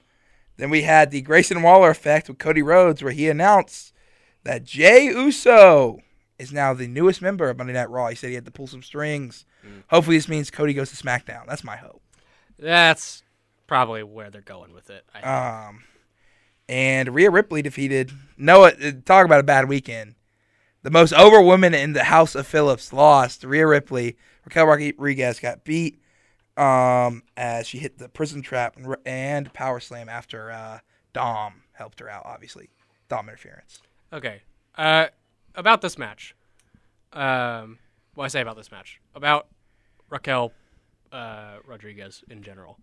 then 0.58 0.70
we 0.70 0.84
had 0.84 1.10
the 1.12 1.22
Grayson 1.22 1.62
Waller 1.64 1.90
effect 1.90 2.28
with 2.28 2.38
Cody 2.38 2.62
Rhodes, 2.62 3.02
where 3.04 3.12
he 3.14 3.28
announced 3.30 3.94
that 4.44 4.64
Jey 4.64 5.06
Uso 5.06 6.00
is 6.40 6.52
now 6.54 6.74
the 6.74 6.88
newest 6.88 7.22
member 7.22 7.50
of 7.50 7.58
Monday 7.58 7.74
Night 7.74 7.90
Raw. 7.90 8.08
He 8.10 8.16
said 8.16 8.30
he 8.30 8.36
had 8.36 8.46
to 8.46 8.52
pull 8.52 8.68
some 8.68 8.84
strings. 8.84 9.46
Mm. 9.66 9.84
Hopefully, 9.90 10.18
this 10.18 10.28
means 10.28 10.52
Cody 10.52 10.74
goes 10.74 10.92
to 10.92 11.04
SmackDown. 11.04 11.48
That's 11.48 11.64
my 11.64 11.76
hope. 11.78 12.02
That's 12.60 13.24
probably 13.68 14.04
where 14.04 14.30
they're 14.30 14.42
going 14.42 14.74
with 14.74 14.90
it. 14.90 15.04
I 15.14 15.22
think. 15.22 15.28
Um, 15.28 15.84
And 16.70 17.14
Rhea 17.16 17.32
Ripley 17.32 17.62
defeated 17.62 18.12
Noah. 18.38 18.74
uh, 18.82 18.92
Talk 19.06 19.26
about 19.26 19.40
a 19.40 19.44
bad 19.44 19.70
weekend. 19.70 20.16
The 20.84 20.92
most 20.92 21.14
over 21.14 21.42
woman 21.42 21.74
in 21.74 21.94
the 21.94 22.06
House 22.06 22.36
of 22.36 22.48
Phillips 22.48 22.94
lost. 22.94 23.44
Rhea 23.44 23.68
Ripley, 23.68 24.18
Raquel 24.46 24.66
Rodriguez 24.66 25.40
got 25.40 25.64
beat 25.64 26.02
um, 26.56 27.24
as 27.36 27.68
she 27.68 27.78
hit 27.78 27.98
the 27.98 28.10
Prism 28.10 28.42
Trap 28.42 28.78
and, 28.78 28.96
and 29.06 29.54
power 29.54 29.80
slam 29.80 30.10
after 30.10 30.52
uh, 30.52 30.80
Dom 31.14 31.64
helped 31.74 32.00
her 32.00 32.10
out. 32.10 32.24
Obviously, 32.26 32.70
Dom 33.10 33.28
interference. 33.28 33.82
Okay. 34.12 34.42
Uh, 34.78 35.08
about 35.56 35.82
this 35.82 35.98
match. 35.98 36.36
Um, 37.14 37.80
what 38.14 38.26
I 38.26 38.28
say 38.28 38.42
about 38.42 38.58
this 38.58 38.72
match 38.72 39.00
about 39.16 39.48
Raquel 40.10 40.52
uh, 41.12 41.58
Rodriguez 41.66 42.24
in 42.30 42.44
general. 42.44 42.78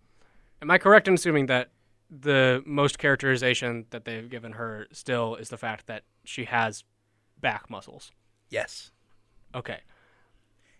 Am 0.61 0.71
I 0.71 0.77
correct 0.77 1.07
in 1.07 1.13
assuming 1.13 1.45
that 1.47 1.69
the 2.09 2.61
most 2.65 2.97
characterization 2.99 3.85
that 3.89 4.05
they've 4.05 4.29
given 4.29 4.53
her 4.53 4.87
still 4.91 5.35
is 5.35 5.49
the 5.49 5.57
fact 5.57 5.87
that 5.87 6.03
she 6.23 6.45
has 6.45 6.83
back 7.41 7.69
muscles? 7.69 8.11
Yes, 8.49 8.91
Okay. 9.53 9.79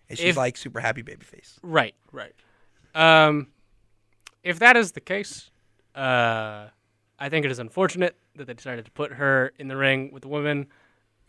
and 0.08 0.18
she's 0.18 0.28
If- 0.30 0.36
like 0.36 0.56
super 0.56 0.80
happy 0.80 1.02
baby 1.02 1.24
face. 1.24 1.58
Right, 1.62 1.94
right. 2.12 2.34
Um, 2.94 3.48
if 4.42 4.58
that 4.60 4.76
is 4.76 4.92
the 4.92 5.00
case, 5.00 5.50
uh, 5.94 6.68
I 7.18 7.28
think 7.28 7.44
it 7.44 7.50
is 7.50 7.58
unfortunate 7.58 8.16
that 8.36 8.46
they 8.46 8.54
decided 8.54 8.84
to 8.84 8.90
put 8.92 9.12
her 9.14 9.52
in 9.58 9.68
the 9.68 9.76
ring 9.76 10.10
with 10.12 10.24
a 10.24 10.28
woman 10.28 10.66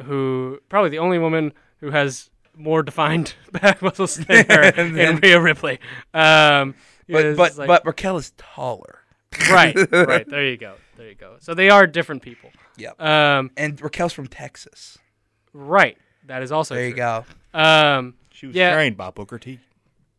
who 0.04 0.60
probably 0.70 0.90
the 0.92 1.00
only 1.00 1.18
woman 1.18 1.54
who 1.80 1.90
has 1.92 2.30
more 2.56 2.84
defined 2.84 3.34
back 3.52 3.82
muscles 3.82 4.16
than 4.18 4.46
her 4.50 4.64
in 4.78 5.18
Rhea 5.18 5.40
Ripley. 5.42 5.80
Um, 6.14 6.76
But 7.10 7.36
but 7.38 7.58
like- 7.58 7.68
but 7.68 7.86
Raquel 7.86 8.18
is 8.18 8.32
taller. 8.38 9.00
Right, 9.52 9.76
right. 9.92 10.28
There 10.30 10.46
you 10.46 10.58
go. 10.58 10.76
There 10.98 11.08
you 11.10 11.16
go. 11.16 11.38
So 11.40 11.54
they 11.54 11.70
are 11.70 11.86
different 11.88 12.22
people. 12.22 12.50
Yep. 12.78 13.02
Um, 13.02 13.52
and 13.58 13.80
Raquel's 13.82 14.14
from 14.14 14.28
Texas. 14.28 14.98
right. 15.54 15.98
That 16.26 16.44
is 16.44 16.52
also 16.52 16.76
There 16.76 16.88
you 16.88 16.94
go. 16.94 17.24
Um, 17.54 18.16
She 18.32 18.48
was 18.48 18.56
Yeah. 18.56 18.74
trained 18.74 18.98
by 18.98 19.12
Booker 19.12 19.40
T. 19.40 19.60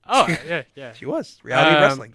oh 0.07 0.27
yeah, 0.47 0.62
yeah. 0.75 0.92
She 0.94 1.05
was 1.05 1.38
reality 1.42 1.77
Um, 1.77 1.83
wrestling. 1.83 2.14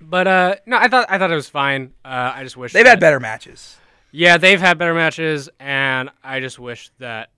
But 0.00 0.26
uh, 0.28 0.54
no, 0.66 0.76
I 0.76 0.86
thought 0.88 1.06
I 1.08 1.18
thought 1.18 1.32
it 1.32 1.34
was 1.34 1.48
fine. 1.48 1.92
Uh, 2.04 2.32
I 2.36 2.42
just 2.44 2.56
wish 2.56 2.72
They've 2.72 2.84
that- 2.84 2.90
had 2.90 3.00
better 3.00 3.18
matches. 3.20 3.76
Yeah, 4.12 4.36
they've 4.38 4.60
had 4.60 4.78
better 4.78 4.94
matches, 4.94 5.48
and 5.58 6.08
I 6.22 6.38
just 6.38 6.58
wish 6.60 6.90
that 7.00 7.30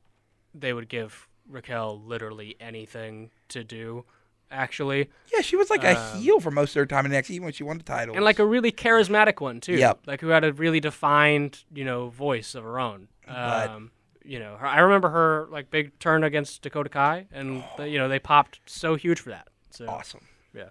they 0.55 0.75
would 0.75 0.91
give 0.91 1.27
Raquel 1.49 2.03
literally 2.05 2.55
anything 2.61 3.31
to 3.49 3.65
do, 3.65 4.05
actually, 4.51 5.09
Yeah, 5.35 5.41
she 5.41 5.57
was 5.57 5.71
like 5.71 5.85
a 5.85 5.99
Um, 5.99 6.19
heel 6.21 6.41
for 6.41 6.51
most 6.51 6.77
of 6.77 6.81
her 6.81 6.87
time 6.87 7.07
in 7.07 7.13
NXT 7.13 7.31
even 7.31 7.45
when 7.45 7.53
she 7.53 7.65
won 7.65 7.79
the 7.79 7.85
title. 7.85 8.15
and 8.15 8.25
like 8.25 8.39
a 8.39 8.47
really 8.47 8.73
charismatic 8.73 9.41
one 9.41 9.61
too. 9.61 9.75
Yep. 9.75 10.01
like 10.07 10.21
who 10.21 10.29
had 10.29 10.45
a 10.45 10.53
really 10.53 10.81
defined, 10.81 11.65
you 11.75 11.85
know, 11.85 12.09
voice 12.09 12.55
of 12.55 12.65
her 12.65 12.79
own. 12.79 13.09
Um, 13.29 13.91
you 14.25 14.39
know, 14.39 14.57
her, 14.57 14.67
I 14.67 14.81
remember 14.81 15.09
her 15.11 15.47
like 15.51 15.71
big 15.71 15.99
turn 15.99 16.25
against 16.25 16.63
Dakota 16.63 16.89
Kai, 16.89 17.27
and 17.33 17.63
they- 17.79 17.91
you 17.91 17.99
know 17.99 18.09
they 18.09 18.19
popped 18.19 18.61
so 18.67 18.95
huge 18.97 19.21
for 19.21 19.31
that. 19.31 19.49
So 19.71 19.87
awesome. 19.89 20.27
yeah, 20.55 20.69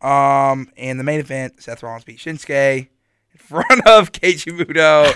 Um, 0.00 0.70
and 0.76 0.98
the 0.98 1.04
main 1.04 1.20
event, 1.20 1.62
Seth 1.62 1.82
Rollins 1.82 2.04
beat 2.04 2.18
Shinsuke 2.18 2.88
in 3.34 3.38
front 3.38 3.86
of 3.86 4.12
Keiji 4.12 4.58
Muto 4.58 5.14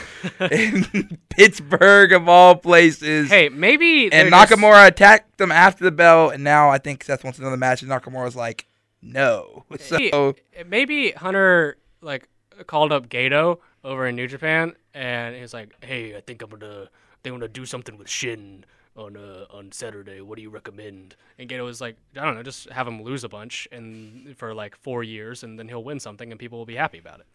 in 0.50 1.18
Pittsburgh 1.30 2.12
of 2.12 2.28
all 2.28 2.56
places. 2.56 3.30
hey, 3.30 3.48
maybe 3.48 4.04
and 4.12 4.12
they're 4.12 4.30
just- 4.30 4.52
Nakamura 4.52 4.86
attacked 4.88 5.38
them 5.38 5.50
after 5.52 5.84
the 5.84 5.90
bell, 5.92 6.28
and 6.30 6.42
now 6.44 6.68
I 6.70 6.78
think 6.78 7.04
Seth 7.04 7.24
wants 7.24 7.38
another 7.38 7.56
match, 7.56 7.82
and 7.82 7.90
Nakamura's 7.90 8.36
like, 8.36 8.66
no. 9.00 9.64
So 9.78 10.34
maybe 10.66 11.12
Hunter 11.12 11.76
like 12.00 12.28
called 12.66 12.92
up 12.92 13.08
Gedo 13.08 13.58
over 13.84 14.06
in 14.06 14.16
New 14.16 14.26
Japan, 14.26 14.74
and 14.92 15.36
he's 15.36 15.54
like, 15.54 15.72
"Hey, 15.84 16.16
I 16.16 16.20
think 16.20 16.42
I'm 16.42 16.50
gonna, 16.50 16.88
think 17.22 17.32
I'm 17.34 17.38
gonna 17.40 17.46
do 17.48 17.64
something 17.64 17.96
with 17.96 18.08
Shin 18.08 18.64
on 18.96 19.16
uh, 19.16 19.44
on 19.50 19.70
Saturday. 19.70 20.20
What 20.20 20.34
do 20.36 20.42
you 20.42 20.50
recommend?" 20.50 21.14
And 21.38 21.48
Gedo 21.48 21.64
was 21.64 21.80
like, 21.80 21.96
"I 22.16 22.24
don't 22.24 22.34
know, 22.34 22.42
just 22.42 22.68
have 22.70 22.88
him 22.88 23.00
lose 23.02 23.22
a 23.22 23.28
bunch 23.28 23.68
and 23.70 24.36
for 24.36 24.52
like 24.52 24.74
four 24.76 25.04
years, 25.04 25.44
and 25.44 25.56
then 25.58 25.68
he'll 25.68 25.84
win 25.84 26.00
something, 26.00 26.32
and 26.32 26.38
people 26.40 26.58
will 26.58 26.66
be 26.66 26.74
happy 26.74 26.98
about 26.98 27.20
it." 27.20 27.26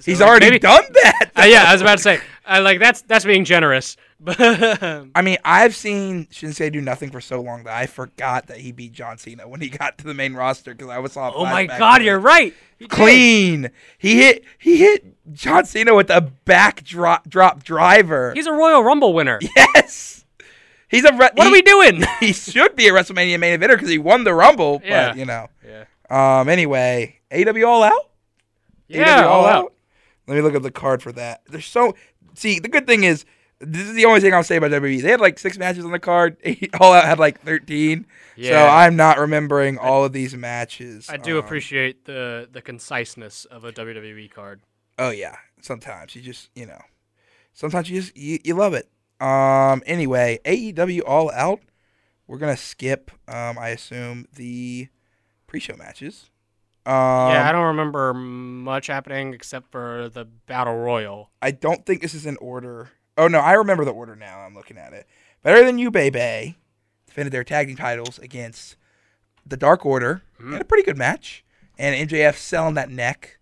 So, 0.00 0.10
he's 0.10 0.20
like, 0.20 0.28
already 0.28 0.46
maybe- 0.46 0.58
done 0.60 0.84
that. 1.02 1.30
Uh, 1.38 1.44
yeah, 1.44 1.64
I 1.68 1.72
was 1.72 1.80
about 1.82 1.98
to 1.98 2.02
say, 2.02 2.20
uh, 2.46 2.60
like 2.64 2.80
that's 2.80 3.02
that's 3.02 3.24
being 3.24 3.44
generous, 3.44 3.96
I 4.26 5.22
mean, 5.22 5.36
I've 5.44 5.74
seen 5.76 6.26
Shinsuke 6.26 6.72
do 6.72 6.80
nothing 6.80 7.10
for 7.12 7.20
so 7.20 7.40
long 7.40 7.62
that 7.64 7.74
I 7.76 7.86
forgot 7.86 8.48
that 8.48 8.56
he 8.58 8.72
beat 8.72 8.92
John 8.92 9.18
Cena 9.18 9.46
when 9.46 9.60
he 9.60 9.68
got 9.68 9.98
to 9.98 10.04
the 10.04 10.14
main 10.14 10.34
roster 10.34 10.74
because 10.74 10.90
I 10.90 10.98
was 10.98 11.16
a 11.16 11.20
oh 11.20 11.44
my 11.44 11.66
God, 11.66 12.02
you're 12.02 12.18
right. 12.18 12.52
He 12.76 12.86
did. 12.86 12.90
clean. 12.90 13.70
He 13.98 14.16
hit 14.16 14.44
he 14.58 14.78
hit 14.78 15.32
John 15.32 15.64
Cena 15.64 15.94
with 15.94 16.10
a 16.10 16.20
back 16.20 16.82
drop 16.82 17.28
drop 17.28 17.62
driver. 17.62 18.32
He's 18.34 18.46
a 18.48 18.52
Royal 18.52 18.82
Rumble 18.82 19.14
winner. 19.14 19.38
yes, 19.56 20.24
he's 20.88 21.04
a. 21.04 21.12
Re- 21.12 21.30
What 21.34 21.46
are 21.46 21.52
we 21.52 21.62
doing? 21.62 22.02
He 22.18 22.32
should 22.32 22.74
be 22.74 22.88
a 22.88 22.92
WrestleMania 22.92 23.38
main 23.38 23.58
eventer 23.60 23.74
because 23.76 23.90
he 23.90 23.98
won 23.98 24.24
the 24.24 24.34
Rumble. 24.34 24.82
Yeah. 24.84 25.10
But 25.10 25.18
you 25.18 25.24
know. 25.24 25.46
yeah, 25.64 25.84
Um. 26.40 26.48
Anyway, 26.48 27.20
AW 27.30 27.62
All 27.64 27.82
Out. 27.84 28.10
yeah, 28.88 29.24
AW 29.24 29.28
all 29.28 29.46
out. 29.46 29.72
Let 30.28 30.36
me 30.36 30.42
look 30.42 30.54
at 30.54 30.62
the 30.62 30.70
card 30.70 31.02
for 31.02 31.10
that. 31.12 31.42
There's 31.46 31.66
so 31.66 31.94
see 32.34 32.58
the 32.60 32.68
good 32.68 32.86
thing 32.86 33.02
is 33.04 33.24
this 33.60 33.88
is 33.88 33.94
the 33.94 34.04
only 34.04 34.20
thing 34.20 34.32
I'll 34.34 34.44
say 34.44 34.56
about 34.56 34.70
WWE. 34.70 35.02
They 35.02 35.10
had 35.10 35.20
like 35.20 35.36
six 35.38 35.58
matches 35.58 35.84
on 35.84 35.90
the 35.90 35.98
card. 35.98 36.36
All 36.80 36.92
Out 36.92 37.04
had 37.04 37.18
like 37.18 37.40
thirteen. 37.40 38.06
Yeah. 38.36 38.50
So 38.50 38.68
I'm 38.68 38.94
not 38.94 39.18
remembering 39.18 39.78
all 39.78 40.04
of 40.04 40.12
these 40.12 40.36
matches. 40.36 41.08
I 41.10 41.16
do 41.16 41.38
Um, 41.38 41.44
appreciate 41.44 42.04
the 42.04 42.48
the 42.52 42.62
conciseness 42.62 43.46
of 43.46 43.64
a 43.64 43.72
WWE 43.72 44.30
card. 44.30 44.60
Oh 44.96 45.10
yeah, 45.10 45.36
sometimes 45.60 46.14
you 46.14 46.22
just 46.22 46.50
you 46.54 46.66
know, 46.66 46.80
sometimes 47.52 47.90
you 47.90 48.00
just 48.00 48.16
you, 48.16 48.38
you 48.44 48.54
love 48.54 48.74
it. 48.74 48.88
Um. 49.20 49.82
Anyway, 49.86 50.38
AEW 50.44 51.00
All 51.04 51.30
Out. 51.32 51.60
We're 52.28 52.38
gonna 52.38 52.56
skip. 52.56 53.10
Um. 53.26 53.58
I 53.58 53.70
assume 53.70 54.26
the 54.36 54.88
pre-show 55.48 55.74
matches. 55.76 56.30
Um, 56.88 56.94
yeah, 57.32 57.46
I 57.46 57.52
don't 57.52 57.66
remember 57.66 58.14
much 58.14 58.86
happening 58.86 59.34
except 59.34 59.70
for 59.70 60.08
the 60.08 60.24
battle 60.24 60.74
royal. 60.74 61.30
I 61.42 61.50
don't 61.50 61.84
think 61.84 62.00
this 62.00 62.14
is 62.14 62.24
in 62.24 62.38
order. 62.38 62.88
Oh 63.18 63.28
no, 63.28 63.40
I 63.40 63.52
remember 63.52 63.84
the 63.84 63.90
order 63.90 64.16
now. 64.16 64.38
I'm 64.38 64.54
looking 64.54 64.78
at 64.78 64.94
it. 64.94 65.06
Better 65.42 65.62
than 65.66 65.76
you, 65.76 65.90
baby. 65.90 66.56
Defended 67.06 67.34
their 67.34 67.44
tag 67.44 67.66
team 67.66 67.76
titles 67.76 68.18
against 68.18 68.76
the 69.44 69.58
Dark 69.58 69.84
Order. 69.84 70.22
Had 70.42 70.62
a 70.62 70.64
pretty 70.64 70.82
good 70.82 70.96
match. 70.96 71.44
And 71.76 72.08
MJF 72.08 72.36
selling 72.36 72.72
that 72.74 72.88
neck. 72.88 73.38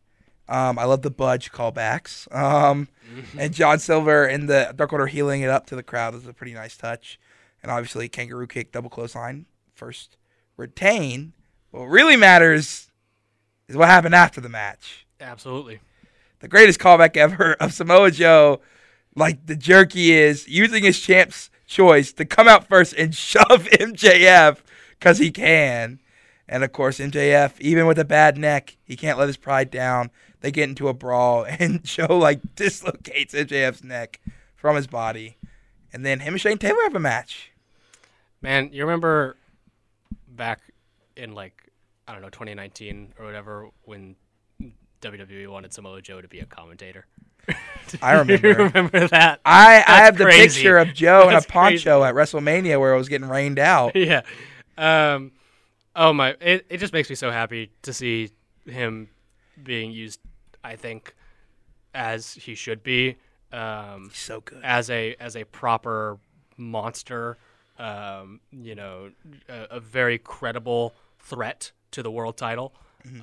Um, 0.48 0.76
I 0.76 0.85
love 0.85 1.02
the 1.02 1.11
Budge 1.11 1.52
callbacks. 1.52 2.32
Um, 2.35 2.88
and 3.38 3.54
John 3.54 3.78
Silver 3.78 4.24
and 4.24 4.48
the 4.48 4.74
Dark 4.74 4.92
Order 4.92 5.06
healing 5.06 5.42
it 5.42 5.50
up 5.50 5.66
to 5.66 5.76
the 5.76 5.85
crowd 5.85 6.14
was 6.14 6.26
a 6.26 6.32
pretty 6.32 6.52
nice 6.52 6.76
touch. 6.76 7.20
And 7.62 7.70
obviously, 7.70 8.09
kangaroo 8.09 8.48
kick, 8.48 8.72
double 8.72 8.90
clothesline, 8.90 9.46
first 9.72 10.16
retain. 10.56 11.32
What 11.70 11.85
really 11.85 12.16
matters 12.16 12.90
is 13.68 13.76
what 13.76 13.88
happened 13.88 14.14
after 14.14 14.40
the 14.40 14.48
match 14.48 15.07
Absolutely. 15.20 15.81
the 16.40 16.48
greatest 16.48 16.79
callback 16.79 17.16
ever 17.16 17.55
of 17.55 17.72
Samoa 17.72 18.11
Joe, 18.11 18.61
like 19.14 19.46
the 19.46 19.57
jerky 19.57 20.12
is 20.12 20.46
using 20.48 20.85
his 20.85 21.00
champ's 21.00 21.50
choice 21.66 22.12
to 22.12 22.24
come 22.24 22.48
out 22.48 22.68
first 22.68 22.94
and 22.94 23.14
shove 23.14 23.68
MJF 23.70 24.59
because 24.98 25.18
he 25.18 25.31
can. 25.31 26.00
And 26.48 26.62
of 26.62 26.72
course, 26.72 26.98
MJF, 26.98 27.61
even 27.61 27.87
with 27.87 27.98
a 27.98 28.05
bad 28.05 28.38
neck, 28.38 28.76
he 28.85 28.96
can't 28.96 29.18
let 29.18 29.29
his 29.29 29.37
pride 29.37 29.70
down. 29.70 30.11
They 30.40 30.52
get 30.52 30.68
into 30.68 30.88
a 30.88 30.94
brawl, 30.94 31.44
and 31.48 31.83
Joe 31.83 32.18
like 32.18 32.40
dislocates 32.55 33.35
MJF's 33.35 33.83
neck 33.83 34.20
from 34.55 34.76
his 34.76 34.87
body. 34.87 35.38
And 35.92 36.05
then 36.05 36.20
him 36.20 36.35
and 36.35 36.40
Shane 36.40 36.59
Taylor 36.59 36.83
have 36.83 36.94
a 36.94 37.00
match. 37.00 37.52
Man, 38.42 38.70
you 38.72 38.85
remember 38.85 39.37
back 40.29 40.61
in 41.16 41.35
like 41.35 41.65
I 42.08 42.12
don't 42.12 42.22
know 42.22 42.28
2019 42.30 43.14
or 43.18 43.24
whatever 43.24 43.68
when 43.84 44.16
WWE 45.02 45.48
wanted 45.48 45.72
Samoa 45.72 46.00
Joe 46.02 46.20
to 46.20 46.28
be 46.28 46.40
a 46.40 46.46
commentator. 46.46 47.06
I 48.02 48.12
remember. 48.18 48.48
you 48.48 48.54
remember 48.54 49.08
that? 49.08 49.40
I, 49.44 49.82
I 49.86 50.04
have 50.04 50.16
the 50.16 50.26
picture 50.26 50.78
of 50.78 50.94
Joe 50.94 51.28
in 51.28 51.34
a 51.36 51.42
poncho 51.42 52.02
at 52.04 52.14
WrestleMania 52.14 52.78
where 52.80 52.94
it 52.94 52.98
was 52.98 53.08
getting 53.08 53.28
rained 53.28 53.58
out. 53.58 53.92
yeah. 53.96 54.22
Um, 54.78 55.32
oh 55.94 56.12
my! 56.12 56.36
It 56.40 56.66
it 56.68 56.78
just 56.78 56.92
makes 56.92 57.08
me 57.08 57.14
so 57.16 57.30
happy 57.30 57.70
to 57.82 57.92
see 57.92 58.30
him 58.66 59.08
being 59.62 59.92
used. 59.92 60.20
I 60.64 60.76
think 60.76 61.14
as 61.94 62.34
he 62.34 62.54
should 62.54 62.82
be. 62.82 63.16
Um, 63.52 64.10
So 64.12 64.40
good. 64.40 64.60
as 64.64 64.90
a 64.90 65.14
as 65.20 65.36
a 65.36 65.44
proper 65.44 66.18
monster, 66.56 67.38
um, 67.78 68.40
you 68.50 68.74
know, 68.74 69.12
a, 69.48 69.76
a 69.76 69.80
very 69.80 70.18
credible 70.18 70.94
threat 71.20 71.70
to 71.96 72.02
the 72.02 72.11
world 72.11 72.37
title. 72.37 72.72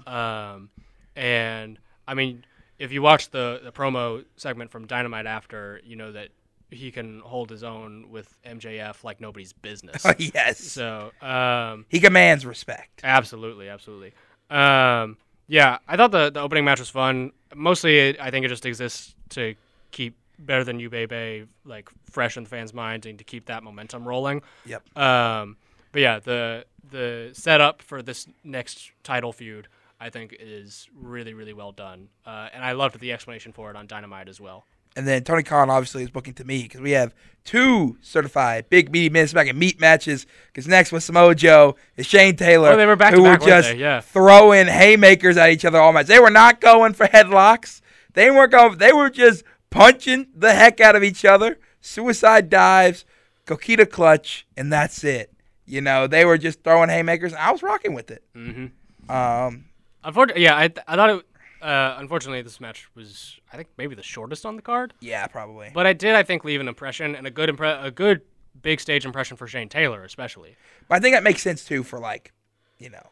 Um, 0.07 0.69
and 1.15 1.77
I 2.07 2.13
mean, 2.13 2.45
if 2.79 2.91
you 2.91 3.01
watch 3.01 3.29
the 3.29 3.61
the 3.63 3.71
promo 3.71 4.25
segment 4.35 4.71
from 4.71 4.87
Dynamite 4.87 5.25
after, 5.25 5.81
you 5.83 5.95
know 5.95 6.11
that 6.11 6.29
he 6.69 6.91
can 6.91 7.19
hold 7.19 7.49
his 7.49 7.63
own 7.63 8.09
with 8.09 8.35
MJF 8.43 9.03
like 9.03 9.21
nobody's 9.21 9.53
business. 9.53 10.05
yes. 10.17 10.59
so, 10.59 11.11
um, 11.21 11.85
He 11.87 11.99
commands 11.99 12.45
respect. 12.45 13.01
Absolutely, 13.03 13.69
absolutely. 13.69 14.13
Um, 14.49 15.17
yeah, 15.47 15.77
I 15.87 15.97
thought 15.97 16.11
the, 16.11 16.31
the 16.31 16.39
opening 16.39 16.65
match 16.65 16.79
was 16.79 16.89
fun. 16.89 17.31
Mostly, 17.53 17.99
it, 17.99 18.19
I 18.19 18.31
think 18.31 18.45
it 18.45 18.49
just 18.49 18.65
exists 18.65 19.13
to 19.29 19.53
keep 19.91 20.17
better 20.39 20.63
than 20.63 20.79
you, 20.79 20.89
baby, 20.89 21.45
like 21.63 21.89
fresh 22.09 22.37
in 22.37 22.43
the 22.43 22.49
fans' 22.49 22.73
minds 22.73 23.05
and 23.05 23.19
to 23.19 23.23
keep 23.23 23.45
that 23.45 23.63
momentum 23.63 24.07
rolling. 24.07 24.41
Yep. 24.65 24.97
Um, 24.97 25.57
but 25.93 26.01
yeah, 26.01 26.19
the 26.19 26.65
the 26.91 27.29
setup 27.31 27.81
for 27.81 28.01
this 28.01 28.27
next 28.43 28.91
title 29.03 29.31
feud, 29.31 29.69
I 30.01 30.09
think, 30.09 30.35
is 30.37 30.89
really 30.93 31.33
really 31.33 31.53
well 31.53 31.71
done, 31.71 32.09
uh, 32.25 32.49
and 32.53 32.61
I 32.63 32.73
loved 32.73 32.99
the 32.99 33.13
explanation 33.13 33.53
for 33.53 33.69
it 33.69 33.77
on 33.77 33.87
Dynamite 33.87 34.27
as 34.27 34.41
well. 34.41 34.65
And 34.95 35.07
then 35.07 35.23
Tony 35.23 35.41
Khan 35.41 35.71
obviously 35.71 36.03
is 36.03 36.11
booking 36.11 36.35
to 36.35 36.43
me 36.43 36.61
because 36.63 36.79
we 36.79 36.91
have 36.91 37.15
two 37.43 37.97
certified 38.01 38.69
big 38.69 38.91
meaty 38.91 39.09
men 39.09 39.27
back 39.33 39.47
and 39.47 39.57
meat 39.57 39.79
matches. 39.79 40.27
Because 40.47 40.67
next 40.67 40.91
with 40.91 41.01
Samoa 41.03 41.33
Joe 41.33 41.77
is 41.97 42.05
Shane 42.05 42.35
Taylor, 42.35 42.69
Oh, 42.73 42.77
they 42.77 42.85
were 42.85 42.95
back 42.95 43.15
who 43.15 43.23
were 43.23 43.37
just 43.37 43.69
they? 43.69 43.77
Yeah. 43.77 44.01
throwing 44.01 44.67
haymakers 44.67 45.35
at 45.35 45.49
each 45.49 45.65
other 45.65 45.79
all 45.79 45.93
match. 45.93 46.05
They 46.05 46.19
were 46.19 46.29
not 46.29 46.61
going 46.61 46.93
for 46.93 47.07
headlocks. 47.07 47.81
They 48.13 48.29
weren't 48.29 48.51
going. 48.51 48.77
They 48.77 48.93
were 48.93 49.09
just 49.09 49.43
punching 49.71 50.27
the 50.35 50.53
heck 50.53 50.79
out 50.79 50.95
of 50.95 51.03
each 51.03 51.25
other. 51.25 51.57
Suicide 51.81 52.51
dives, 52.51 53.03
Coquina 53.47 53.87
clutch, 53.87 54.45
and 54.55 54.71
that's 54.71 55.03
it. 55.03 55.32
You 55.65 55.81
know, 55.81 56.07
they 56.07 56.25
were 56.25 56.37
just 56.37 56.63
throwing 56.63 56.89
haymakers, 56.89 57.31
and 57.33 57.41
I 57.41 57.51
was 57.51 57.63
rocking 57.63 57.93
with 57.93 58.11
it. 58.11 58.23
Mm-hmm. 58.35 59.11
Um, 59.11 59.65
Unfortunately, 60.03 60.43
yeah, 60.43 60.57
I, 60.57 60.67
th- 60.67 60.85
I 60.87 60.95
thought 60.95 61.09
it. 61.09 61.25
Uh, 61.61 61.95
unfortunately, 61.97 62.41
this 62.41 62.59
match 62.59 62.89
was, 62.93 63.39
I 63.53 63.55
think, 63.55 63.69
maybe 63.77 63.95
the 63.95 64.03
shortest 64.03 64.45
on 64.45 64.57
the 64.57 64.61
card. 64.61 64.93
yeah, 64.99 65.25
probably. 65.27 65.71
But 65.73 65.85
I 65.87 65.93
did, 65.93 66.13
I 66.15 66.23
think, 66.23 66.43
leave 66.43 66.59
an 66.59 66.67
impression 66.67 67.15
and 67.15 67.25
a 67.25 67.31
good 67.31 67.49
impre- 67.49 67.81
a 67.81 67.89
good 67.89 68.21
big 68.61 68.81
stage 68.81 69.05
impression 69.05 69.37
for 69.37 69.47
Shane 69.47 69.69
Taylor, 69.69 70.03
especially. 70.03 70.57
But 70.89 70.95
I 70.95 70.99
think 70.99 71.15
that 71.15 71.23
makes 71.23 71.41
sense 71.41 71.63
too 71.63 71.83
for 71.83 71.99
like, 71.99 72.33
you 72.79 72.89
know, 72.89 73.07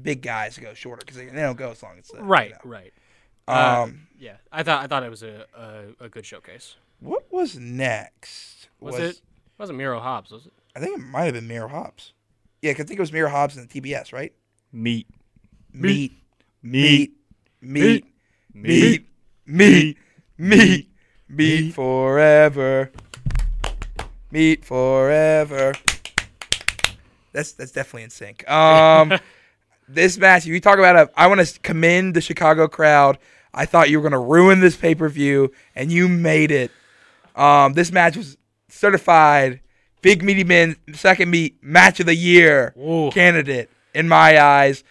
big 0.00 0.22
guys 0.22 0.54
to 0.54 0.60
go 0.60 0.72
shorter 0.74 1.00
because 1.00 1.16
they, 1.16 1.26
they 1.26 1.42
don't 1.42 1.56
go 1.58 1.72
as 1.72 1.82
long 1.82 1.98
as 1.98 2.06
the, 2.06 2.22
Right, 2.22 2.50
you 2.50 2.54
know. 2.54 2.60
right. 2.70 2.92
Uh, 3.48 3.82
Um, 3.88 4.06
yeah, 4.20 4.36
I 4.52 4.62
thought 4.62 4.84
I 4.84 4.86
thought 4.86 5.02
it 5.02 5.10
was 5.10 5.24
a 5.24 5.44
a, 5.56 6.04
a 6.04 6.08
good 6.08 6.24
showcase. 6.24 6.76
what 7.00 7.24
was 7.32 7.58
next? 7.58 8.68
Was, 8.78 8.98
it? 9.00 9.20
Wasn't 9.58 9.76
Miro 9.76 9.98
Hobbs? 9.98 10.30
Was 10.30 10.46
it? 10.46 10.52
I 10.76 10.80
think 10.80 10.98
it 10.98 11.02
might 11.02 11.24
have 11.24 11.34
been 11.34 11.46
Miro 11.48 11.68
Hobbs. 11.68 12.12
Yeah, 12.62 12.72
'cause 12.72 12.82
I 12.82 12.86
think 12.88 12.98
it 12.98 13.02
was 13.02 13.12
Miro 13.12 13.28
Hobbs 13.30 13.56
and 13.56 13.68
the 13.68 13.72
TBS, 13.72 14.12
right? 14.12 14.32
Meat. 14.72 15.06
Meat, 15.72 16.12
Meat. 16.62 17.14
meat, 17.60 18.04
meat, 18.52 19.06
meat, 19.44 19.96
meat, 20.38 20.88
meat 21.28 21.74
forever, 21.74 22.90
meat 24.30 24.64
forever. 24.64 25.72
That's 27.32 27.52
that's 27.52 27.72
definitely 27.72 28.04
in 28.04 28.10
sync. 28.10 28.48
Um, 28.48 29.18
this 29.88 30.16
match, 30.16 30.42
if 30.46 30.52
you 30.52 30.60
talk 30.60 30.78
about 30.78 30.96
it, 30.96 31.12
I 31.16 31.26
want 31.26 31.40
to 31.44 31.60
commend 31.60 32.14
the 32.14 32.20
Chicago 32.20 32.68
crowd. 32.68 33.18
I 33.52 33.66
thought 33.66 33.90
you 33.90 33.98
were 34.00 34.08
going 34.08 34.20
to 34.20 34.26
ruin 34.32 34.60
this 34.60 34.76
pay 34.76 34.94
per 34.94 35.08
view, 35.08 35.52
and 35.74 35.90
you 35.90 36.08
made 36.08 36.50
it. 36.52 36.70
Um, 37.34 37.72
this 37.74 37.90
match 37.90 38.16
was 38.16 38.36
certified 38.68 39.60
big 40.04 40.22
meaty 40.22 40.44
man 40.44 40.76
second 40.92 41.30
meat 41.30 41.56
match 41.62 41.98
of 41.98 42.04
the 42.04 42.14
year 42.14 42.74
Ooh. 42.78 43.10
candidate 43.10 43.70
in 43.94 44.06
my 44.06 44.38
eyes. 44.38 44.84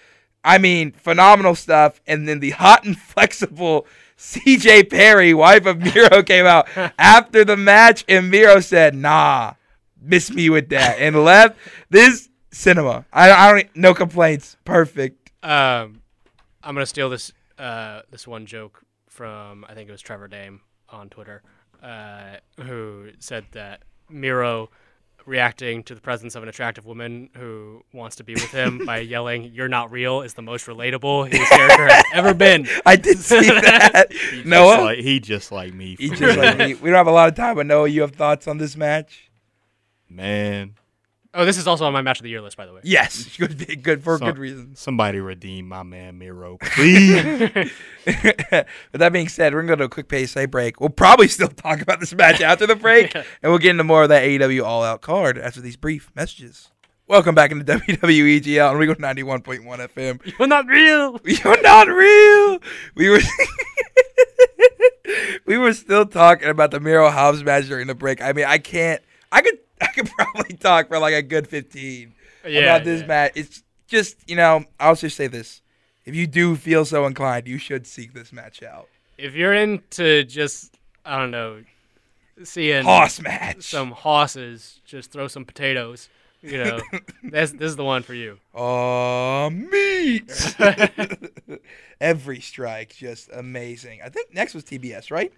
I 0.43 0.58
mean, 0.58 0.91
phenomenal 0.91 1.54
stuff. 1.54 2.02
And 2.08 2.28
then 2.28 2.39
the 2.39 2.49
hot 2.49 2.84
and 2.84 2.97
flexible 3.13 3.86
CJ 4.17 4.89
Perry, 4.89 5.34
wife 5.34 5.67
of 5.67 5.78
Miro, 5.80 6.23
came 6.26 6.47
out 6.47 6.67
after 6.97 7.45
the 7.45 7.56
match, 7.56 8.04
and 8.08 8.32
Miro 8.32 8.60
said, 8.60 8.95
"Nah, 8.95 9.54
miss 10.02 10.32
me 10.32 10.49
with 10.49 10.69
that," 10.69 10.97
and 10.99 11.23
left. 11.23 11.58
This 11.89 12.30
cinema. 12.52 13.06
I, 13.13 13.32
I 13.32 13.52
don't 13.52 13.76
no 13.76 13.93
complaints. 13.93 14.58
Perfect. 14.65 15.32
Um, 15.43 16.02
I'm 16.63 16.73
gonna 16.73 16.86
steal 16.86 17.10
this 17.10 17.32
uh 17.60 18.02
this 18.10 18.28
one 18.28 18.45
joke 18.45 18.84
from 19.10 19.65
I 19.69 19.73
think 19.73 19.89
it 19.89 19.91
was 19.91 20.02
Trevor 20.02 20.28
Dame 20.28 20.62
on 20.89 21.10
Twitter, 21.10 21.43
uh, 21.82 22.38
who 22.62 23.10
said 23.19 23.45
that 23.52 23.84
Miro 24.10 24.69
reacting 25.25 25.83
to 25.83 25.95
the 25.95 26.01
presence 26.01 26.36
of 26.36 26.43
an 26.43 26.49
attractive 26.49 26.86
woman 26.86 27.29
who 27.38 27.83
wants 27.93 28.15
to 28.17 28.23
be 28.23 28.33
with 28.33 28.51
him 28.51 28.86
by 28.86 28.99
yelling 29.13 29.51
"You're 29.53 29.67
not 29.67 29.91
real" 29.91 30.21
is 30.21 30.33
the 30.33 30.41
most 30.41 30.65
relatable 30.67 31.31
his 31.31 31.47
character 31.49 31.88
has 31.88 32.03
ever 32.13 32.33
been. 32.33 32.67
I 32.86 32.95
did 32.95 33.17
see 33.19 33.39
that. 33.49 34.12
Just 34.12 34.45
Noah, 34.45 34.81
like, 34.81 34.99
he 34.99 35.19
just 35.19 35.51
like 35.51 35.73
me. 35.73 35.95
he 35.99 36.09
just 36.09 36.38
like 36.38 36.57
me. 36.57 36.73
We 36.75 36.89
don't 36.89 36.97
have 36.97 37.07
a 37.07 37.12
lot 37.12 37.29
of 37.29 37.36
time, 37.36 37.55
but 37.55 37.65
Noah, 37.65 37.88
you 37.88 38.01
have 38.01 38.12
thoughts 38.12 38.47
on 38.47 38.57
this 38.57 38.75
match? 38.75 39.29
Man. 40.09 40.75
Oh, 41.36 41.46
this 41.46 41.58
is 41.58 41.65
also 41.65 41.86
on 41.86 41.93
my 41.93 42.04
match 42.04 42.19
of 42.19 42.24
the 42.24 42.30
year 42.30 42.41
list, 42.41 42.58
by 42.58 42.67
the 42.67 42.74
way. 42.74 42.82
Yes, 42.84 43.36
good, 43.38 43.82
good 43.84 44.04
for 44.04 44.19
Some- 44.19 44.28
good 44.28 44.38
reasons. 44.38 44.80
Somebody 44.80 45.19
redeem 45.19 45.67
my 45.67 45.82
man 45.82 46.19
Miro, 46.19 46.58
please. 46.62 47.24
With 48.06 48.67
that 48.93 49.12
being 49.12 49.28
said, 49.28 49.54
we're 49.54 49.62
gonna 49.63 49.72
go 49.72 49.76
to 49.78 49.84
a 49.86 50.04
quick 50.04 50.28
PSA 50.28 50.48
break. 50.48 50.80
We'll 50.80 50.89
probably 50.89 51.28
still 51.28 51.48
talk 51.48 51.82
about 51.82 52.00
this 52.00 52.13
match 52.13 52.39
after 52.41 52.67
the 52.67 52.76
break, 52.76 53.15
and 53.15 53.26
we'll 53.43 53.58
get 53.58 53.72
into 53.72 53.84
more 53.84 54.04
of 54.04 54.10
that 54.10 54.24
AEW 54.24 54.63
All 54.63 54.84
Out 54.84 55.02
card 55.02 55.38
after 55.39 55.60
these 55.60 55.76
brief 55.76 56.12
messages. 56.15 56.69
Welcome 57.08 57.34
back 57.36 57.52
into 57.52 57.65
WWEGL 57.65 58.69
on 58.72 58.78
Weagle 58.78 58.96
91.1 58.96 59.63
FM. 59.89 60.38
You're 60.39 60.48
not 60.48 60.65
real. 60.67 61.19
You're 61.26 61.62
not 61.62 61.88
real. 61.88 62.60
We 62.96 63.10
were 63.10 63.19
we 65.46 65.58
were 65.58 65.74
still 65.74 66.06
talking 66.06 66.48
about 66.48 66.72
the 66.72 66.80
Miro 66.80 67.10
Hobbs 67.10 67.43
match 67.43 67.67
during 67.67 67.88
the 67.88 67.96
break. 67.96 68.22
I 68.22 68.34
mean, 68.34 68.46
I 68.46 68.58
can't. 68.60 69.02
I 69.32 69.41
could. 69.41 69.58
I 69.84 69.88
could 69.88 70.10
probably 70.10 70.56
talk 70.58 70.88
for 70.88 71.00
like 71.00 71.13
a 71.13 71.22
good 71.22 71.48
fifteen 71.48 72.13
Yeah, 72.46 72.62
about 72.62 72.84
this 72.84 73.02
yeah. 73.02 73.08
match. 73.08 73.32
It's 73.36 73.63
just 73.88 74.17
you 74.30 74.36
know. 74.36 74.65
I'll 74.80 74.96
just 74.96 75.15
say 75.17 75.28
this: 75.28 75.62
if 76.06 76.15
you 76.15 76.28
do 76.28 76.56
feel 76.56 76.86
so 76.86 77.06
inclined, 77.06 77.48
you 77.48 77.58
should 77.58 77.86
seek 77.88 78.13
this 78.13 78.32
match 78.34 78.63
out. 78.63 78.88
If 79.17 79.36
you're 79.36 79.54
into 79.54 80.24
just 80.24 80.78
I 81.06 81.17
don't 81.19 81.32
know, 81.32 81.63
seeing 82.43 82.84
Hoss 82.86 83.19
match. 83.19 83.63
some 83.63 83.91
hosses 83.91 84.80
just 84.86 85.12
throw 85.12 85.28
some 85.28 85.46
potatoes, 85.46 86.10
you 86.41 86.63
know, 86.63 86.80
this 87.24 87.52
this 87.52 87.69
is 87.69 87.76
the 87.76 87.84
one 87.86 88.02
for 88.04 88.13
you. 88.13 88.39
Oh, 88.56 89.50
meat. 89.50 90.32
Every 92.02 92.39
strike, 92.41 92.96
just 92.96 93.30
amazing. 93.34 94.00
I 94.04 94.10
think 94.10 94.34
next 94.34 94.54
was 94.54 94.63
TBS, 94.63 95.12
right? 95.12 95.32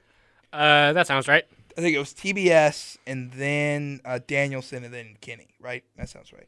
Uh, 0.54 0.94
that 0.94 1.06
sounds 1.08 1.28
right. 1.28 1.44
I 1.78 1.82
think 1.82 1.96
it 1.96 2.00
was 2.00 2.14
TBS 2.14 2.98
and 3.06 3.32
then 3.34 4.00
uh, 4.06 4.20
Danielson 4.26 4.84
and 4.84 4.94
then 4.94 5.18
Kenny, 5.22 5.50
right? 5.60 5.84
That 5.98 6.10
sounds 6.10 6.32
right. 6.32 6.48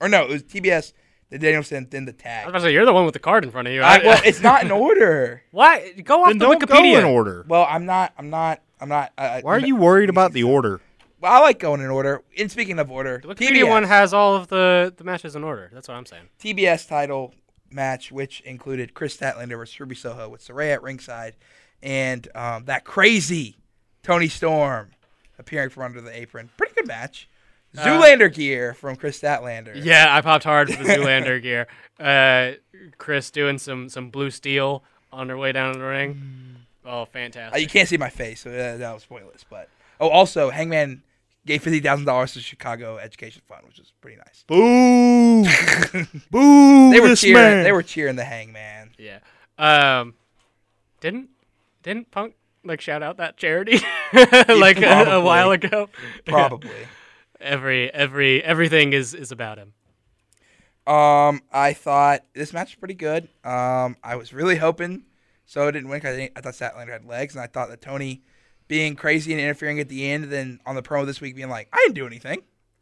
Or 0.00 0.08
no, 0.08 0.22
it 0.24 0.28
was 0.30 0.42
TBS, 0.44 0.92
then 1.30 1.40
Danielson, 1.40 1.88
then 1.90 2.04
the 2.04 2.12
tag. 2.12 2.26
I 2.26 2.36
was 2.36 2.42
tag. 2.44 2.48
about 2.50 2.58
to 2.58 2.64
say 2.66 2.72
you're 2.72 2.84
the 2.84 2.92
one 2.92 3.04
with 3.04 3.14
the 3.14 3.20
card 3.20 3.44
in 3.44 3.50
front 3.50 3.68
of 3.68 3.74
you. 3.74 3.82
I, 3.82 3.98
well, 3.98 4.20
it's 4.24 4.40
not 4.42 4.62
in 4.64 4.70
order. 4.88 5.42
why 5.50 5.92
go 6.04 6.22
off 6.22 6.28
then 6.28 6.38
the 6.38 6.44
don't 6.46 6.60
Wikipedia. 6.62 6.92
go 6.94 6.98
in 7.00 7.04
order. 7.04 7.44
Well, 7.48 7.66
I'm 7.68 7.84
not. 7.86 8.12
I'm 8.18 8.30
not. 8.30 8.60
I'm 8.80 8.88
not. 8.88 9.12
Uh, 9.16 9.40
Why 9.40 9.54
are 9.54 9.58
you 9.60 9.76
worried 9.76 10.10
about 10.10 10.32
the 10.32 10.42
order? 10.42 10.80
Well, 11.20 11.32
I 11.32 11.38
like 11.40 11.58
going 11.58 11.80
in 11.80 11.88
order. 11.88 12.22
And 12.36 12.50
speaking 12.50 12.78
of 12.78 12.90
order, 12.90 13.18
The 13.22 13.28
Wikipedia 13.28 13.62
TBS, 13.64 13.68
one 13.68 13.84
has 13.84 14.12
all 14.12 14.36
of 14.36 14.48
the 14.48 14.92
the 14.96 15.04
matches 15.04 15.34
in 15.34 15.42
order. 15.42 15.70
That's 15.72 15.88
what 15.88 15.94
I'm 15.96 16.04
saying. 16.06 16.24
TBS 16.40 16.86
title 16.86 17.34
match, 17.70 18.12
which 18.12 18.40
included 18.42 18.94
Kris 18.94 19.16
Statlander 19.16 19.56
versus 19.56 19.80
Ruby 19.80 19.94
Soho 19.94 20.28
with 20.28 20.46
Saraya 20.46 20.74
at 20.74 20.82
ringside, 20.82 21.34
and 21.82 22.28
um, 22.34 22.66
that 22.66 22.84
crazy 22.84 23.56
Toni 24.04 24.28
Storm 24.28 24.90
appearing 25.38 25.70
from 25.70 25.82
under 25.82 26.00
the 26.00 26.16
apron. 26.16 26.50
Pretty 26.56 26.74
good 26.74 26.86
match. 26.86 27.28
Zoolander 27.74 28.32
gear 28.32 28.72
from 28.74 28.94
Kris 28.94 29.20
Statlander. 29.20 29.72
Yeah, 29.74 30.06
I 30.14 30.20
popped 30.20 30.44
hard 30.44 30.72
for 30.72 30.84
the 30.84 30.88
Zoolander 30.94 31.42
gear. 31.42 31.66
Uh, 31.98 32.52
Kris 32.98 33.32
doing 33.32 33.58
some 33.58 33.88
some 33.88 34.10
blue 34.10 34.30
steel 34.30 34.84
on 35.12 35.28
her 35.28 35.36
way 35.36 35.50
down 35.50 35.72
to 35.72 35.78
the 35.80 35.84
ring. 35.84 36.56
Oh, 36.84 37.02
Uh, 37.02 37.04
fantastic! 37.06 37.60
you 37.60 37.66
can't 37.66 37.88
see 37.88 37.96
my 37.96 38.10
face, 38.10 38.42
so 38.42 38.50
that, 38.50 38.78
that 38.78 38.94
was 38.94 39.04
pointless. 39.04 39.44
But 39.48 39.68
oh, 40.00 40.08
also 40.08 40.50
Hangman 40.50 41.02
gave 41.46 41.62
fifty 41.64 41.80
thousand 41.80 42.04
dollars 42.04 42.34
to 42.34 42.40
Chicago 42.40 42.98
Education 42.98 43.42
Fund, 43.48 43.62
which 43.66 43.80
is 43.80 43.92
pretty 44.00 44.18
nice. 44.18 44.44
Boo! 44.46 45.42
Boo! 46.30 46.92
They 46.92 47.00
were 47.00 47.08
this 47.08 47.22
cheering. 47.22 47.34
man. 47.34 47.64
They 47.64 47.72
were 47.72 47.82
cheering 47.82 48.14
the 48.16 48.24
Hangman. 48.24 48.90
Yeah. 48.98 49.18
Um, 49.58 50.14
didn't 51.00 51.30
didn't 51.82 52.10
Punk 52.12 52.34
like 52.64 52.80
shout 52.80 53.02
out 53.02 53.16
that 53.18 53.36
charity 53.36 53.78
like 54.12 54.80
a, 54.80 55.04
a 55.12 55.20
while 55.20 55.50
ago? 55.50 55.88
Probably. 56.26 56.70
Every 57.40 57.92
every 57.92 58.42
everything 58.42 58.92
is 58.94 59.12
is 59.12 59.30
about 59.30 59.58
him. 59.58 59.74
Um, 60.86 61.42
I 61.52 61.72
thought 61.74 62.20
this 62.34 62.52
match 62.54 62.68
was 62.70 62.74
pretty 62.76 62.94
good. 62.94 63.28
Um, 63.44 63.96
I 64.02 64.16
was 64.16 64.32
really 64.32 64.56
hoping 64.56 65.04
so 65.46 65.66
it 65.68 65.72
didn't 65.72 65.88
win 65.90 65.98
because 65.98 66.16
I, 66.18 66.30
I 66.36 66.40
thought 66.40 66.54
Statlander 66.54 66.90
had 66.92 67.04
legs, 67.04 67.34
and 67.34 67.42
I 67.42 67.46
thought 67.46 67.68
that 67.68 67.82
Tony 67.82 68.22
being 68.66 68.96
crazy 68.96 69.32
and 69.32 69.40
interfering 69.40 69.78
at 69.78 69.88
the 69.90 70.08
end, 70.10 70.24
and 70.24 70.32
then 70.32 70.60
on 70.64 70.74
the 70.74 70.82
promo 70.82 71.04
this 71.04 71.20
week 71.20 71.36
being 71.36 71.50
like, 71.50 71.68
"I 71.72 71.76
didn't 71.78 71.96
do 71.96 72.06
anything. 72.06 72.40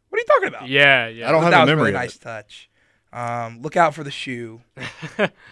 What 0.09 0.17
are 0.17 0.21
you 0.21 0.25
talking 0.27 0.47
about?" 0.47 0.69
Yeah, 0.69 1.07
yeah. 1.07 1.27
I 1.27 1.31
don't 1.31 1.41
But 1.41 1.45
have 1.45 1.51
that 1.51 1.57
a 1.57 1.61
was 1.63 1.67
memory 1.69 1.83
really 1.91 1.95
of 1.95 2.01
nice 2.01 2.15
it. 2.15 2.21
touch. 2.21 2.69
Um, 3.11 3.61
look 3.61 3.75
out 3.75 3.93
for 3.95 4.03
the 4.03 4.11
shoe. 4.11 4.61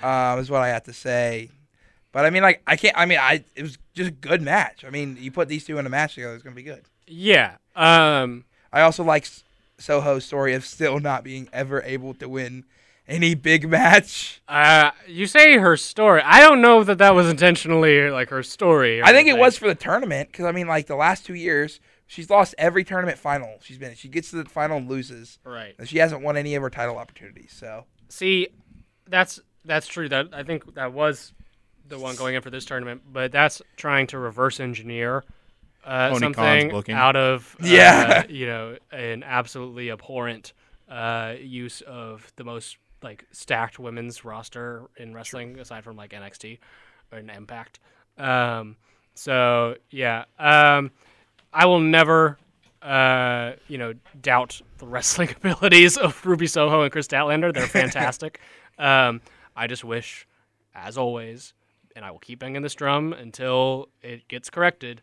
um, 0.01 0.39
is 0.39 0.49
what 0.49 0.61
I 0.61 0.69
have 0.69 0.83
to 0.83 0.93
say. 0.93 1.49
But 2.11 2.25
I 2.25 2.29
mean, 2.29 2.43
like, 2.43 2.61
I 2.67 2.75
can't. 2.75 2.97
I 2.97 3.05
mean, 3.05 3.19
I 3.19 3.43
it 3.55 3.63
was 3.63 3.77
just 3.93 4.09
a 4.09 4.13
good 4.13 4.41
match. 4.41 4.83
I 4.85 4.89
mean, 4.89 5.17
you 5.19 5.31
put 5.31 5.47
these 5.47 5.63
two 5.65 5.77
in 5.77 5.85
a 5.85 5.89
match 5.89 6.15
together, 6.15 6.33
it's 6.33 6.43
gonna 6.43 6.55
be 6.55 6.63
good. 6.63 6.83
Yeah. 7.07 7.55
Um, 7.75 8.45
I 8.73 8.81
also 8.81 9.03
like 9.03 9.27
Soho's 9.77 10.25
story 10.25 10.53
of 10.53 10.65
still 10.65 10.99
not 10.99 11.23
being 11.23 11.49
ever 11.53 11.81
able 11.83 12.13
to 12.15 12.27
win 12.29 12.65
Any 13.07 13.33
big 13.35 13.67
match? 13.69 14.41
Uh, 14.47 14.91
you 15.07 15.25
say 15.27 15.57
her 15.57 15.75
story. 15.75 16.21
I 16.23 16.39
don't 16.39 16.61
know 16.61 16.83
that 16.83 16.99
that 16.99 17.15
was 17.15 17.27
intentionally 17.29 18.09
like 18.09 18.29
her 18.29 18.43
story. 18.43 19.01
or 19.01 19.05
I 19.05 19.11
think 19.11 19.27
it 19.27 19.37
was 19.37 19.57
for 19.57 19.67
the 19.67 19.75
tournament 19.75 20.31
because 20.31 20.45
I 20.45 20.51
mean, 20.51 20.67
like 20.67 20.87
the 20.87 20.95
last 20.95 21.25
two 21.25 21.33
years, 21.33 21.79
she's 22.07 22.29
lost 22.29 22.55
every 22.57 22.83
tournament 22.83 23.17
final 23.17 23.57
she's 23.61 23.77
been. 23.77 23.89
in. 23.89 23.95
She 23.95 24.07
gets 24.07 24.29
to 24.31 24.37
the 24.43 24.49
final 24.49 24.77
and 24.77 24.89
loses. 24.89 25.39
right. 25.43 25.75
And 25.79 25.89
she 25.89 25.97
hasn't 25.97 26.21
won 26.21 26.37
any 26.37 26.55
of 26.55 26.61
her 26.61 26.69
title 26.69 26.97
opportunities. 26.97 27.51
So 27.53 27.85
See, 28.07 28.47
that's 29.09 29.39
that's 29.65 29.87
true. 29.87 30.07
That 30.07 30.27
I 30.33 30.43
think 30.43 30.73
that 30.75 30.93
was 30.93 31.33
the 31.91 31.99
one 31.99 32.15
going 32.15 32.33
in 32.35 32.41
for 32.41 32.49
this 32.49 32.65
tournament, 32.65 33.01
but 33.13 33.31
that's 33.31 33.61
trying 33.77 34.07
to 34.07 34.17
reverse 34.17 34.59
engineer 34.59 35.23
uh, 35.85 36.17
something 36.17 36.71
out 36.91 37.15
of 37.15 37.55
uh, 37.61 37.65
Yeah. 37.65 38.25
you 38.27 38.45
know, 38.47 38.77
an 38.91 39.23
absolutely 39.23 39.91
abhorrent 39.91 40.53
uh, 40.89 41.35
use 41.39 41.81
of 41.81 42.31
the 42.35 42.43
most 42.43 42.77
like 43.03 43.25
stacked 43.31 43.79
women's 43.79 44.23
roster 44.25 44.83
in 44.97 45.13
wrestling, 45.13 45.59
aside 45.59 45.83
from 45.83 45.95
like 45.95 46.11
NXT 46.11 46.59
or 47.11 47.17
an 47.19 47.29
Impact. 47.29 47.79
Um, 48.17 48.75
so 49.15 49.75
yeah, 49.89 50.25
um, 50.39 50.91
I 51.53 51.65
will 51.65 51.79
never. 51.79 52.37
Uh, 52.81 53.53
you 53.67 53.77
know, 53.77 53.93
doubt 54.23 54.59
the 54.79 54.87
wrestling 54.87 55.29
abilities 55.37 55.97
of 55.97 56.25
Ruby 56.25 56.47
Soho 56.47 56.81
and 56.81 56.91
Kris 56.91 57.07
Statlander. 57.07 57.53
They're 57.53 57.67
fantastic. 57.67 58.39
um, 58.79 59.21
I 59.55 59.67
just 59.67 59.83
wish, 59.83 60.25
as 60.73 60.97
always, 60.97 61.53
and 61.95 62.03
I 62.05 62.11
will 62.11 62.19
keep 62.19 62.39
banging 62.39 62.61
this 62.61 62.73
drum 62.75 63.13
until 63.13 63.89
it 64.01 64.27
gets 64.27 64.49
corrected, 64.49 65.01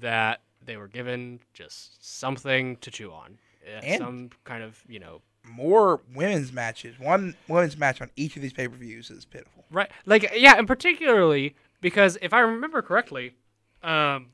that 0.00 0.40
they 0.64 0.76
were 0.76 0.88
given 0.88 1.40
just 1.52 2.04
something 2.04 2.76
to 2.76 2.90
chew 2.90 3.12
on, 3.12 3.38
And- 3.66 3.98
some 3.98 4.30
kind 4.44 4.62
of 4.62 4.82
you 4.88 4.98
know 5.00 5.22
more 5.46 6.00
women's 6.14 6.52
matches. 6.52 6.98
One 6.98 7.34
women's 7.48 7.76
match 7.76 8.00
on 8.00 8.10
each 8.16 8.34
of 8.36 8.42
these 8.42 8.52
pay 8.54 8.66
per 8.66 8.76
views 8.76 9.10
is 9.10 9.24
pitiful. 9.26 9.64
Right. 9.70 9.90
Like 10.06 10.30
yeah, 10.34 10.54
and 10.56 10.66
particularly 10.66 11.54
because 11.82 12.16
if 12.22 12.32
I 12.32 12.40
remember 12.40 12.80
correctly, 12.82 13.34
um 13.82 14.30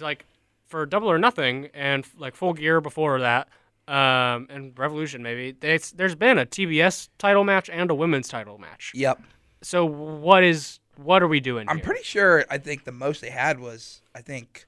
like 0.00 0.24
for 0.68 0.86
Double 0.86 1.10
or 1.10 1.18
Nothing 1.18 1.68
and 1.74 2.06
like 2.16 2.34
Full 2.36 2.52
Gear 2.52 2.80
before 2.80 3.18
that, 3.20 3.48
um 3.88 4.46
and 4.48 4.78
Revolution 4.78 5.22
maybe, 5.24 5.52
there's 5.58 5.90
there's 5.92 6.14
been 6.14 6.38
a 6.38 6.46
TBS 6.46 7.08
title 7.18 7.42
match 7.44 7.68
and 7.68 7.90
a 7.90 7.94
women's 7.94 8.28
title 8.28 8.58
match. 8.58 8.92
Yep. 8.94 9.20
So 9.62 9.84
what 9.84 10.44
is 10.44 10.78
what 10.96 11.22
are 11.22 11.28
we 11.28 11.40
doing 11.40 11.68
I'm 11.68 11.76
here? 11.76 11.84
pretty 11.84 12.02
sure. 12.04 12.44
I 12.50 12.58
think 12.58 12.84
the 12.84 12.92
most 12.92 13.20
they 13.20 13.30
had 13.30 13.58
was 13.60 14.00
I 14.14 14.20
think, 14.20 14.66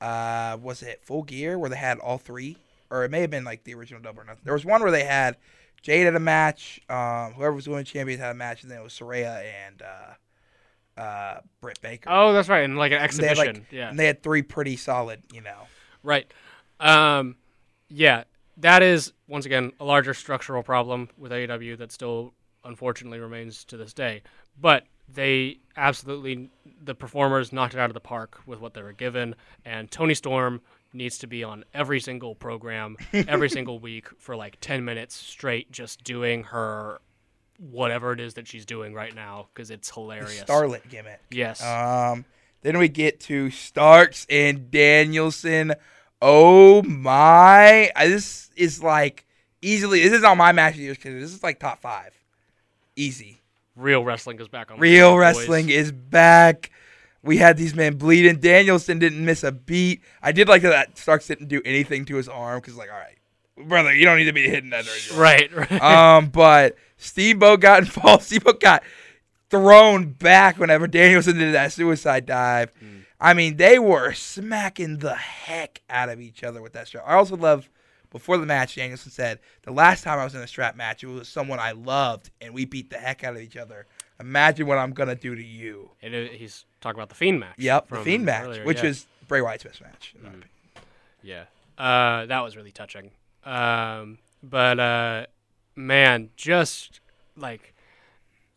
uh, 0.00 0.56
was 0.60 0.82
it 0.82 1.00
Full 1.04 1.22
Gear 1.22 1.58
where 1.58 1.70
they 1.70 1.76
had 1.76 1.98
all 1.98 2.18
three, 2.18 2.56
or 2.90 3.04
it 3.04 3.10
may 3.10 3.20
have 3.20 3.30
been 3.30 3.44
like 3.44 3.64
the 3.64 3.74
original 3.74 4.00
Double 4.02 4.20
or 4.20 4.24
Nothing. 4.24 4.42
There 4.44 4.54
was 4.54 4.64
one 4.64 4.82
where 4.82 4.90
they 4.90 5.04
had 5.04 5.36
Jade 5.82 6.04
had 6.04 6.14
a 6.14 6.20
match. 6.20 6.80
Um, 6.88 7.34
whoever 7.34 7.52
was 7.52 7.68
winning 7.68 7.84
champions 7.84 8.20
had 8.20 8.30
a 8.30 8.34
match, 8.34 8.62
and 8.62 8.70
then 8.70 8.78
it 8.78 8.84
was 8.84 8.92
Saraya 8.92 9.44
and 9.66 9.82
uh, 9.82 11.00
uh, 11.00 11.40
Britt 11.60 11.80
Baker. 11.82 12.08
Oh, 12.10 12.32
that's 12.32 12.48
right, 12.48 12.64
and 12.64 12.76
like 12.76 12.92
an 12.92 12.96
they 12.96 13.00
had, 13.00 13.04
exhibition. 13.04 13.54
like, 13.54 13.66
yeah. 13.72 13.88
And 13.90 13.98
they 13.98 14.06
had 14.06 14.22
three 14.22 14.42
pretty 14.42 14.76
solid, 14.76 15.22
you 15.32 15.40
know. 15.40 15.66
Right. 16.02 16.32
Um, 16.80 17.36
yeah, 17.88 18.24
that 18.58 18.82
is 18.82 19.12
once 19.28 19.46
again 19.46 19.72
a 19.80 19.84
larger 19.84 20.14
structural 20.14 20.62
problem 20.62 21.08
with 21.18 21.32
AEW 21.32 21.78
that 21.78 21.92
still 21.92 22.32
unfortunately 22.64 23.18
remains 23.18 23.64
to 23.64 23.76
this 23.76 23.92
day. 23.92 24.22
But 24.60 24.84
they 25.14 25.58
absolutely 25.76 26.50
the 26.84 26.94
performers 26.94 27.52
knocked 27.52 27.74
it 27.74 27.80
out 27.80 27.90
of 27.90 27.94
the 27.94 28.00
park 28.00 28.40
with 28.46 28.60
what 28.60 28.74
they 28.74 28.82
were 28.82 28.92
given, 28.92 29.34
and 29.64 29.90
Toni 29.90 30.14
Storm 30.14 30.60
needs 30.92 31.16
to 31.18 31.26
be 31.26 31.42
on 31.42 31.64
every 31.72 32.00
single 32.00 32.34
program 32.34 32.96
every 33.12 33.48
single 33.58 33.78
week 33.78 34.08
for 34.18 34.36
like 34.36 34.58
10 34.60 34.84
minutes 34.84 35.14
straight 35.14 35.70
just 35.72 36.04
doing 36.04 36.44
her 36.44 37.00
whatever 37.58 38.12
it 38.12 38.20
is 38.20 38.34
that 38.34 38.46
she's 38.46 38.66
doing 38.66 38.92
right 38.92 39.14
now 39.14 39.46
because 39.54 39.70
it's 39.70 39.88
The 39.88 39.94
hilarious 39.94 40.44
Starlet 40.44 40.86
gimmick. 40.90 41.20
yes 41.30 41.62
Um, 41.64 42.24
then 42.62 42.76
we 42.78 42.88
get 42.88 43.20
to 43.20 43.50
Starks 43.50 44.26
and 44.28 44.70
Danielson. 44.70 45.72
Oh 46.20 46.82
my! 46.82 47.90
I- 47.96 48.08
This 48.08 48.50
is 48.56 48.82
like 48.82 49.26
easily. 49.62 50.02
This 50.02 50.12
is 50.12 50.24
on 50.24 50.38
my 50.38 50.52
match 50.52 50.72
of 50.74 50.78
the 50.78 50.84
year 50.84 50.94
because 50.94 51.14
this 51.20 51.32
is 51.34 51.42
like 51.42 51.58
top 51.58 51.80
five, 51.80 52.12
easy. 52.96 53.41
Real 53.76 54.04
wrestling 54.04 54.36
goes 54.36 54.48
back 54.48 54.70
on 54.70 54.78
Real 54.78 55.12
boys. 55.12 55.20
wrestling 55.20 55.68
is 55.68 55.92
back. 55.92 56.70
We 57.22 57.36
had 57.36 57.56
these 57.56 57.74
men 57.74 57.96
bleeding. 57.96 58.40
Danielson 58.40 58.98
didn't 58.98 59.24
miss 59.24 59.44
a 59.44 59.52
beat. 59.52 60.02
I 60.22 60.32
did 60.32 60.48
like 60.48 60.62
that 60.62 60.98
Starks 60.98 61.28
didn't 61.28 61.48
do 61.48 61.62
anything 61.64 62.04
to 62.06 62.16
his 62.16 62.28
arm 62.28 62.60
because, 62.60 62.76
like, 62.76 62.90
all 62.90 62.98
right, 62.98 63.68
brother, 63.68 63.94
you 63.94 64.04
don't 64.04 64.18
need 64.18 64.24
to 64.24 64.32
be 64.32 64.48
hitting 64.48 64.70
that. 64.70 64.86
Right. 65.14 65.54
right 65.54 65.80
um, 65.82 66.28
but 66.28 66.76
Steamboat 66.96 67.60
got 67.60 67.78
involved. 67.84 68.24
Steamboat 68.24 68.60
got 68.60 68.82
thrown 69.50 70.06
back 70.12 70.58
whenever 70.58 70.86
Danielson 70.86 71.36
did 71.38 71.54
that 71.54 71.72
suicide 71.72 72.26
dive. 72.26 72.72
I 73.20 73.34
mean, 73.34 73.56
they 73.56 73.78
were 73.78 74.12
smacking 74.14 74.98
the 74.98 75.14
heck 75.14 75.80
out 75.88 76.08
of 76.08 76.20
each 76.20 76.42
other 76.42 76.60
with 76.60 76.72
that 76.72 76.88
strap. 76.88 77.04
I 77.06 77.14
also 77.14 77.36
love 77.36 77.70
before 78.12 78.36
the 78.38 78.46
match, 78.46 78.76
Danielson 78.76 79.10
said, 79.10 79.40
"The 79.62 79.72
last 79.72 80.04
time 80.04 80.18
I 80.18 80.24
was 80.24 80.34
in 80.34 80.42
a 80.42 80.46
strap 80.46 80.76
match, 80.76 81.02
it 81.02 81.08
was 81.08 81.26
someone 81.28 81.58
I 81.58 81.72
loved, 81.72 82.30
and 82.40 82.54
we 82.54 82.64
beat 82.66 82.90
the 82.90 82.98
heck 82.98 83.24
out 83.24 83.34
of 83.34 83.40
each 83.40 83.56
other. 83.56 83.86
Imagine 84.20 84.66
what 84.66 84.78
I'm 84.78 84.92
gonna 84.92 85.16
do 85.16 85.34
to 85.34 85.42
you." 85.42 85.90
And 86.02 86.14
it- 86.14 86.32
he's 86.34 86.66
talking 86.80 86.98
about 86.98 87.08
the 87.08 87.14
Fiend 87.14 87.40
match. 87.40 87.54
Yep, 87.58 87.88
the 87.88 88.02
Fiend 88.04 88.24
match, 88.26 88.44
earlier, 88.44 88.64
which 88.64 88.82
yeah. 88.82 88.90
is 88.90 89.06
Bray 89.26 89.40
Wyatt's 89.40 89.64
best 89.64 89.80
match. 89.80 90.14
in 90.16 90.22
my 90.22 90.30
yeah, 91.22 91.44
uh, 91.78 92.26
that 92.26 92.40
was 92.40 92.56
really 92.56 92.72
touching. 92.72 93.10
Um, 93.44 94.18
but 94.42 94.78
uh, 94.78 95.26
man, 95.74 96.30
just 96.36 97.00
like 97.36 97.74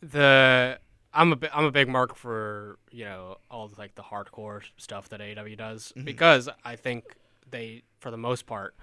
the 0.02 0.80
I'm 1.14 1.34
a 1.34 1.38
I'm 1.54 1.66
a 1.66 1.72
big 1.72 1.88
mark 1.88 2.16
for 2.16 2.78
you 2.92 3.06
know 3.06 3.38
all 3.50 3.68
the, 3.68 3.76
like 3.78 3.96
the 3.96 4.04
hardcore 4.04 4.62
stuff 4.78 5.10
that 5.10 5.22
AEW 5.22 5.58
does 5.58 5.94
because 6.04 6.50
I 6.64 6.76
think 6.76 7.06
they 7.50 7.84
for 8.00 8.12
the 8.12 8.18
most 8.18 8.46
part 8.46 8.76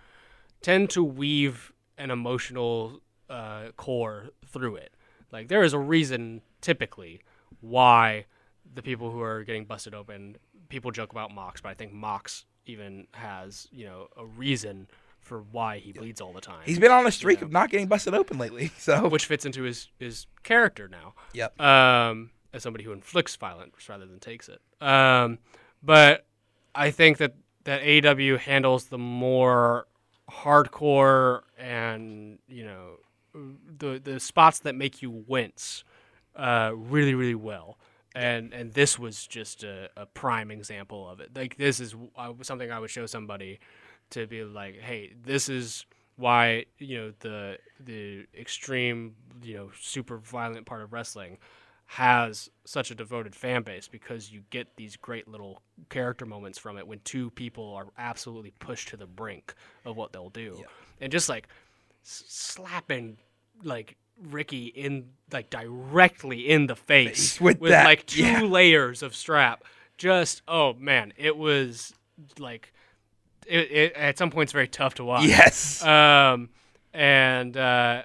tend 0.63 0.91
to 0.91 1.05
weave 1.05 1.73
an 1.99 2.11
emotional 2.11 3.01
uh, 3.29 3.73
core 3.77 4.31
through 4.47 4.77
it. 4.77 4.95
Like 5.31 5.49
there 5.49 5.63
is 5.63 5.73
a 5.73 5.79
reason 5.79 6.43
typically 6.61 7.21
why 7.61 8.27
the 8.75 8.83
people 8.83 9.11
who 9.11 9.21
are 9.21 9.45
getting 9.45 9.65
busted 9.65 9.95
open, 9.95 10.37
people 10.69 10.91
joke 10.91 11.13
about 11.13 11.35
Mox, 11.35 11.61
but 11.61 11.71
I 11.71 11.75
think 11.75 11.93
Mox 11.93 12.45
even 12.67 13.07
has 13.13 13.67
you 13.73 13.87
know 13.87 14.09
a 14.17 14.25
reason 14.25 14.89
for 15.23 15.43
why 15.53 15.79
he 15.79 15.93
bleeds 15.93 16.21
all 16.21 16.33
the 16.33 16.41
time, 16.41 16.61
He's 16.65 16.81
been 16.81 16.91
on 16.91 17.07
a 17.07 17.13
streak 17.13 17.43
of 17.43 17.53
not 17.53 17.71
getting 17.71 17.87
busted 17.87 18.13
open 18.13 18.39
lately. 18.39 18.71
So 18.79 19.09
which 19.09 19.27
fits 19.27 19.47
into 19.47 19.63
his 19.63 19.89
his 19.99 20.27
character 20.43 20.89
now 20.89 21.15
yep. 21.33 21.59
um, 21.61 22.31
as 22.53 22.63
somebody 22.63 22.85
who 22.85 22.93
inflicts 22.93 23.37
violence 23.37 23.89
rather 23.89 24.05
than 24.05 24.19
takes 24.19 24.49
it. 24.49 24.61
Um, 24.85 25.39
but 25.83 26.27
I 26.75 26.91
think 26.91 27.19
that 27.19 27.35
that 27.65 27.83
AEW 27.83 28.39
handles 28.39 28.87
the 28.87 28.99
more 28.99 29.87
hardcore 30.33 31.43
and 31.59 32.39
you 32.49 32.65
know 32.65 32.97
the 33.79 34.01
the 34.03 34.21
spots 34.21 34.61
that 34.61 34.75
make 34.75 35.03
you 35.03 35.11
wince 35.11 35.85
uh, 36.37 36.73
really 36.75 37.15
really 37.15 37.35
well. 37.35 37.79
And 38.15 38.53
and 38.53 38.75
this 38.75 38.99
was 38.99 39.27
just 39.27 39.65
a, 39.65 39.89
a 39.97 40.05
prime 40.07 40.51
example 40.51 41.09
of 41.09 41.21
it. 41.21 41.35
Like 41.35 41.57
this 41.57 41.81
is 41.81 41.95
something 42.43 42.71
I 42.71 42.79
would 42.79 42.91
show 42.91 43.07
somebody 43.07 43.59
to 44.11 44.27
be 44.27 44.45
like, 44.45 44.79
hey, 44.81 45.15
this 45.25 45.49
is 45.49 45.87
why 46.17 46.67
you 46.79 46.99
know 46.99 47.13
the 47.21 47.59
the 47.81 48.27
extreme 48.39 49.15
you 49.43 49.55
know 49.55 49.71
super 49.81 50.19
violent 50.19 50.67
part 50.67 50.83
of 50.83 50.93
wrestling 50.93 51.39
has 51.97 52.49
such 52.65 52.91
a 52.91 52.95
devoted 52.95 53.35
fan 53.35 53.63
base 53.63 53.87
because 53.87 54.33
you 54.33 54.41
get 54.49 54.67
these 54.77 54.97
great 54.97 55.29
little 55.29 55.61
character 55.91 56.25
moments 56.25 56.59
from 56.59 56.79
it 56.79 56.87
when 56.87 56.99
two 57.05 57.29
people 57.33 57.75
are 57.75 57.87
absolutely 57.99 58.51
pushed 58.61 58.89
to 58.89 58.97
the 58.97 59.05
brink 59.07 59.53
of 59.85 59.95
what 59.95 60.11
they'll 60.11 60.31
do 60.31 60.65
and 61.03 61.13
just 61.13 61.29
like 61.29 61.49
s- 62.03 62.25
slapping 62.27 63.19
like 63.63 63.97
Ricky 64.31 64.69
in 64.69 65.11
like 65.33 65.51
directly 65.51 66.49
in 66.49 66.67
the 66.67 66.77
face 66.77 67.33
Face 67.33 67.41
with 67.43 67.61
that, 67.61 67.85
like 67.85 68.07
two 68.07 68.23
yeah. 68.23 68.41
layers 68.41 69.03
of 69.03 69.15
strap 69.15 69.63
just 69.99 70.41
oh 70.49 70.73
man 70.79 71.13
it 71.19 71.37
was 71.37 71.93
like 72.39 72.73
it, 73.47 73.71
it 73.71 73.93
at 73.93 74.17
some 74.17 74.31
points 74.31 74.51
very 74.53 74.69
tough 74.69 74.95
to 74.95 75.05
watch 75.05 75.25
Yes. 75.25 75.85
um, 75.85 76.49
and 76.95 77.55
uh, 77.55 78.05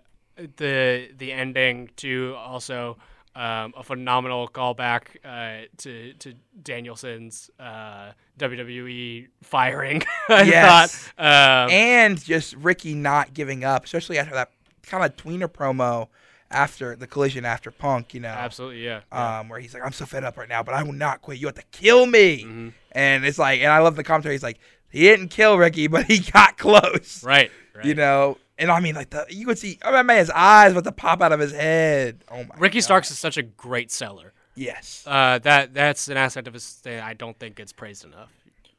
the 0.58 1.08
the 1.18 1.32
ending 1.32 1.90
to 1.98 2.36
also 2.38 2.98
um, 3.38 3.74
a 3.78 3.84
phenomenal 3.84 4.48
callback 4.48 5.04
uh, 5.24 5.68
to 5.78 6.14
to 6.14 6.34
Danielson's 6.64 7.50
uh, 7.60 8.12
WWE 8.40 9.28
firing. 9.44 10.04
I 10.30 10.44
Yes. 10.44 11.10
thought. 11.18 11.66
Um, 11.66 11.72
and 11.72 12.24
just 12.24 12.56
Ricky 12.56 12.94
not 12.96 13.34
giving 13.34 13.64
up, 13.64 13.86
especially 13.86 14.18
after 14.18 14.34
that 14.34 14.52
kind 14.84 15.04
of 15.06 15.16
tweener 15.16 15.48
promo 15.48 16.08
after 16.50 16.96
the 16.96 17.06
collision 17.08 17.44
after 17.46 17.72
Punk, 17.72 18.14
you 18.14 18.22
know. 18.22 18.30
absolutely, 18.30 18.84
yeah. 18.86 19.02
Um, 19.12 19.50
where 19.50 19.60
he's 19.60 19.74
like, 19.74 19.84
I'm 19.86 19.92
so 19.92 20.06
fed 20.06 20.24
up 20.24 20.38
right 20.38 20.48
now, 20.48 20.64
but 20.64 20.74
I 20.74 20.82
will 20.84 20.94
not 20.94 21.22
quit. 21.22 21.40
You 21.40 21.48
have 21.48 21.56
to 21.56 21.64
kill 21.72 22.06
me. 22.06 22.44
Mm-hmm. 22.44 22.70
And 22.94 23.26
it's 23.26 23.38
like, 23.38 23.60
and 23.60 23.70
I 23.70 23.80
love 23.80 23.98
the 23.98 24.04
commentary. 24.04 24.34
He's 24.36 24.44
like, 24.44 24.60
he 24.90 25.02
didn't 25.02 25.28
kill 25.28 25.58
Ricky, 25.58 25.88
but 25.88 26.06
he 26.06 26.20
got 26.20 26.58
close. 26.58 27.22
right, 27.24 27.52
right. 27.76 27.86
You 27.86 27.96
know, 27.96 28.38
And 28.60 28.72
I 28.72 28.80
mean, 28.80 28.96
like 28.96 29.12
the 29.12 29.26
you 29.30 29.46
could 29.46 29.60
see, 29.60 29.78
I 29.84 29.92
mean, 29.92 30.06
man's 30.06 30.30
eyes 30.32 30.72
about 30.72 30.84
to 30.86 30.92
pop 30.92 31.22
out 31.22 31.32
of 31.32 31.40
his 31.40 31.52
head. 31.52 32.24
Oh 32.30 32.44
my! 32.44 32.56
Ricky 32.58 32.80
God. 32.80 32.84
Starks 32.84 33.12
is 33.12 33.20
such 33.20 33.38
a 33.38 33.44
great 33.44 33.92
seller. 33.92 34.34
Yes. 34.56 35.04
Uh, 35.06 35.40
that 35.40 35.74
that's 35.74 36.08
an 36.08 36.18
aspect 36.18 36.48
of 36.48 36.54
his 36.54 36.68
thing 36.68 37.00
I 37.00 37.14
don't 37.14 37.38
think 37.38 37.56
gets 37.56 37.72
praised 37.72 38.04
enough. 38.04 38.32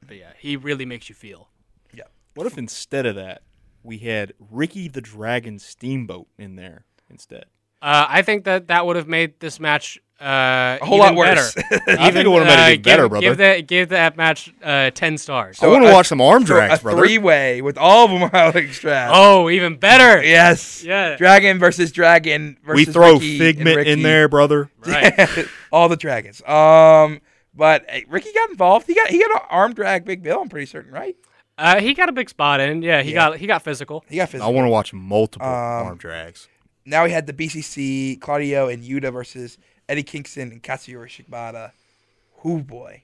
But 0.04 0.16
yeah, 0.16 0.32
he 0.38 0.56
really 0.56 0.84
makes 0.84 1.08
you 1.08 1.14
feel. 1.14 1.48
Yeah. 1.92 2.04
What 2.34 2.46
if 2.46 2.58
instead 2.58 3.06
of 3.06 3.14
that, 3.14 3.42
we 3.82 3.98
had 3.98 4.32
Ricky 4.50 4.88
the 4.88 5.00
Dragon 5.00 5.58
Steamboat 5.58 6.26
in 6.36 6.56
there 6.56 6.84
instead? 7.08 7.46
Uh, 7.80 8.06
I 8.08 8.22
think 8.22 8.44
that 8.44 8.68
that 8.68 8.86
would 8.86 8.96
have 8.96 9.06
made 9.08 9.38
this 9.40 9.60
match 9.60 9.98
uh, 10.20 10.78
a 10.80 10.84
whole 10.84 10.98
even 10.98 11.14
lot 11.14 11.16
worse. 11.16 11.54
Better. 11.54 11.68
I 12.00 12.10
think 12.10 12.26
it 12.26 12.28
would 12.28 12.44
have 12.44 12.48
made 12.48 12.54
it 12.54 12.58
Uh, 12.58 12.70
even 12.70 12.82
better, 12.82 13.02
give, 13.02 13.10
brother. 13.10 13.20
Give 13.26 13.36
that 13.36 13.66
give 13.68 13.88
that 13.90 14.16
match 14.16 14.52
uh, 14.64 14.90
ten 14.90 15.16
stars. 15.16 15.62
I 15.62 15.68
want 15.68 15.84
to 15.84 15.92
watch 15.92 16.08
some 16.08 16.20
arm 16.20 16.42
drags, 16.42 16.80
a 16.80 16.82
brother. 16.82 16.98
three-way 16.98 17.62
with 17.62 17.78
all 17.78 18.04
of 18.06 18.10
them 18.10 18.22
are 18.24 18.34
out 18.34 18.56
straps. 18.72 19.12
Oh, 19.14 19.48
even 19.48 19.76
better. 19.76 20.20
yes. 20.24 20.82
Yeah. 20.82 21.14
Dragon 21.16 21.60
versus 21.60 21.92
dragon 21.92 22.58
versus 22.64 22.86
we 22.88 22.92
throw 22.92 23.12
Ricky 23.14 23.38
Figment 23.38 23.86
in 23.86 24.02
there, 24.02 24.28
brother. 24.28 24.70
Right. 24.84 25.46
all 25.72 25.88
the 25.88 25.96
dragons. 25.96 26.42
Um, 26.44 27.20
but 27.54 27.84
hey, 27.88 28.04
Ricky 28.08 28.32
got 28.32 28.50
involved. 28.50 28.86
He 28.88 28.94
got 28.96 29.10
he 29.10 29.20
got 29.20 29.30
an 29.30 29.46
arm 29.50 29.72
drag 29.74 30.04
Big 30.04 30.22
Bill. 30.24 30.40
I'm 30.40 30.48
pretty 30.48 30.66
certain, 30.66 30.90
right? 30.92 31.14
Uh, 31.56 31.80
he 31.80 31.92
got 31.94 32.08
a 32.08 32.12
big 32.12 32.28
spot 32.28 32.58
in. 32.60 32.82
Yeah, 32.82 33.02
he 33.02 33.10
Yeah. 33.12 33.28
got 33.30 33.36
he 33.38 33.46
got 33.46 33.62
physical. 33.62 34.04
He 34.08 34.16
got 34.16 34.30
physical. 34.30 34.48
I 34.50 34.52
want 34.52 34.66
to 34.66 34.70
watch 34.70 34.92
multiple 34.92 35.46
Um, 35.46 35.86
arm 35.86 35.96
drags. 35.98 36.48
Now 36.88 37.04
we 37.04 37.10
had 37.10 37.26
the 37.26 37.32
BCC 37.32 38.20
Claudio 38.20 38.68
and 38.68 38.82
Yuta 38.82 39.12
versus 39.12 39.58
Eddie 39.88 40.02
Kingston 40.02 40.50
and 40.52 40.62
Katsuyori 40.62 41.08
Shibata. 41.08 41.72
Who 42.38 42.60
boy, 42.62 43.02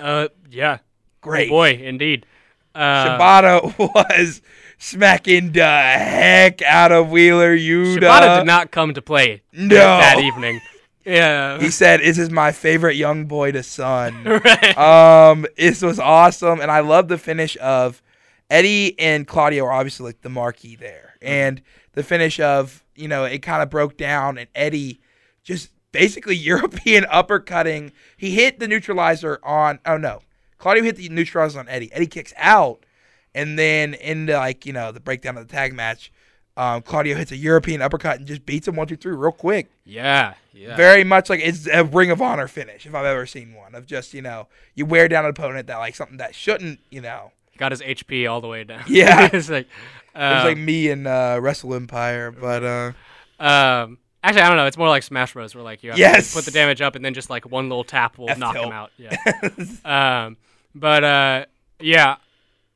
Uh, 0.00 0.28
yeah. 0.50 0.78
great. 1.20 1.48
Oh 1.48 1.52
boy, 1.54 1.70
indeed. 1.82 2.26
Uh, 2.74 3.18
Shibata 3.18 3.78
was 3.94 4.42
smacking 4.78 5.52
the 5.52 5.64
heck 5.64 6.62
out 6.62 6.92
of 6.92 7.10
Wheeler 7.10 7.56
Yuta. 7.56 7.98
Shibata 7.98 8.38
did 8.38 8.46
not 8.46 8.70
come 8.70 8.94
to 8.94 9.02
play 9.02 9.42
No. 9.52 9.74
that 9.76 10.18
evening. 10.20 10.60
Yeah. 11.04 11.58
He 11.58 11.70
said, 11.70 12.00
"This 12.00 12.18
is 12.18 12.30
my 12.30 12.52
favorite 12.52 12.94
young 12.96 13.24
boy 13.24 13.52
to 13.52 13.62
son." 13.62 14.22
right. 14.44 14.76
um, 14.78 15.46
this 15.56 15.82
was 15.82 15.98
awesome, 15.98 16.60
and 16.60 16.70
I 16.70 16.80
love 16.80 17.08
the 17.08 17.18
finish 17.18 17.56
of 17.60 18.02
Eddie 18.50 18.98
and 19.00 19.26
Claudio 19.26 19.64
are 19.64 19.72
obviously 19.72 20.06
like 20.06 20.20
the 20.20 20.28
marquee 20.28 20.76
there, 20.76 21.14
and 21.22 21.62
the 21.92 22.02
finish 22.02 22.38
of 22.40 22.84
you 22.94 23.08
know 23.08 23.24
it 23.24 23.38
kind 23.40 23.62
of 23.62 23.70
broke 23.70 23.96
down, 23.96 24.38
and 24.38 24.48
Eddie 24.54 25.00
just 25.42 25.70
basically 25.92 26.36
European 26.52 27.04
uppercutting. 27.04 27.92
He 28.16 28.30
hit 28.30 28.58
the 28.60 28.68
neutralizer 28.68 29.38
on. 29.42 29.78
Oh 29.86 29.96
no, 29.96 30.20
Claudio 30.58 30.82
hit 30.84 30.96
the 30.96 31.08
neutralizer 31.08 31.58
on 31.58 31.68
Eddie. 31.68 31.92
Eddie 31.92 32.06
kicks 32.06 32.32
out, 32.36 32.84
and 33.34 33.58
then 33.58 33.94
in 33.94 34.26
the 34.26 34.34
like 34.34 34.66
you 34.66 34.72
know 34.72 34.92
the 34.92 35.00
breakdown 35.00 35.36
of 35.36 35.46
the 35.46 35.52
tag 35.52 35.72
match. 35.74 36.12
Um, 36.56 36.82
Claudio 36.82 37.16
hits 37.16 37.30
a 37.32 37.36
European 37.36 37.80
uppercut 37.80 38.18
and 38.18 38.26
just 38.26 38.44
beats 38.44 38.68
him 38.68 38.74
one, 38.76 38.86
two, 38.86 38.96
three, 38.96 39.14
real 39.14 39.32
quick 39.32 39.70
Yeah. 39.84 40.34
Yeah. 40.52 40.76
very 40.76 41.04
much 41.04 41.30
like 41.30 41.40
it's 41.40 41.66
a 41.68 41.84
Ring 41.84 42.10
of 42.10 42.20
Honor 42.20 42.48
finish 42.48 42.84
if 42.84 42.94
I've 42.94 43.06
ever 43.06 43.24
seen 43.24 43.54
one 43.54 43.74
of 43.74 43.86
just 43.86 44.12
you 44.12 44.20
know 44.20 44.48
you 44.74 44.84
wear 44.84 45.08
down 45.08 45.24
an 45.24 45.30
opponent 45.30 45.68
that 45.68 45.78
like 45.78 45.94
something 45.94 46.18
that 46.18 46.34
shouldn't 46.34 46.80
you 46.90 47.00
know 47.00 47.30
got 47.56 47.70
his 47.72 47.80
HP 47.80 48.28
all 48.30 48.40
the 48.40 48.48
way 48.48 48.64
down. 48.64 48.82
Yeah. 48.88 49.30
it's 49.32 49.48
like, 49.48 49.68
it 50.20 50.34
was 50.34 50.44
like 50.44 50.58
me 50.58 50.90
and 50.90 51.06
uh, 51.06 51.38
Wrestle 51.40 51.74
Empire 51.74 52.30
but 52.30 52.62
uh 52.64 52.92
um, 53.42 53.96
actually, 54.22 54.42
I 54.42 54.48
don't 54.48 54.58
know. 54.58 54.66
It's 54.66 54.76
more 54.76 54.88
like 54.90 55.02
Smash 55.02 55.32
Bros. 55.32 55.54
Where 55.54 55.64
like 55.64 55.82
you 55.82 55.90
have 55.90 55.98
Yes. 55.98 56.28
to 56.28 56.34
put 56.36 56.44
the 56.44 56.50
damage 56.50 56.82
up, 56.82 56.94
and 56.94 57.02
then 57.02 57.14
just 57.14 57.30
like 57.30 57.50
one 57.50 57.70
little 57.70 57.84
tap 57.84 58.18
will 58.18 58.28
F 58.28 58.36
knock 58.36 58.52
tilt. 58.54 58.66
him 58.66 58.72
out. 58.72 58.90
Yeah. 58.98 59.16
um, 60.26 60.36
but 60.74 61.04
uh, 61.04 61.44
yeah, 61.80 62.16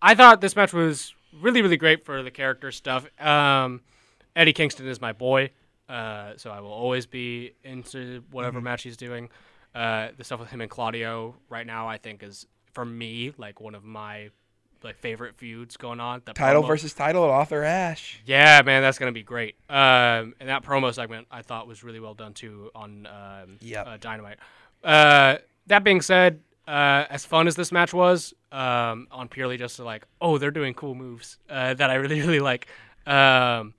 I 0.01 0.15
thought 0.15 0.41
this 0.41 0.57
match 0.57 0.73
was 0.73 1.13
really, 1.43 1.61
really 1.61 1.77
great 1.77 2.07
for 2.07 2.23
the 2.23 2.31
character 2.31 2.73
stuff. 2.73 3.07
Um, 3.21 3.83
Eddie 4.35 4.55
Kingston 4.55 4.89
is 4.89 5.03
my 5.03 5.13
boy, 5.13 5.51
uh, 5.87 6.33
so 6.39 6.51
I 6.51 6.61
will 6.61 6.73
always 6.73 7.05
be 7.05 7.53
into 7.63 8.25
whatever 8.31 8.59
Mm-hmm. 8.59 8.65
match 8.65 8.83
he's 8.85 8.97
doing. 8.97 9.29
Uh, 9.75 10.09
the 10.17 10.25
stuff 10.25 10.41
with 10.41 10.49
him 10.49 10.63
and 10.63 10.71
Claudio 10.71 11.35
right 11.51 11.67
now, 11.67 11.89
I 11.89 11.99
think, 11.99 12.23
is 12.23 12.47
for 12.73 12.87
me 12.87 13.33
like 13.37 13.61
one 13.61 13.75
of 13.75 13.85
my 13.85 14.31
like 14.85 14.97
favorite 14.99 15.37
feuds 15.37 15.77
going 15.77 15.99
on. 16.01 16.23
The 16.25 16.33
title 16.35 16.63
promo- 16.63 16.67
versus 16.69 16.93
title 16.95 17.25
at 17.25 17.31
Arthur 17.31 17.65
Ashe 17.65 18.21
yeah, 18.27 18.63
man, 18.65 18.83
that's 18.83 18.99
gonna 18.99 19.13
be 19.13 19.23
great. 19.23 19.57
Um, 19.69 20.35
and 20.41 20.49
that 20.49 20.63
promo 20.63 20.93
segment 20.95 21.27
I 21.31 21.43
thought 21.43 21.67
was 21.67 21.83
really 21.83 22.01
well 22.01 22.15
done 22.15 22.35
too 22.35 22.71
on 22.75 23.07
um, 23.07 23.57
Yep. 23.61 23.87
uh, 23.87 23.97
Dynamite. 23.99 24.39
Uh, 24.83 25.37
that 25.67 25.83
being 25.85 26.01
said, 26.03 26.41
uh, 26.69 27.05
as 27.11 27.25
fun 27.25 27.47
as 27.49 27.57
this 27.57 27.73
match 27.73 27.93
was, 27.95 28.35
um, 28.53 29.09
on 29.11 29.29
purely 29.29 29.57
just 29.57 29.79
like, 29.79 30.05
oh, 30.21 30.39
they're 30.39 30.51
doing 30.51 30.75
cool 30.75 30.95
moves 30.95 31.39
uh, 31.51 31.75
that 31.75 31.91
I 31.91 31.95
really 31.95 32.21
really 32.27 32.41
like. 32.41 32.69
Um, 33.07 33.75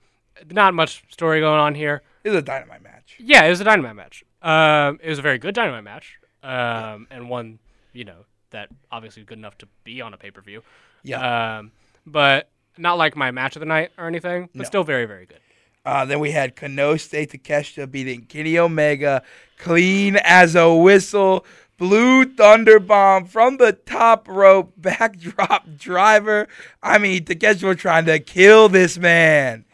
not 0.50 0.74
much 0.74 1.02
story 1.10 1.40
going 1.40 1.58
on 1.60 1.74
here. 1.74 2.02
it 2.24 2.28
was 2.30 2.38
a 2.38 2.42
dynamite 2.42 2.82
match 2.82 3.14
Yeah, 3.18 3.44
it 3.44 3.50
was 3.50 3.60
a 3.60 3.64
Dynamite 3.64 3.96
match. 3.96 4.24
Um, 4.42 4.98
it 5.02 5.08
was 5.08 5.18
a 5.18 5.22
very 5.22 5.38
good 5.38 5.54
Dynamite 5.54 5.84
match, 5.84 6.18
um, 6.42 7.06
and 7.10 7.28
one 7.30 7.58
you 7.92 8.04
know 8.04 8.24
that 8.50 8.68
obviously 8.92 9.24
good 9.24 9.38
enough 9.38 9.56
to 9.58 9.68
be 9.84 10.00
on 10.00 10.12
a 10.14 10.16
pay 10.16 10.30
per 10.30 10.40
view. 10.40 10.62
Yeah 11.06 11.58
Um, 11.58 11.72
but 12.06 12.50
not 12.78 12.98
like 12.98 13.16
my 13.16 13.30
match 13.30 13.56
of 13.56 13.60
the 13.60 13.66
night 13.66 13.90
or 13.96 14.06
anything, 14.06 14.48
but 14.54 14.62
No. 14.62 14.64
still 14.64 14.84
very, 14.84 15.06
very 15.06 15.24
good. 15.26 15.40
uh, 15.84 16.04
then 16.04 16.18
we 16.20 16.32
had 16.32 16.56
Konosuke 16.56 17.30
Takeshita 17.30 17.90
beating 17.90 18.22
Kenny 18.22 18.58
Omega 18.58 19.22
clean 19.58 20.16
as 20.16 20.54
a 20.54 20.74
whistle 20.74 21.46
blue 21.78 22.24
thunder 22.24 22.78
bomb 22.80 23.24
from 23.26 23.56
the 23.58 23.72
top 23.72 24.26
rope 24.28 24.72
backdrop 24.78 25.64
driver 25.76 26.48
I 26.82 26.98
mean 26.98 27.24
Takeshita 27.24 27.64
was 27.64 27.76
trying 27.76 28.06
to 28.06 28.18
kill 28.18 28.68
this 28.68 28.98
man 28.98 29.64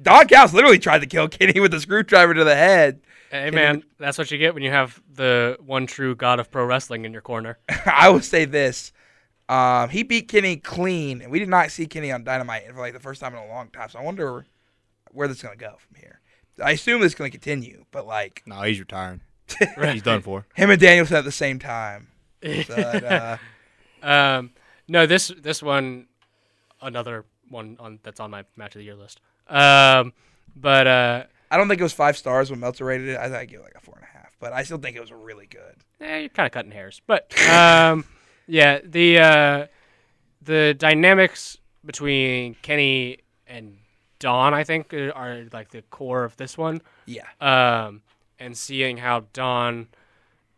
Don 0.00 0.26
Callis 0.26 0.52
literally 0.52 0.78
tried 0.80 1.00
to 1.00 1.06
kill 1.06 1.28
Kenny 1.28 1.60
with 1.60 1.72
a 1.74 1.80
screwdriver 1.80 2.34
to 2.34 2.44
the 2.44 2.54
head 2.56 3.00
Hey, 3.30 3.50
man, 3.50 3.82
that's 3.98 4.18
what 4.18 4.30
you 4.30 4.36
get 4.36 4.52
when 4.52 4.62
you 4.62 4.70
have 4.70 5.00
the 5.14 5.56
one 5.64 5.86
true 5.86 6.14
god 6.14 6.38
of 6.38 6.50
pro 6.50 6.66
wrestling 6.66 7.06
in 7.06 7.12
your 7.14 7.22
corner. 7.22 7.58
I 7.86 8.10
will 8.10 8.20
say 8.20 8.44
this. 8.44 8.92
Um, 9.52 9.88
he 9.90 10.02
beat 10.02 10.28
Kenny 10.28 10.56
clean, 10.56 11.20
and 11.20 11.30
we 11.30 11.38
did 11.38 11.48
not 11.48 11.70
see 11.70 11.86
Kenny 11.86 12.10
on 12.12 12.24
Dynamite 12.24 12.72
for 12.72 12.80
like 12.80 12.92
the 12.94 13.00
first 13.00 13.20
time 13.20 13.34
in 13.34 13.40
a 13.42 13.48
long 13.48 13.68
time. 13.68 13.88
So 13.90 13.98
I 13.98 14.02
wonder 14.02 14.46
where 15.10 15.28
this 15.28 15.38
is 15.38 15.42
gonna 15.42 15.56
go 15.56 15.74
from 15.78 15.96
here. 16.00 16.20
I 16.62 16.72
assume 16.72 17.00
this 17.00 17.12
is 17.12 17.14
gonna 17.14 17.30
continue, 17.30 17.84
but 17.90 18.06
like 18.06 18.42
No, 18.46 18.62
he's 18.62 18.78
retiring. 18.80 19.20
He's 19.92 20.02
done 20.02 20.22
for. 20.22 20.46
him 20.54 20.70
and 20.70 20.80
Danielson 20.80 21.16
at 21.16 21.24
the 21.24 21.32
same 21.32 21.58
time. 21.58 22.08
So, 22.42 22.74
uh, 22.74 23.36
Um, 24.02 24.50
no, 24.88 25.06
this 25.06 25.28
this 25.38 25.62
one, 25.62 26.06
another 26.80 27.24
one 27.48 27.76
on 27.78 27.98
that's 28.02 28.18
on 28.18 28.30
my 28.30 28.44
match 28.56 28.74
of 28.74 28.80
the 28.80 28.84
year 28.84 28.94
list. 28.96 29.20
Um, 29.48 30.12
but 30.56 30.86
uh, 30.86 31.24
I 31.50 31.56
don't 31.56 31.68
think 31.68 31.80
it 31.80 31.84
was 31.84 31.92
five 31.92 32.16
stars 32.16 32.50
when 32.50 32.58
Meltzer 32.60 32.84
rated 32.84 33.08
it. 33.10 33.18
I 33.18 33.24
think 33.24 33.34
I 33.36 33.44
give 33.44 33.60
it 33.60 33.64
like 33.64 33.74
a 33.76 33.80
four 33.80 33.94
and 33.96 34.04
a 34.04 34.18
half, 34.18 34.34
but 34.40 34.52
I 34.52 34.62
still 34.64 34.78
think 34.78 34.96
it 34.96 35.00
was 35.00 35.12
really 35.12 35.46
good. 35.46 35.76
Yeah, 36.00 36.16
you're 36.18 36.28
kind 36.30 36.46
of 36.46 36.52
cutting 36.52 36.72
hairs. 36.72 37.00
But 37.06 37.30
um, 37.48 38.04
yeah, 38.46 38.80
the 38.84 39.18
uh, 39.18 39.66
the 40.40 40.74
dynamics 40.74 41.58
between 41.84 42.54
Kenny 42.62 43.18
and 43.46 43.76
Don, 44.18 44.54
I 44.54 44.64
think, 44.64 44.94
uh, 44.94 45.10
are 45.10 45.44
like 45.52 45.70
the 45.70 45.82
core 45.82 46.24
of 46.24 46.36
this 46.36 46.56
one. 46.56 46.82
Yeah, 47.06 47.26
um, 47.40 48.02
and 48.38 48.56
seeing 48.56 48.96
how 48.98 49.24
Don 49.32 49.88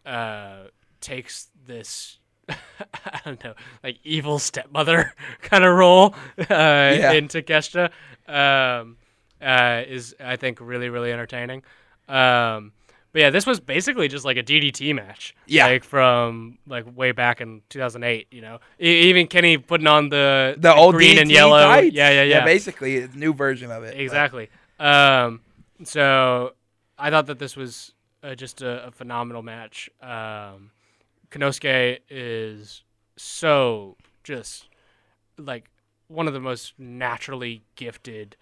uh, 0.07 0.65
takes 1.01 1.49
this, 1.67 2.19
I 2.49 3.21
don't 3.25 3.43
know, 3.45 3.55
like 3.83 3.99
evil 4.05 4.39
stepmother 4.39 5.13
kind 5.43 5.65
of 5.65 5.75
role 5.75 6.15
uh, 6.39 7.13
in 7.15 7.29
Takeshita 7.29 7.91
um, 8.27 8.97
uh, 9.41 9.83
is, 9.87 10.15
I 10.21 10.37
think, 10.37 10.61
really, 10.61 10.89
really 10.89 11.13
entertaining. 11.13 11.63
Um, 12.09 12.73
but 13.15 13.21
yeah, 13.23 13.31
this 13.31 13.47
was 13.47 13.61
basically 13.61 14.09
just 14.09 14.25
like 14.25 14.37
a 14.37 14.43
DDT 14.43 14.93
match. 14.93 15.37
Yeah. 15.47 15.67
like 15.69 15.85
from 15.85 16.59
like 16.67 16.85
way 16.97 17.13
back 17.13 17.41
in 17.41 17.63
2008. 17.69 18.27
You 18.33 18.41
know, 18.43 18.59
E- 18.83 19.09
even 19.09 19.29
Kenny 19.29 19.57
putting 19.57 19.87
on 19.87 20.09
the, 20.09 20.57
the 20.59 20.75
old 20.75 20.97
green 20.97 21.19
and 21.19 21.31
yellow. 21.31 21.61
tights. 21.63 21.95
Yeah, 21.95 22.11
yeah, 22.11 22.23
yeah. 22.25 22.45
basically, 22.45 23.03
a 23.03 23.09
new 23.09 23.33
version 23.33 23.71
of 23.71 23.85
it. 23.85 23.93
but- 23.93 24.01
Exactly. 24.01 24.51
Um, 24.81 25.43
so 25.85 26.55
I 26.99 27.11
thought 27.11 27.27
that 27.27 27.39
this 27.39 27.55
was 27.57 27.95
uh, 28.25 28.35
just 28.35 28.63
a, 28.63 28.89
a 28.89 28.91
phenomenal 28.91 29.43
match. 29.43 29.89
Um, 30.03 30.73
Konosuke 31.31 32.01
is 32.11 32.83
so 33.17 33.97
just 34.25 34.69
like 35.39 35.71
one 36.09 36.27
of 36.27 36.35
the 36.35 36.41
most 36.41 36.75
naturally 36.79 37.63
gifted 37.77 38.37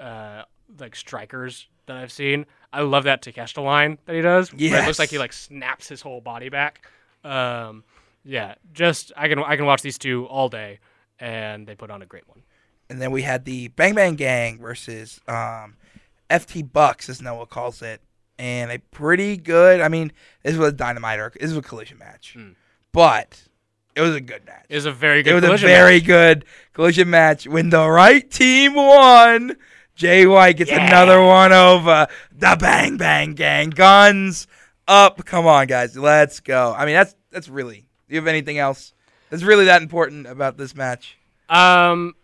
uh, 0.00 0.44
like 0.78 0.96
strikers 0.96 1.68
that 1.86 1.96
I've 1.96 2.12
seen. 2.12 2.46
I 2.72 2.80
love 2.82 3.04
that 3.04 3.22
Takeshita 3.22 3.62
line 3.62 3.98
that 4.06 4.14
he 4.14 4.20
does. 4.20 4.52
where 4.52 4.82
It 4.82 4.86
looks 4.86 4.98
like 4.98 5.10
he 5.10 5.18
like 5.18 5.32
snaps 5.32 5.88
his 5.88 6.00
whole 6.02 6.20
body 6.20 6.48
back. 6.48 6.86
Um, 7.22 7.84
yeah, 8.24 8.54
just 8.72 9.12
I 9.16 9.28
can 9.28 9.38
I 9.38 9.56
can 9.56 9.66
watch 9.66 9.82
these 9.82 9.98
two 9.98 10.26
all 10.26 10.48
day, 10.48 10.80
and 11.20 11.66
they 11.66 11.74
put 11.74 11.90
on 11.90 12.02
a 12.02 12.06
great 12.06 12.28
one. 12.28 12.42
And 12.90 13.00
then 13.00 13.10
we 13.12 13.22
had 13.22 13.44
the 13.44 13.68
Bang 13.68 13.94
Bang 13.94 14.14
Gang 14.14 14.58
versus 14.58 15.20
um, 15.28 15.76
FT 16.30 16.70
Bucks, 16.72 17.08
as 17.08 17.22
Noah 17.22 17.46
calls 17.46 17.80
it, 17.82 18.00
and 18.38 18.70
a 18.70 18.78
pretty 18.78 19.36
good. 19.36 19.80
I 19.80 19.88
mean, 19.88 20.12
this 20.42 20.56
was 20.56 20.68
a 20.68 20.72
dynamite 20.72 21.18
or 21.18 21.32
this 21.38 21.50
was 21.50 21.58
a 21.58 21.62
collision 21.62 21.98
match, 21.98 22.34
Hmm. 22.36 22.50
but 22.92 23.42
It 23.94 24.00
was 24.00 24.14
a 24.16 24.20
good 24.20 24.44
match. 24.44 24.66
It 24.68 24.74
was 24.74 24.86
a 24.86 24.92
very 24.92 25.22
good. 25.22 25.42
It 25.44 25.48
was 25.48 25.62
a 25.62 25.66
very 25.66 25.98
match. 25.98 26.06
good 26.06 26.44
collision 26.72 27.08
match. 27.10 27.46
When 27.46 27.70
the 27.70 27.88
right 27.88 28.28
team 28.30 28.74
won, 28.74 29.56
Jay 29.94 30.26
White 30.26 30.56
gets 30.56 30.70
another 30.70 31.22
one 31.22 31.52
over. 31.52 32.06
The 32.32 32.56
Bang 32.58 32.96
Bang 32.96 33.34
Gang, 33.34 33.70
guns 33.70 34.46
up. 34.88 35.24
Come 35.24 35.46
on, 35.46 35.66
guys, 35.66 35.96
let's 35.96 36.40
go. 36.40 36.74
I 36.76 36.84
mean, 36.86 36.94
that's 36.94 37.14
that's 37.30 37.48
really. 37.48 37.86
Do 38.08 38.14
you 38.14 38.16
have 38.20 38.26
anything 38.26 38.58
else 38.58 38.92
that's 39.30 39.42
really 39.42 39.64
that 39.66 39.82
important 39.82 40.26
about 40.26 40.56
this 40.58 40.74
match? 40.74 41.16
Um, 41.48 42.14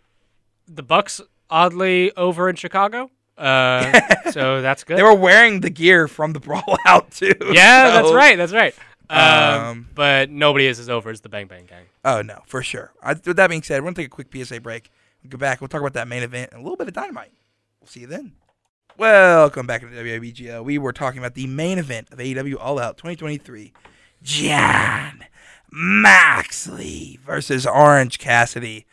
the 0.67 0.83
Bucks 0.83 1.21
oddly 1.49 2.15
over 2.15 2.49
in 2.49 2.55
Chicago. 2.55 3.09
Uh, 3.37 3.99
so 4.31 4.61
that's 4.61 4.83
good. 4.83 4.97
They 4.97 5.03
were 5.03 5.15
wearing 5.15 5.61
the 5.61 5.69
gear 5.69 6.07
from 6.07 6.33
the 6.33 6.39
brawl 6.41 6.77
out 6.85 7.11
too. 7.11 7.33
yeah, 7.51 7.89
that's 7.91 8.11
right. 8.11 8.37
That's 8.37 8.53
right. 8.53 8.75
Um, 9.09 9.19
Um, 9.19 9.89
but 9.95 10.29
nobody 10.29 10.67
is 10.67 10.79
as 10.79 10.87
over 10.89 11.09
as 11.09 11.21
the 11.21 11.29
Bang 11.29 11.47
Bang 11.47 11.65
Gang. 11.65 11.83
Oh 12.05 12.21
no, 12.21 12.41
for 12.45 12.61
sure. 12.63 12.91
I, 13.01 13.13
with 13.13 13.37
that 13.37 13.49
being 13.49 13.63
said, 13.63 13.81
we're 13.81 13.85
gonna 13.87 13.95
take 13.95 14.07
a 14.07 14.09
quick 14.09 14.27
PSA 14.33 14.61
break. 14.61 14.89
We'll 15.23 15.29
go 15.31 15.37
back. 15.37 15.61
We'll 15.61 15.67
talk 15.67 15.81
about 15.81 15.93
that 15.93 16.07
main 16.07 16.23
event 16.23 16.51
and 16.51 16.59
a 16.61 16.63
little 16.63 16.77
bit 16.77 16.87
of 16.87 16.93
dynamite. 16.93 17.31
We'll 17.81 17.87
see 17.87 18.01
you 18.01 18.07
then. 18.07 18.33
Welcome 18.95 19.65
back 19.65 19.81
to 19.81 19.87
WIBGO. 19.87 20.63
We 20.63 20.77
were 20.77 20.93
talking 20.93 21.17
about 21.17 21.33
the 21.33 21.47
main 21.47 21.79
event 21.79 22.09
of 22.11 22.19
AEW 22.19 22.57
All 22.59 22.77
Out 22.77 22.97
2023. 22.97 23.73
Jon 24.21 25.25
Moxley 25.71 27.19
versus 27.25 27.65
Orange 27.65 28.19
Cassidy. 28.19 28.85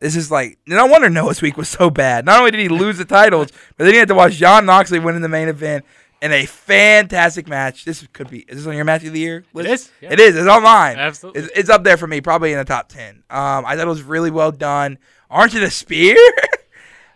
This 0.00 0.16
is 0.16 0.30
like 0.30 0.58
no 0.66 0.86
wonder 0.86 1.10
Noah's 1.10 1.42
week 1.42 1.58
was 1.58 1.68
so 1.68 1.90
bad. 1.90 2.24
Not 2.24 2.38
only 2.38 2.50
did 2.50 2.60
he 2.60 2.70
lose 2.70 2.96
the 2.96 3.04
titles, 3.04 3.48
but 3.76 3.84
then 3.84 3.92
he 3.92 3.98
had 3.98 4.08
to 4.08 4.14
watch 4.14 4.36
Jon 4.36 4.64
Moxley 4.64 5.00
win 5.00 5.16
in 5.16 5.20
the 5.22 5.28
main 5.28 5.48
event 5.48 5.84
in 6.22 6.32
a 6.32 6.46
fantastic 6.46 7.46
match. 7.46 7.84
This 7.84 8.06
could 8.14 8.30
be. 8.30 8.38
Is 8.48 8.56
this 8.56 8.66
on 8.66 8.74
your 8.74 8.86
match 8.86 9.04
of 9.04 9.12
the 9.12 9.20
year? 9.20 9.44
list? 9.52 9.68
is, 9.68 9.92
yeah. 10.00 10.12
It 10.14 10.20
is. 10.20 10.34
It's 10.34 10.48
on 10.48 10.62
mine. 10.62 10.96
Absolutely. 10.96 11.42
It's, 11.42 11.52
it's 11.54 11.68
up 11.68 11.84
there 11.84 11.98
for 11.98 12.06
me, 12.06 12.22
probably 12.22 12.52
in 12.52 12.58
the 12.58 12.64
top 12.64 12.88
ten. 12.88 13.16
Um, 13.28 13.66
I 13.66 13.76
thought 13.76 13.86
it 13.86 13.88
was 13.88 14.02
really 14.02 14.30
well 14.30 14.50
done. 14.50 14.96
Aren't 15.28 15.52
you 15.52 15.60
the 15.60 15.70
spear? 15.70 16.16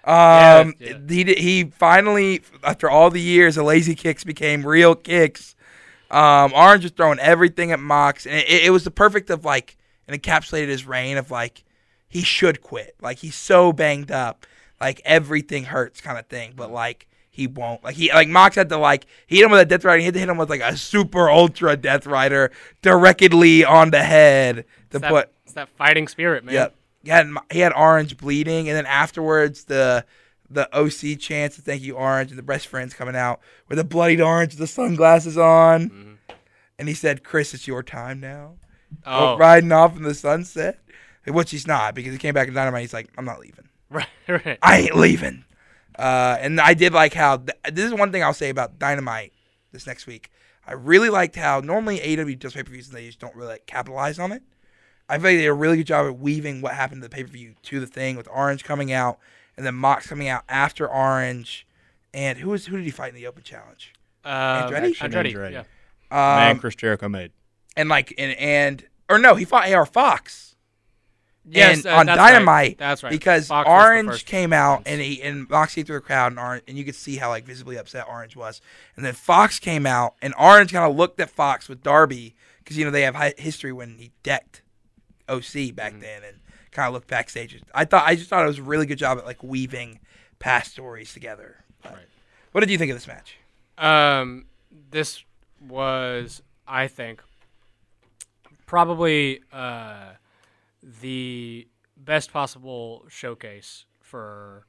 um, 0.06 0.74
Yeah, 0.78 0.98
he 1.08 1.24
did- 1.24 1.38
he 1.38 1.64
finally, 1.64 2.42
after 2.62 2.88
all 2.90 3.10
the 3.10 3.20
years, 3.20 3.54
the 3.56 3.62
lazy 3.62 3.94
kicks 3.94 4.24
became 4.24 4.66
real 4.66 4.94
kicks. 4.94 5.54
Um, 6.10 6.52
Orange 6.54 6.84
was 6.84 6.92
throwing 6.92 7.18
everything 7.18 7.72
at 7.72 7.80
Mox, 7.80 8.26
and 8.26 8.36
it, 8.36 8.48
it 8.66 8.70
was 8.70 8.84
the 8.84 8.90
perfect 8.90 9.30
of 9.30 9.44
like, 9.44 9.76
and 10.06 10.20
encapsulated 10.20 10.68
his 10.68 10.86
reign 10.86 11.16
of 11.16 11.30
like, 11.30 11.64
he 12.06 12.22
should 12.22 12.60
quit. 12.60 12.94
Like 13.00 13.18
he's 13.18 13.34
so 13.34 13.72
banged 13.72 14.12
up, 14.12 14.46
like 14.80 15.00
everything 15.04 15.64
hurts 15.64 16.00
kind 16.00 16.18
of 16.18 16.26
thing. 16.26 16.52
But 16.54 16.70
like 16.70 17.08
he 17.30 17.48
won't. 17.48 17.82
Like 17.82 17.96
he 17.96 18.12
like 18.12 18.28
Mox 18.28 18.54
had 18.54 18.68
to 18.68 18.76
like 18.76 19.06
he 19.26 19.36
hit 19.38 19.44
him 19.46 19.50
with 19.50 19.60
a 19.62 19.64
death 19.64 19.84
rider. 19.84 19.98
He 19.98 20.04
had 20.04 20.14
to 20.14 20.20
hit 20.20 20.28
him 20.28 20.36
with 20.36 20.50
like 20.50 20.60
a 20.60 20.76
super 20.76 21.28
ultra 21.28 21.76
death 21.76 22.06
rider 22.06 22.52
directly 22.82 23.64
on 23.64 23.90
the 23.90 24.02
head 24.04 24.56
to 24.90 24.98
It's 24.98 25.00
that, 25.00 25.10
put. 25.10 25.30
it's 25.44 25.54
that 25.54 25.68
fighting 25.70 26.06
spirit, 26.06 26.44
man. 26.44 26.54
Yep. 26.54 26.74
He 27.04 27.10
had 27.10 27.28
he 27.52 27.60
had 27.60 27.72
Orange 27.74 28.16
bleeding, 28.16 28.68
and 28.68 28.76
then 28.76 28.86
afterwards 28.86 29.64
the 29.64 30.04
the 30.50 30.68
OC 30.76 31.18
chants 31.18 31.56
to 31.56 31.62
thank 31.62 31.82
you 31.82 31.94
Orange 31.96 32.30
and 32.30 32.38
the 32.38 32.42
best 32.42 32.66
friends 32.66 32.94
coming 32.94 33.16
out 33.16 33.40
with 33.68 33.78
a 33.78 33.84
bloodied 33.84 34.20
Orange 34.20 34.52
with 34.52 34.58
the 34.58 34.66
sunglasses 34.66 35.36
on, 35.38 35.90
Mm-hmm. 35.90 36.12
and 36.78 36.88
he 36.88 36.94
said, 36.94 37.22
"Chris, 37.24 37.54
it's 37.54 37.66
your 37.66 37.82
time 37.82 38.20
now." 38.20 38.54
Oh, 39.04 39.36
Riding 39.36 39.72
off 39.72 39.96
in 39.96 40.02
the 40.04 40.14
sunset, 40.14 40.78
which 41.26 41.50
he's 41.50 41.66
not 41.66 41.94
because 41.94 42.12
he 42.12 42.18
came 42.18 42.34
back 42.34 42.48
in 42.48 42.54
Dynamite. 42.54 42.82
He's 42.82 42.92
like, 42.94 43.10
"I'm 43.18 43.24
not 43.24 43.40
leaving. 43.40 43.68
right, 43.90 44.06
right. 44.28 44.58
I 44.62 44.78
ain't 44.78 44.96
leaving." 44.96 45.44
Uh, 45.98 46.36
and 46.40 46.60
I 46.60 46.74
did 46.74 46.92
like 46.92 47.14
how 47.14 47.36
th- 47.38 47.58
this 47.72 47.84
is 47.84 47.94
one 47.94 48.10
thing 48.12 48.22
I'll 48.22 48.34
say 48.34 48.50
about 48.50 48.78
Dynamite 48.78 49.32
this 49.72 49.86
next 49.86 50.06
week. 50.06 50.30
I 50.66 50.72
really 50.72 51.10
liked 51.10 51.36
how 51.36 51.60
normally 51.60 51.98
AEW 51.98 52.38
does 52.38 52.54
pay 52.54 52.62
per 52.62 52.72
views 52.72 52.88
and 52.88 52.96
they 52.96 53.06
just 53.06 53.20
don't 53.20 53.34
really 53.36 53.48
like, 53.48 53.66
capitalize 53.66 54.18
on 54.18 54.32
it. 54.32 54.42
I 55.08 55.16
feel 55.18 55.24
like 55.24 55.36
they 55.36 55.42
did 55.42 55.46
a 55.48 55.52
really 55.54 55.76
good 55.78 55.86
job 55.86 56.06
at 56.06 56.18
weaving 56.18 56.60
what 56.62 56.74
happened 56.74 57.02
to 57.02 57.08
the 57.08 57.14
pay 57.14 57.22
per 57.24 57.28
view 57.30 57.54
to 57.64 57.80
the 57.80 57.86
thing 57.86 58.16
with 58.16 58.28
Orange 58.32 58.64
coming 58.64 58.92
out 58.92 59.18
and 59.56 59.64
then 59.66 59.74
Mox 59.74 60.06
coming 60.06 60.28
out 60.28 60.42
after 60.48 60.88
Orange. 60.88 61.66
And 62.12 62.38
who 62.38 62.50
was 62.50 62.66
who 62.66 62.76
did 62.76 62.84
he 62.84 62.90
fight 62.90 63.10
in 63.10 63.14
the 63.16 63.26
Open 63.26 63.42
Challenge? 63.42 63.92
Um, 64.24 64.32
Andretti? 64.32 64.96
Andretti, 64.96 65.34
Andretti. 65.34 65.52
yeah. 65.52 65.64
Man, 66.10 66.50
Um, 66.52 66.58
Chris 66.60 66.74
Jericho 66.76 67.08
made. 67.08 67.32
and 67.76 67.88
like 67.88 68.14
and 68.16 68.32
and 68.38 68.84
or 69.10 69.18
no, 69.18 69.34
he 69.34 69.44
fought 69.44 69.70
AR 69.70 69.84
Fox. 69.84 70.56
Yes, 71.46 71.78
and 71.84 71.86
uh, 71.86 71.96
on 71.98 72.06
that's 72.06 72.18
right. 72.18 72.30
Dynamite, 72.32 72.78
That's 72.78 73.02
right. 73.02 73.10
because 73.10 73.48
Fox 73.48 73.68
Orange 73.68 74.24
came 74.24 74.54
out 74.54 74.84
and 74.86 74.98
he 75.02 75.20
and 75.22 75.46
Moxie 75.50 75.82
through 75.82 75.96
the 75.96 76.00
crowd 76.00 76.32
and 76.32 76.38
Orange, 76.38 76.62
and 76.66 76.78
you 76.78 76.84
could 76.86 76.94
see 76.94 77.16
how 77.16 77.28
like 77.28 77.44
visibly 77.44 77.76
upset 77.76 78.06
Orange 78.08 78.34
was. 78.34 78.62
And 78.96 79.04
then 79.04 79.12
Fox 79.12 79.58
came 79.58 79.84
out 79.84 80.14
and 80.22 80.32
Orange 80.38 80.72
kind 80.72 80.90
of 80.90 80.96
looked 80.96 81.20
at 81.20 81.28
Fox 81.28 81.68
with 81.68 81.82
Darby 81.82 82.34
because 82.60 82.78
you 82.78 82.84
know 82.86 82.90
they 82.90 83.02
have 83.02 83.14
history 83.36 83.72
when 83.72 83.98
he 83.98 84.10
decked 84.22 84.62
OC 85.28 85.74
back 85.74 85.92
Mm-hmm. 85.92 86.00
then 86.00 86.22
and 86.24 86.38
kind 86.70 86.88
of 86.88 86.94
looked 86.94 87.08
backstage. 87.08 87.60
I 87.74 87.84
thought 87.84 88.04
I 88.06 88.14
just 88.16 88.28
thought 88.30 88.44
it 88.44 88.48
was 88.48 88.58
a 88.58 88.62
really 88.62 88.86
good 88.86 88.98
job 88.98 89.18
at 89.18 89.24
like 89.24 89.42
weaving 89.42 90.00
past 90.38 90.72
stories 90.72 91.12
together. 91.12 91.64
But 91.82 91.92
Right. 91.94 92.06
What 92.52 92.60
did 92.60 92.70
you 92.70 92.78
think 92.78 92.90
of 92.90 92.96
this 92.96 93.06
match? 93.06 93.36
Um, 93.78 94.46
this 94.90 95.24
was, 95.60 96.42
I 96.68 96.86
think, 96.88 97.22
probably 98.66 99.40
uh, 99.52 100.12
the 101.02 101.66
best 101.96 102.32
possible 102.32 103.04
showcase 103.08 103.84
for 104.00 104.66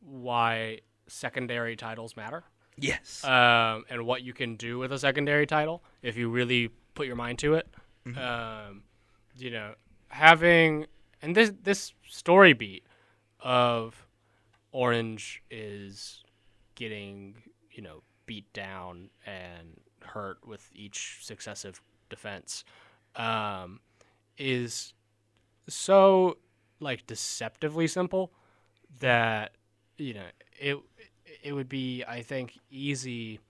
why 0.00 0.80
secondary 1.06 1.76
titles 1.76 2.16
matter 2.16 2.44
Yes. 2.78 3.22
um, 3.24 3.84
and 3.90 4.06
what 4.06 4.22
you 4.22 4.32
can 4.32 4.56
do 4.56 4.78
with 4.78 4.92
a 4.92 4.98
secondary 4.98 5.46
title 5.46 5.82
if 6.02 6.16
you 6.16 6.28
really 6.30 6.70
put 6.94 7.06
your 7.06 7.16
mind 7.16 7.38
to 7.40 7.54
it. 7.54 7.68
Um, 8.16 8.82
you 9.36 9.50
know, 9.50 9.74
having 10.12 10.86
and 11.22 11.34
this 11.34 11.52
this 11.62 11.94
story 12.06 12.52
beat 12.52 12.84
of 13.40 14.06
Orange 14.70 15.42
is 15.50 16.22
getting 16.74 17.34
you 17.70 17.82
know 17.82 18.02
beat 18.26 18.50
down 18.52 19.08
and 19.26 19.80
hurt 20.02 20.46
with 20.46 20.68
each 20.74 21.18
successive 21.22 21.80
defense 22.10 22.62
um, 23.16 23.80
is 24.36 24.92
so 25.66 26.36
like 26.78 27.06
deceptively 27.06 27.86
simple 27.86 28.32
that 29.00 29.52
you 29.96 30.12
know 30.12 30.26
it 30.60 30.76
it 31.42 31.54
would 31.54 31.70
be 31.70 32.04
I 32.06 32.20
think 32.20 32.58
easy 32.70 33.40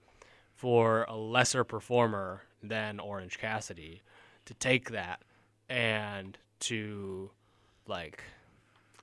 for 0.53 1.03
a 1.09 1.15
lesser 1.17 1.65
performer 1.65 2.43
than 2.61 3.01
Orange 3.01 3.37
Cassidy 3.37 4.01
to 4.45 4.53
take 4.53 4.91
that 4.91 5.21
and 5.67 6.37
to 6.63 7.29
like 7.87 8.23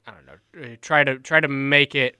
I 0.06 0.12
don't 0.12 0.26
know 0.26 0.72
uh, 0.72 0.76
try 0.80 1.04
to 1.04 1.18
try 1.18 1.40
to 1.40 1.48
make 1.48 1.94
it 1.94 2.16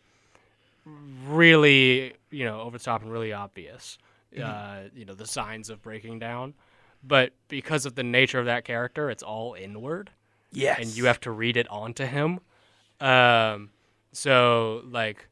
really 1.27 2.15
you 2.31 2.45
know 2.45 2.61
over 2.61 2.79
the 2.79 2.85
top 2.85 3.03
and 3.03 3.13
really 3.13 3.33
obvious 3.33 3.99
uh, 4.43 4.83
you 4.95 5.05
know 5.05 5.15
the 5.15 5.27
signs 5.27 5.71
of 5.71 5.83
breaking 5.83 6.19
down 6.19 6.55
but 7.03 7.33
because 7.49 7.87
of 7.87 7.95
the 7.95 8.03
nature 8.03 8.39
of 8.39 8.47
that 8.47 8.65
character 8.65 9.11
it's 9.11 9.23
all 9.23 9.55
inward 9.55 10.11
yes. 10.53 10.79
and 10.81 10.97
you 10.97 11.07
have 11.07 11.21
to 11.21 11.31
read 11.31 11.57
it 11.57 11.69
onto 11.69 12.05
him. 12.05 12.41
Um, 13.01 13.71
so 14.13 14.83
like, 14.91 15.29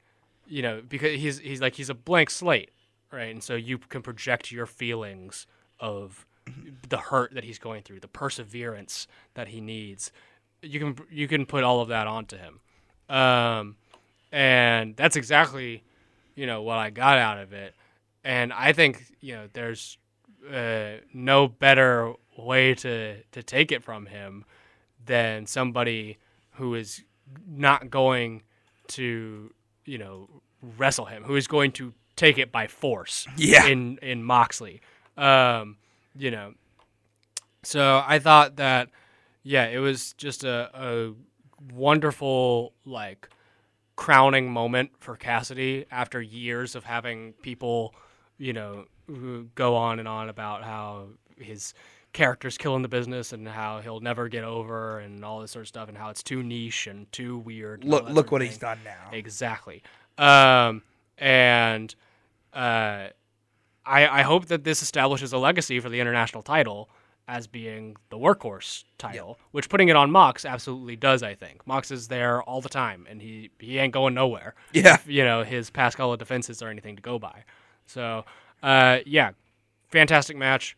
you 0.46 0.62
know, 0.62 0.82
because 0.86 1.18
he's 1.18 1.38
he's 1.38 1.61
like 1.61 1.74
he's 1.74 1.90
a 1.90 1.94
blank 1.94 2.30
slate, 2.30 2.70
right? 3.12 3.30
And 3.30 3.42
so 3.42 3.54
you 3.54 3.78
can 3.78 4.02
project 4.02 4.50
your 4.50 4.66
feelings 4.66 5.46
of 5.78 6.26
the 6.88 6.99
hurt 6.99 7.34
that 7.34 7.44
he's 7.44 7.59
going 7.59 7.82
through, 7.82 8.01
the 8.01 8.09
perseverance 8.09 9.07
that 9.34 9.49
he 9.49 9.61
needs. 9.61 10.12
You 10.62 10.80
can 10.80 10.96
you 11.11 11.28
can 11.28 11.46
put 11.46 11.64
all 11.64 11.80
of 11.80 11.88
that 11.88 12.07
onto 12.07 12.36
him, 12.36 12.61
um, 13.09 13.76
and 14.32 14.96
that's 14.96 15.16
exactly, 15.16 15.84
you 16.34 16.46
know, 16.46 16.62
what 16.62 16.78
I 16.78 16.90
got 16.90 17.18
out 17.18 17.38
of 17.38 17.53
it. 17.53 17.74
And 18.24 18.53
I 18.53 18.72
think 18.72 19.05
you 19.20 19.34
know 19.34 19.49
there's 19.53 19.99
uh, 20.53 20.99
no 21.12 21.49
better 21.49 22.14
way 22.36 22.74
to 22.74 23.22
to 23.22 23.42
take 23.42 23.72
it 23.72 23.84
from 23.84 24.07
him 24.07 24.44
than 25.07 25.46
somebody 25.46 26.18
who 26.53 26.74
is 26.74 27.05
not 27.46 27.90
going 27.90 28.42
to, 28.88 29.53
you 29.84 29.99
know, 29.99 30.28
wrestle 30.76 31.07
him, 31.07 31.24
who 31.24 31.36
is 31.36 31.46
going 31.46 31.72
to 31.72 31.92
take 32.16 32.38
it 32.38 32.51
by 32.51 32.66
force. 32.66 33.26
Yeah. 33.36 33.66
In 33.66 33.99
in 34.03 34.22
Moxley, 34.22 34.80
um, 35.16 35.76
you 36.16 36.30
know. 36.30 36.54
So 37.62 38.02
I 38.06 38.18
thought 38.18 38.56
that, 38.56 38.88
yeah, 39.42 39.66
it 39.66 39.78
was 39.78 40.12
just 40.14 40.44
a, 40.44 40.70
a 40.74 41.14
wonderful 41.74 42.72
like 42.84 43.28
crowning 43.96 44.50
moment 44.52 44.92
for 45.00 45.16
Cassidy 45.16 45.84
after 45.90 46.22
years 46.22 46.74
of 46.76 46.84
having 46.84 47.32
people, 47.42 47.94
you 48.38 48.52
know, 48.52 48.84
go 49.54 49.74
on 49.74 49.98
and 49.98 50.06
on 50.06 50.28
about 50.28 50.62
how 50.62 51.09
his 51.36 51.74
character's 52.12 52.56
killing 52.56 52.82
the 52.82 52.88
business 52.88 53.32
and 53.32 53.46
how 53.46 53.80
he'll 53.80 54.00
never 54.00 54.28
get 54.28 54.44
over 54.44 54.98
and 55.00 55.24
all 55.24 55.40
this 55.40 55.50
sort 55.50 55.62
of 55.62 55.68
stuff 55.68 55.88
and 55.88 55.98
how 55.98 56.11
it's 56.11 56.22
too 56.22 56.42
niche 56.42 56.86
and 56.86 57.11
too 57.12 57.38
weird. 57.38 57.82
and 57.82 57.90
look 57.90 58.09
look 58.09 58.30
what 58.30 58.40
thing. 58.40 58.48
he's 58.48 58.59
done 58.59 58.78
now. 58.84 59.11
Exactly. 59.12 59.82
Um, 60.16 60.82
and 61.18 61.94
uh, 62.52 63.09
I, 63.89 64.20
I 64.20 64.22
hope 64.22 64.47
that 64.47 64.64
this 64.64 64.82
establishes 64.82 65.32
a 65.32 65.39
legacy 65.39 65.80
for 65.80 65.89
the 65.89 66.01
international 66.01 66.43
title 66.43 66.91
as 67.26 67.47
being 67.47 67.95
the 68.09 68.16
workhorse 68.16 68.84
title, 68.97 69.39
which 69.51 69.68
putting 69.68 69.89
it 69.89 69.97
on 69.97 70.11
Mox 70.11 70.45
absolutely 70.45 70.97
does. 70.97 71.22
I 71.22 71.34
think 71.34 71.66
Mox 71.66 71.91
is 71.91 72.09
there 72.09 72.43
all 72.43 72.61
the 72.61 72.70
time, 72.70 73.07
and 73.09 73.20
he 73.20 73.51
he 73.59 73.78
ain't 73.78 73.93
going 73.93 74.14
nowhere. 74.14 74.55
Yeah. 74.72 74.95
if, 74.95 75.07
you 75.07 75.24
know 75.24 75.43
his 75.43 75.70
of 75.74 76.18
defenses 76.18 76.62
are 76.62 76.68
anything 76.68 76.97
to 76.97 77.03
go 77.03 77.18
by. 77.18 77.45
So, 77.86 78.24
uh, 78.62 78.99
yeah, 79.07 79.30
fantastic 79.89 80.36
match. 80.36 80.76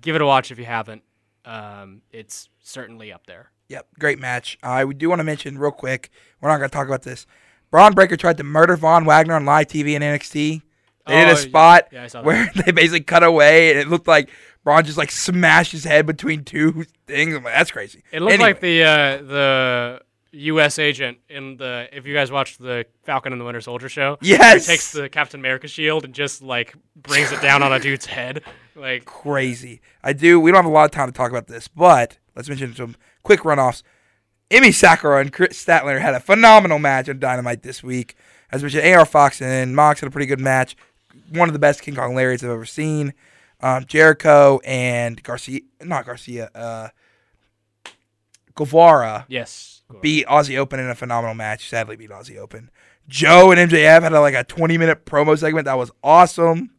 Give 0.00 0.14
it 0.14 0.22
a 0.22 0.26
watch 0.26 0.50
if 0.50 0.58
you 0.58 0.64
haven't. 0.64 1.02
Um, 1.44 2.02
it's 2.12 2.48
certainly 2.60 3.12
up 3.12 3.26
there. 3.26 3.50
Yep, 3.68 3.86
great 3.98 4.18
match. 4.18 4.58
I 4.62 4.84
do 4.84 5.08
want 5.08 5.20
to 5.20 5.24
mention 5.24 5.58
real 5.58 5.70
quick. 5.72 6.10
We're 6.40 6.48
not 6.48 6.58
going 6.58 6.70
to 6.70 6.74
talk 6.74 6.86
about 6.86 7.02
this. 7.02 7.26
Bron 7.70 7.94
Breakker 7.94 8.16
tried 8.16 8.36
to 8.36 8.44
murder 8.44 8.76
Von 8.76 9.04
Wagner 9.04 9.34
on 9.34 9.44
live 9.44 9.68
TV 9.68 9.94
in 9.94 10.02
NXT. 10.02 10.62
They 11.06 11.14
did 11.16 11.28
Oh, 11.28 11.32
a 11.32 11.36
spot 11.36 11.88
yeah, 11.92 12.06
that. 12.06 12.24
where 12.24 12.50
they 12.64 12.72
basically 12.72 13.00
cut 13.00 13.22
away, 13.22 13.70
and 13.70 13.78
it 13.80 13.88
looked 13.88 14.06
like 14.06 14.30
Bron 14.64 14.84
just 14.84 14.98
like 14.98 15.10
smashed 15.10 15.72
his 15.72 15.84
head 15.84 16.06
between 16.06 16.44
two 16.44 16.84
things. 17.06 17.34
I'm 17.34 17.42
like, 17.44 17.54
that's 17.54 17.70
crazy. 17.70 18.02
It 18.12 18.20
looked 18.20 18.34
Anyway, 18.34 18.50
like 18.50 18.60
the 18.60 18.82
uh, 18.84 19.16
the 19.22 20.02
U.S. 20.32 20.78
agent 20.78 21.18
in 21.28 21.56
the. 21.56 21.88
If 21.92 22.06
you 22.06 22.14
guys 22.14 22.30
watched 22.30 22.58
the 22.60 22.86
Falcon 23.02 23.32
and 23.32 23.40
the 23.40 23.44
Winter 23.44 23.60
Soldier 23.60 23.88
show, 23.88 24.16
Yes! 24.22 24.66
he 24.66 24.72
takes 24.72 24.92
the 24.92 25.08
Captain 25.08 25.40
America 25.40 25.66
shield 25.68 26.04
and 26.04 26.14
just 26.14 26.40
like 26.42 26.74
brings 26.96 27.32
it 27.32 27.42
down 27.42 27.62
on 27.62 27.72
a 27.72 27.80
dude's 27.80 28.06
head. 28.06 28.42
Like, 28.76 29.04
crazy. 29.04 29.80
I 30.02 30.12
do. 30.14 30.38
We 30.40 30.50
don't 30.50 30.62
have 30.62 30.70
a 30.70 30.74
lot 30.74 30.84
of 30.84 30.90
time 30.92 31.06
to 31.08 31.12
talk 31.12 31.30
about 31.30 31.48
this, 31.48 31.68
but 31.68 32.18
let's 32.36 32.48
mention 32.48 32.74
some 32.74 32.96
quick 33.22 33.40
runoffs. 33.40 33.82
Emi 34.50 34.72
Sakura 34.72 35.20
and 35.20 35.32
Kris 35.32 35.62
Statler 35.62 36.00
had 36.00 36.14
a 36.14 36.20
phenomenal 36.20 36.78
match 36.78 37.08
on 37.08 37.18
Dynamite 37.18 37.62
this 37.62 37.82
week. 37.82 38.14
As 38.50 38.62
mentioned, 38.62 38.86
AR 38.86 39.04
Fox 39.06 39.40
and 39.42 39.74
Mox 39.74 40.00
had 40.00 40.06
a 40.08 40.10
pretty 40.10 40.26
good 40.26 40.40
match. 40.40 40.76
One 41.32 41.48
of 41.48 41.52
the 41.52 41.58
best 41.58 41.82
King 41.82 41.94
Kong 41.94 42.14
Lariats 42.14 42.42
I've 42.44 42.50
ever 42.50 42.64
seen. 42.66 43.14
Um, 43.60 43.84
Jericho 43.86 44.60
and 44.64 45.22
Garcia, 45.22 45.60
not 45.82 46.04
Garcia, 46.06 46.50
uh, 46.54 46.88
Guevara 48.54 49.24
yes, 49.28 49.82
beat 50.00 50.26
Aussie 50.26 50.58
Open 50.58 50.78
in 50.80 50.88
a 50.90 50.94
phenomenal 50.94 51.34
match. 51.34 51.68
Sadly, 51.68 51.96
beat 51.96 52.10
Aussie 52.10 52.36
Open. 52.38 52.70
Joe 53.08 53.50
and 53.50 53.70
MJF 53.70 54.02
had 54.02 54.12
a, 54.12 54.20
like 54.20 54.34
a 54.34 54.44
20 54.44 54.78
minute 54.78 55.04
promo 55.06 55.38
segment 55.38 55.64
that 55.66 55.78
was 55.78 55.90
awesome. 56.02 56.70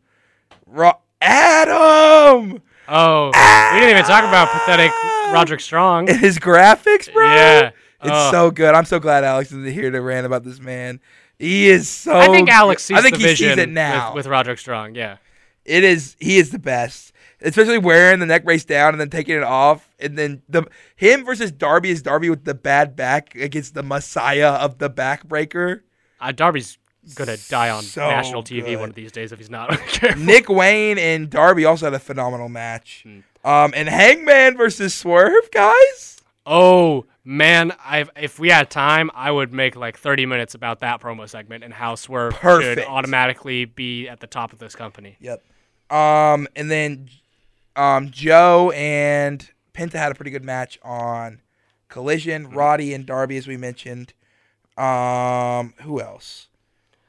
Ro- 0.65 0.99
Adam 1.21 2.61
Oh, 2.89 3.31
we 3.73 3.79
didn't 3.79 3.91
even 3.91 4.03
talk 4.03 4.23
about 4.25 4.49
pathetic 4.49 4.91
Roderick 5.33 5.61
Strong. 5.61 6.09
and 6.09 6.19
his 6.19 6.37
graphics, 6.37 7.11
bro. 7.11 7.25
Yeah. 7.25 7.67
it's 8.01 8.11
Oh. 8.11 8.31
so 8.31 8.51
good. 8.51 8.75
I'm 8.75 8.83
so 8.85 8.99
glad 8.99 9.23
Alex 9.23 9.51
is 9.53 9.73
here 9.73 9.89
to 9.89 10.01
rant 10.01 10.25
about 10.25 10.43
this 10.43 10.59
man. 10.59 10.99
He 11.43 11.67
is 11.69 11.89
so. 11.89 12.15
I 12.17 12.27
think 12.27 12.49
Alex 12.49 12.83
sees 12.83 12.97
I 12.97 13.01
think 13.01 13.15
the 13.15 13.19
he 13.21 13.25
vision 13.27 13.49
sees 13.49 13.57
it 13.57 13.69
now. 13.69 14.09
with, 14.13 14.25
with 14.25 14.27
Roderick 14.31 14.59
Strong. 14.59 14.95
Yeah, 14.95 15.17
it 15.65 15.83
is. 15.83 16.15
He 16.19 16.37
is 16.37 16.51
the 16.51 16.59
best. 16.59 17.11
Especially 17.41 17.77
wearing 17.77 18.19
the 18.21 18.25
neck 18.25 18.45
brace 18.45 18.63
down 18.63 18.93
and 18.93 19.01
then 19.01 19.09
taking 19.09 19.35
it 19.35 19.43
off, 19.43 19.89
and 19.99 20.17
then 20.17 20.41
the 20.47 20.65
him 20.95 21.25
versus 21.25 21.51
Darby 21.51 21.89
is 21.89 22.01
Darby 22.01 22.29
with 22.29 22.45
the 22.45 22.53
bad 22.53 22.95
back 22.95 23.35
against 23.35 23.73
the 23.73 23.83
Messiah 23.83 24.51
of 24.51 24.77
the 24.77 24.89
backbreaker. 24.89 25.81
uh, 26.21 26.31
Darby's 26.31 26.77
gonna 27.15 27.35
die 27.49 27.69
on 27.69 27.83
So 27.83 28.07
national 28.07 28.43
TV 28.43 28.63
good. 28.67 28.79
one 28.79 28.89
of 28.89 28.95
these 28.95 29.11
days 29.11 29.33
if 29.33 29.39
he's 29.39 29.49
not. 29.49 29.77
Nick 30.17 30.47
Wayne 30.47 30.97
and 30.97 31.29
Darby 31.29 31.65
also 31.65 31.87
had 31.87 31.93
a 31.93 31.99
phenomenal 31.99 32.47
match. 32.47 33.03
Hmm. 33.05 33.19
Um, 33.45 33.73
and 33.75 33.89
Hangman 33.89 34.55
versus 34.55 34.93
Swerve, 34.93 35.51
guys. 35.51 36.12
Oh 36.45 37.05
man, 37.23 37.73
I 37.79 38.05
if 38.15 38.39
we 38.39 38.49
had 38.49 38.69
time, 38.69 39.09
I 39.13 39.31
would 39.31 39.53
make 39.53 39.75
like 39.75 39.97
30 39.97 40.25
minutes 40.25 40.55
about 40.55 40.79
that 40.81 41.01
promo 41.01 41.27
segment 41.27 41.63
and 41.63 41.73
how 41.73 41.95
Swerve 41.95 42.33
Perfect. 42.33 42.81
should 42.81 42.87
automatically 42.87 43.65
be 43.65 44.07
at 44.07 44.19
the 44.19 44.27
top 44.27 44.53
of 44.53 44.59
this 44.59 44.75
company. 44.75 45.17
Yep. 45.19 45.41
Um, 45.89 46.47
and 46.55 46.69
then 46.69 47.09
um, 47.75 48.09
Joe 48.11 48.71
and 48.71 49.49
Penta 49.73 49.93
had 49.93 50.11
a 50.11 50.15
pretty 50.15 50.31
good 50.31 50.43
match 50.43 50.79
on 50.83 51.41
Collision. 51.87 52.45
Hmm. 52.45 52.55
Roddy 52.55 52.93
and 52.93 53.05
Darby, 53.05 53.37
as 53.37 53.47
we 53.47 53.57
mentioned. 53.57 54.13
Um, 54.77 55.73
who 55.81 56.01
else? 56.01 56.47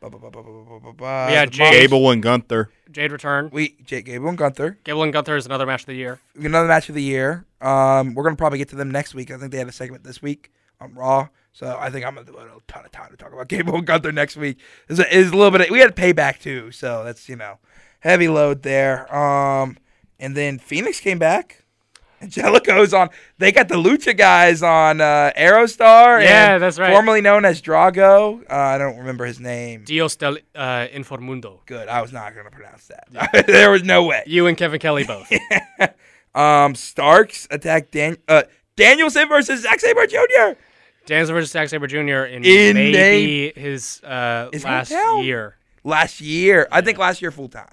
Ba, 0.05 0.19
ba, 0.19 0.19
ba, 0.19 0.31
ba, 0.31 0.43
ba, 0.43 0.65
ba, 0.65 0.81
ba, 0.81 0.93
ba. 0.93 1.27
We 1.29 1.35
had 1.35 1.49
The 1.49 1.53
Jay- 1.53 1.65
Mox- 1.65 1.77
Gable 1.77 2.11
and 2.11 2.23
Gunther. 2.23 2.71
Jade 2.91 3.13
return. 3.13 3.49
We 3.53 3.77
Jake 3.85 4.05
Gable 4.05 4.29
and 4.29 4.37
Gunther. 4.39 4.79
Gable 4.85 5.03
and 5.03 5.13
Gunther 5.13 5.37
is 5.37 5.47
another 5.47 5.65
match 5.67 5.81
of 5.83 5.87
the 5.87 5.95
year. 5.95 6.21
Another 6.39 6.69
match 6.69 6.89
of 6.89 6.95
the 6.95 7.03
year. 7.03 7.47
Um, 7.61 8.15
we're 8.15 8.25
gonna 8.25 8.37
probably 8.37 8.59
get 8.59 8.69
to 8.71 8.77
them 8.77 8.91
next 8.91 9.15
week. 9.15 9.31
I 9.31 9.39
think 9.39 9.51
they 9.53 9.59
had 9.59 9.69
a 9.69 9.73
segment 9.73 10.05
this 10.05 10.21
week 10.21 10.53
on 10.81 10.93
Raw, 10.95 11.29
so 11.53 11.77
I 11.81 11.89
think 11.91 12.05
I'm 12.05 12.15
gonna 12.15 12.27
do 12.27 12.37
a 12.37 12.47
ton 12.69 12.85
of 12.85 12.93
time 12.93 13.11
to 13.11 13.17
talk 13.17 13.33
about 13.33 13.49
Gable 13.55 13.77
and 13.77 13.87
Gunther 13.87 14.13
next 14.13 14.37
week. 14.37 14.59
Is 14.89 14.99
a, 14.99 15.05
it's 15.19 15.31
a 15.33 15.37
little 15.37 15.51
bit. 15.51 15.63
Of, 15.63 15.71
we 15.71 15.81
had 15.81 15.97
payback 15.97 16.39
too, 16.41 16.71
so 16.71 17.03
that's 17.03 17.29
you 17.29 17.37
know 17.37 17.59
heavy 18.01 18.29
load 18.29 18.63
there. 18.63 19.13
Um, 19.15 19.79
and 20.21 20.37
then 20.37 20.59
Phoenix 20.59 21.01
came 21.01 21.19
back. 21.19 21.64
Angelico's 22.25 22.93
on. 22.95 23.11
They 23.39 23.53
got 23.53 23.69
the 23.69 23.75
Lucha 23.77 24.17
guys 24.17 24.63
on 24.63 25.01
uh, 25.01 25.33
Aerostar. 25.37 26.23
Yeah, 26.23 26.55
and 26.55 26.63
that's 26.63 26.79
right. 26.79 26.91
Formerly 26.93 27.21
known 27.21 27.45
as 27.45 27.61
Drago. 27.63 28.43
Uh, 28.51 28.55
I 28.55 28.79
don't 28.79 28.97
remember 28.99 29.25
his 29.25 29.41
name. 29.41 29.85
Dios 29.85 30.17
del 30.17 30.39
uh, 30.55 30.87
Inframundo. 30.93 31.61
Good. 31.67 31.89
I 31.89 32.01
was 32.03 32.13
not 32.13 32.35
going 32.35 32.47
to 32.47 32.51
pronounce 32.51 32.89
that. 32.89 33.47
there 33.47 33.71
was 33.71 33.83
no 33.83 34.05
way. 34.05 34.23
You 34.27 34.47
and 34.47 34.57
Kevin 34.57 34.81
Kelly 34.81 35.05
both. 35.05 35.31
Um, 36.35 36.75
Starks 36.75 37.47
attacked 37.53 37.93
Dan- 37.93 38.17
uh, 38.27 38.43
Danielson 38.75 39.29
versus 39.29 39.63
Zack 39.63 39.79
Sabre 39.79 40.05
Jr. 40.09 40.59
Danielson 41.07 41.33
versus 41.37 41.53
Zack 41.53 41.69
Sabre 41.69 41.87
Jr. 41.87 42.25
in, 42.25 42.45
In 42.45 42.75
maybe 42.75 43.53
his 43.55 44.01
uh, 44.03 44.49
His 44.53 44.65
last 44.65 44.91
hometown? 44.91 45.25
year. 45.25 45.57
last 45.85 46.21
year. 46.21 46.67
I 46.73 46.81
think 46.81 46.99
last 46.99 47.23
year 47.23 47.31
full 47.31 47.49
time. 47.49 47.69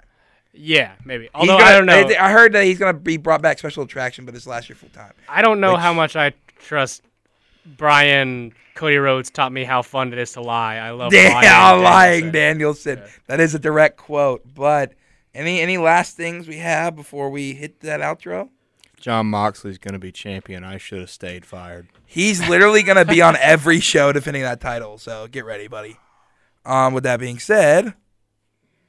Yeah, 0.53 0.93
maybe. 1.05 1.29
Although 1.33 1.57
gonna- 1.57 1.63
I 1.69 1.71
don't 1.77 1.85
know. 1.85 2.07
they- 2.07 2.17
I 2.17 2.31
heard 2.31 2.53
that 2.53 2.63
he's 2.65 2.77
gonna 2.77 2.93
be 2.93 3.17
brought 3.17 3.41
back 3.41 3.57
special 3.59 3.83
attraction, 3.83 4.25
but 4.25 4.35
it's 4.35 4.45
last 4.47 4.69
year 4.69 4.75
full 4.75 4.89
time. 4.89 5.13
I 5.29 5.41
don't 5.41 5.59
know 5.59 5.73
which- 5.73 5.81
how 5.81 5.93
much 5.93 6.15
I 6.15 6.33
trust 6.59 7.03
Bryan. 7.65 8.53
Cody 8.73 8.97
Rhodes 8.97 9.29
taught 9.29 9.51
me 9.51 9.63
how 9.65 9.81
fun 9.81 10.11
it 10.13 10.17
is 10.17 10.31
to 10.33 10.41
lie. 10.41 10.77
I 10.77 10.91
love 10.91 11.11
lying. 11.13 11.25
Yeah, 11.43 11.71
lying 11.71 12.31
Danielson. 12.31 12.95
Danielson. 12.95 13.19
That 13.27 13.39
is 13.39 13.53
a 13.53 13.59
direct 13.59 13.97
quote. 13.97 14.41
But 14.55 14.93
any 15.35 15.59
any 15.61 15.77
last 15.77 16.15
things 16.17 16.47
we 16.47 16.57
have 16.57 16.95
before 16.95 17.29
we 17.29 17.53
hit 17.53 17.81
that 17.81 17.99
outro? 17.99 18.49
Jon 18.99 19.27
Moxley's 19.27 19.77
going 19.77 19.93
to 19.93 19.99
be 19.99 20.11
champion. 20.11 20.63
I 20.63 20.77
should 20.77 20.99
have 20.99 21.09
stayed 21.09 21.43
fired. 21.45 21.87
He's 22.05 22.47
literally 22.47 22.83
gonna 22.83 23.05
be 23.05 23.21
on 23.21 23.35
every 23.37 23.79
show 23.79 24.11
defending 24.11 24.43
that 24.43 24.61
title. 24.61 24.97
So 24.97 25.27
get 25.27 25.43
ready, 25.45 25.67
buddy. 25.67 25.97
Um, 26.65 26.93
with 26.93 27.03
that 27.05 27.19
being 27.19 27.39
said, 27.39 27.87
uh, 27.87 27.93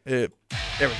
there 0.06 0.28
we 0.80 0.86
go. 0.88 0.94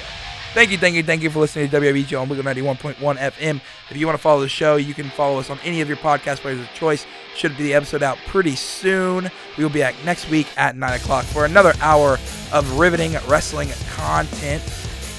Thank 0.55 0.71
you, 0.71 0.77
thank 0.77 0.95
you, 0.95 1.03
thank 1.03 1.23
you 1.23 1.31
for 1.31 1.39
listening 1.39 1.71
to 1.71 1.81
WWG 1.81 2.21
on 2.21 2.29
Weagle 2.29 2.43
91.1 2.43 2.97
FM. 3.17 3.61
If 3.89 3.97
you 3.97 4.05
want 4.07 4.19
to 4.19 4.23
follow 4.23 4.43
the 4.43 4.51
show, 4.51 4.77
you 4.77 4.93
can 4.93 5.09
follow 5.09 5.39
us 5.39 5.49
on 5.49 5.59
any 5.65 5.81
of 5.81 5.89
your 5.89 5.97
podcast 5.97 6.41
players 6.41 6.61
of 6.61 6.71
choice. 6.75 7.07
Should 7.35 7.57
be 7.57 7.65
the 7.65 7.75
episode 7.75 8.03
out 8.03 8.19
pretty 8.27 8.55
soon. 8.55 9.31
We 9.57 9.65
will 9.65 9.71
be 9.71 9.81
back 9.81 9.95
next 10.05 10.29
week 10.29 10.47
at 10.59 10.77
9 10.77 10.93
o'clock 10.93 11.25
for 11.25 11.47
another 11.47 11.73
hour 11.81 12.19
of 12.53 12.79
riveting 12.79 13.13
wrestling 13.29 13.71
content. 13.95 14.63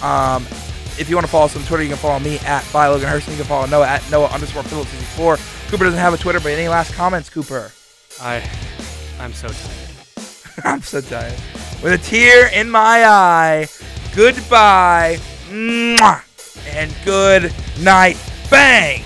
Um, 0.03 0.43
if 0.99 1.09
you 1.09 1.15
want 1.15 1.25
to 1.25 1.31
follow 1.31 1.45
us 1.45 1.55
on 1.55 1.63
Twitter, 1.63 1.81
you 1.81 1.89
can 1.89 1.97
follow 1.97 2.19
me 2.19 2.37
at 2.39 2.63
by 2.71 2.87
Logan 2.87 3.09
Hurston. 3.09 3.31
You 3.31 3.37
can 3.37 3.45
follow 3.45 3.65
Noah 3.65 3.87
at 3.87 4.11
Noah 4.11 4.27
underscore 4.27 4.61
Phillips 4.61 4.91
64. 4.91 5.37
Cooper 5.69 5.83
doesn't 5.85 5.99
have 5.99 6.13
a 6.13 6.17
Twitter, 6.17 6.41
but 6.41 6.51
any 6.51 6.67
last 6.67 6.93
comments, 6.93 7.31
Cooper? 7.31 7.71
I, 8.21 8.47
I'm 9.19 9.33
so 9.33 9.47
tired. 9.47 9.87
I'm 10.63 10.81
so 10.83 11.01
tired. 11.01 11.33
With 11.81 11.93
a 11.93 11.97
tear 11.97 12.49
in 12.53 12.69
my 12.69 13.03
eye, 13.03 13.67
goodbye, 14.15 15.19
and 15.49 16.95
good 17.03 17.53
night. 17.79 18.17
Bang! 18.49 19.03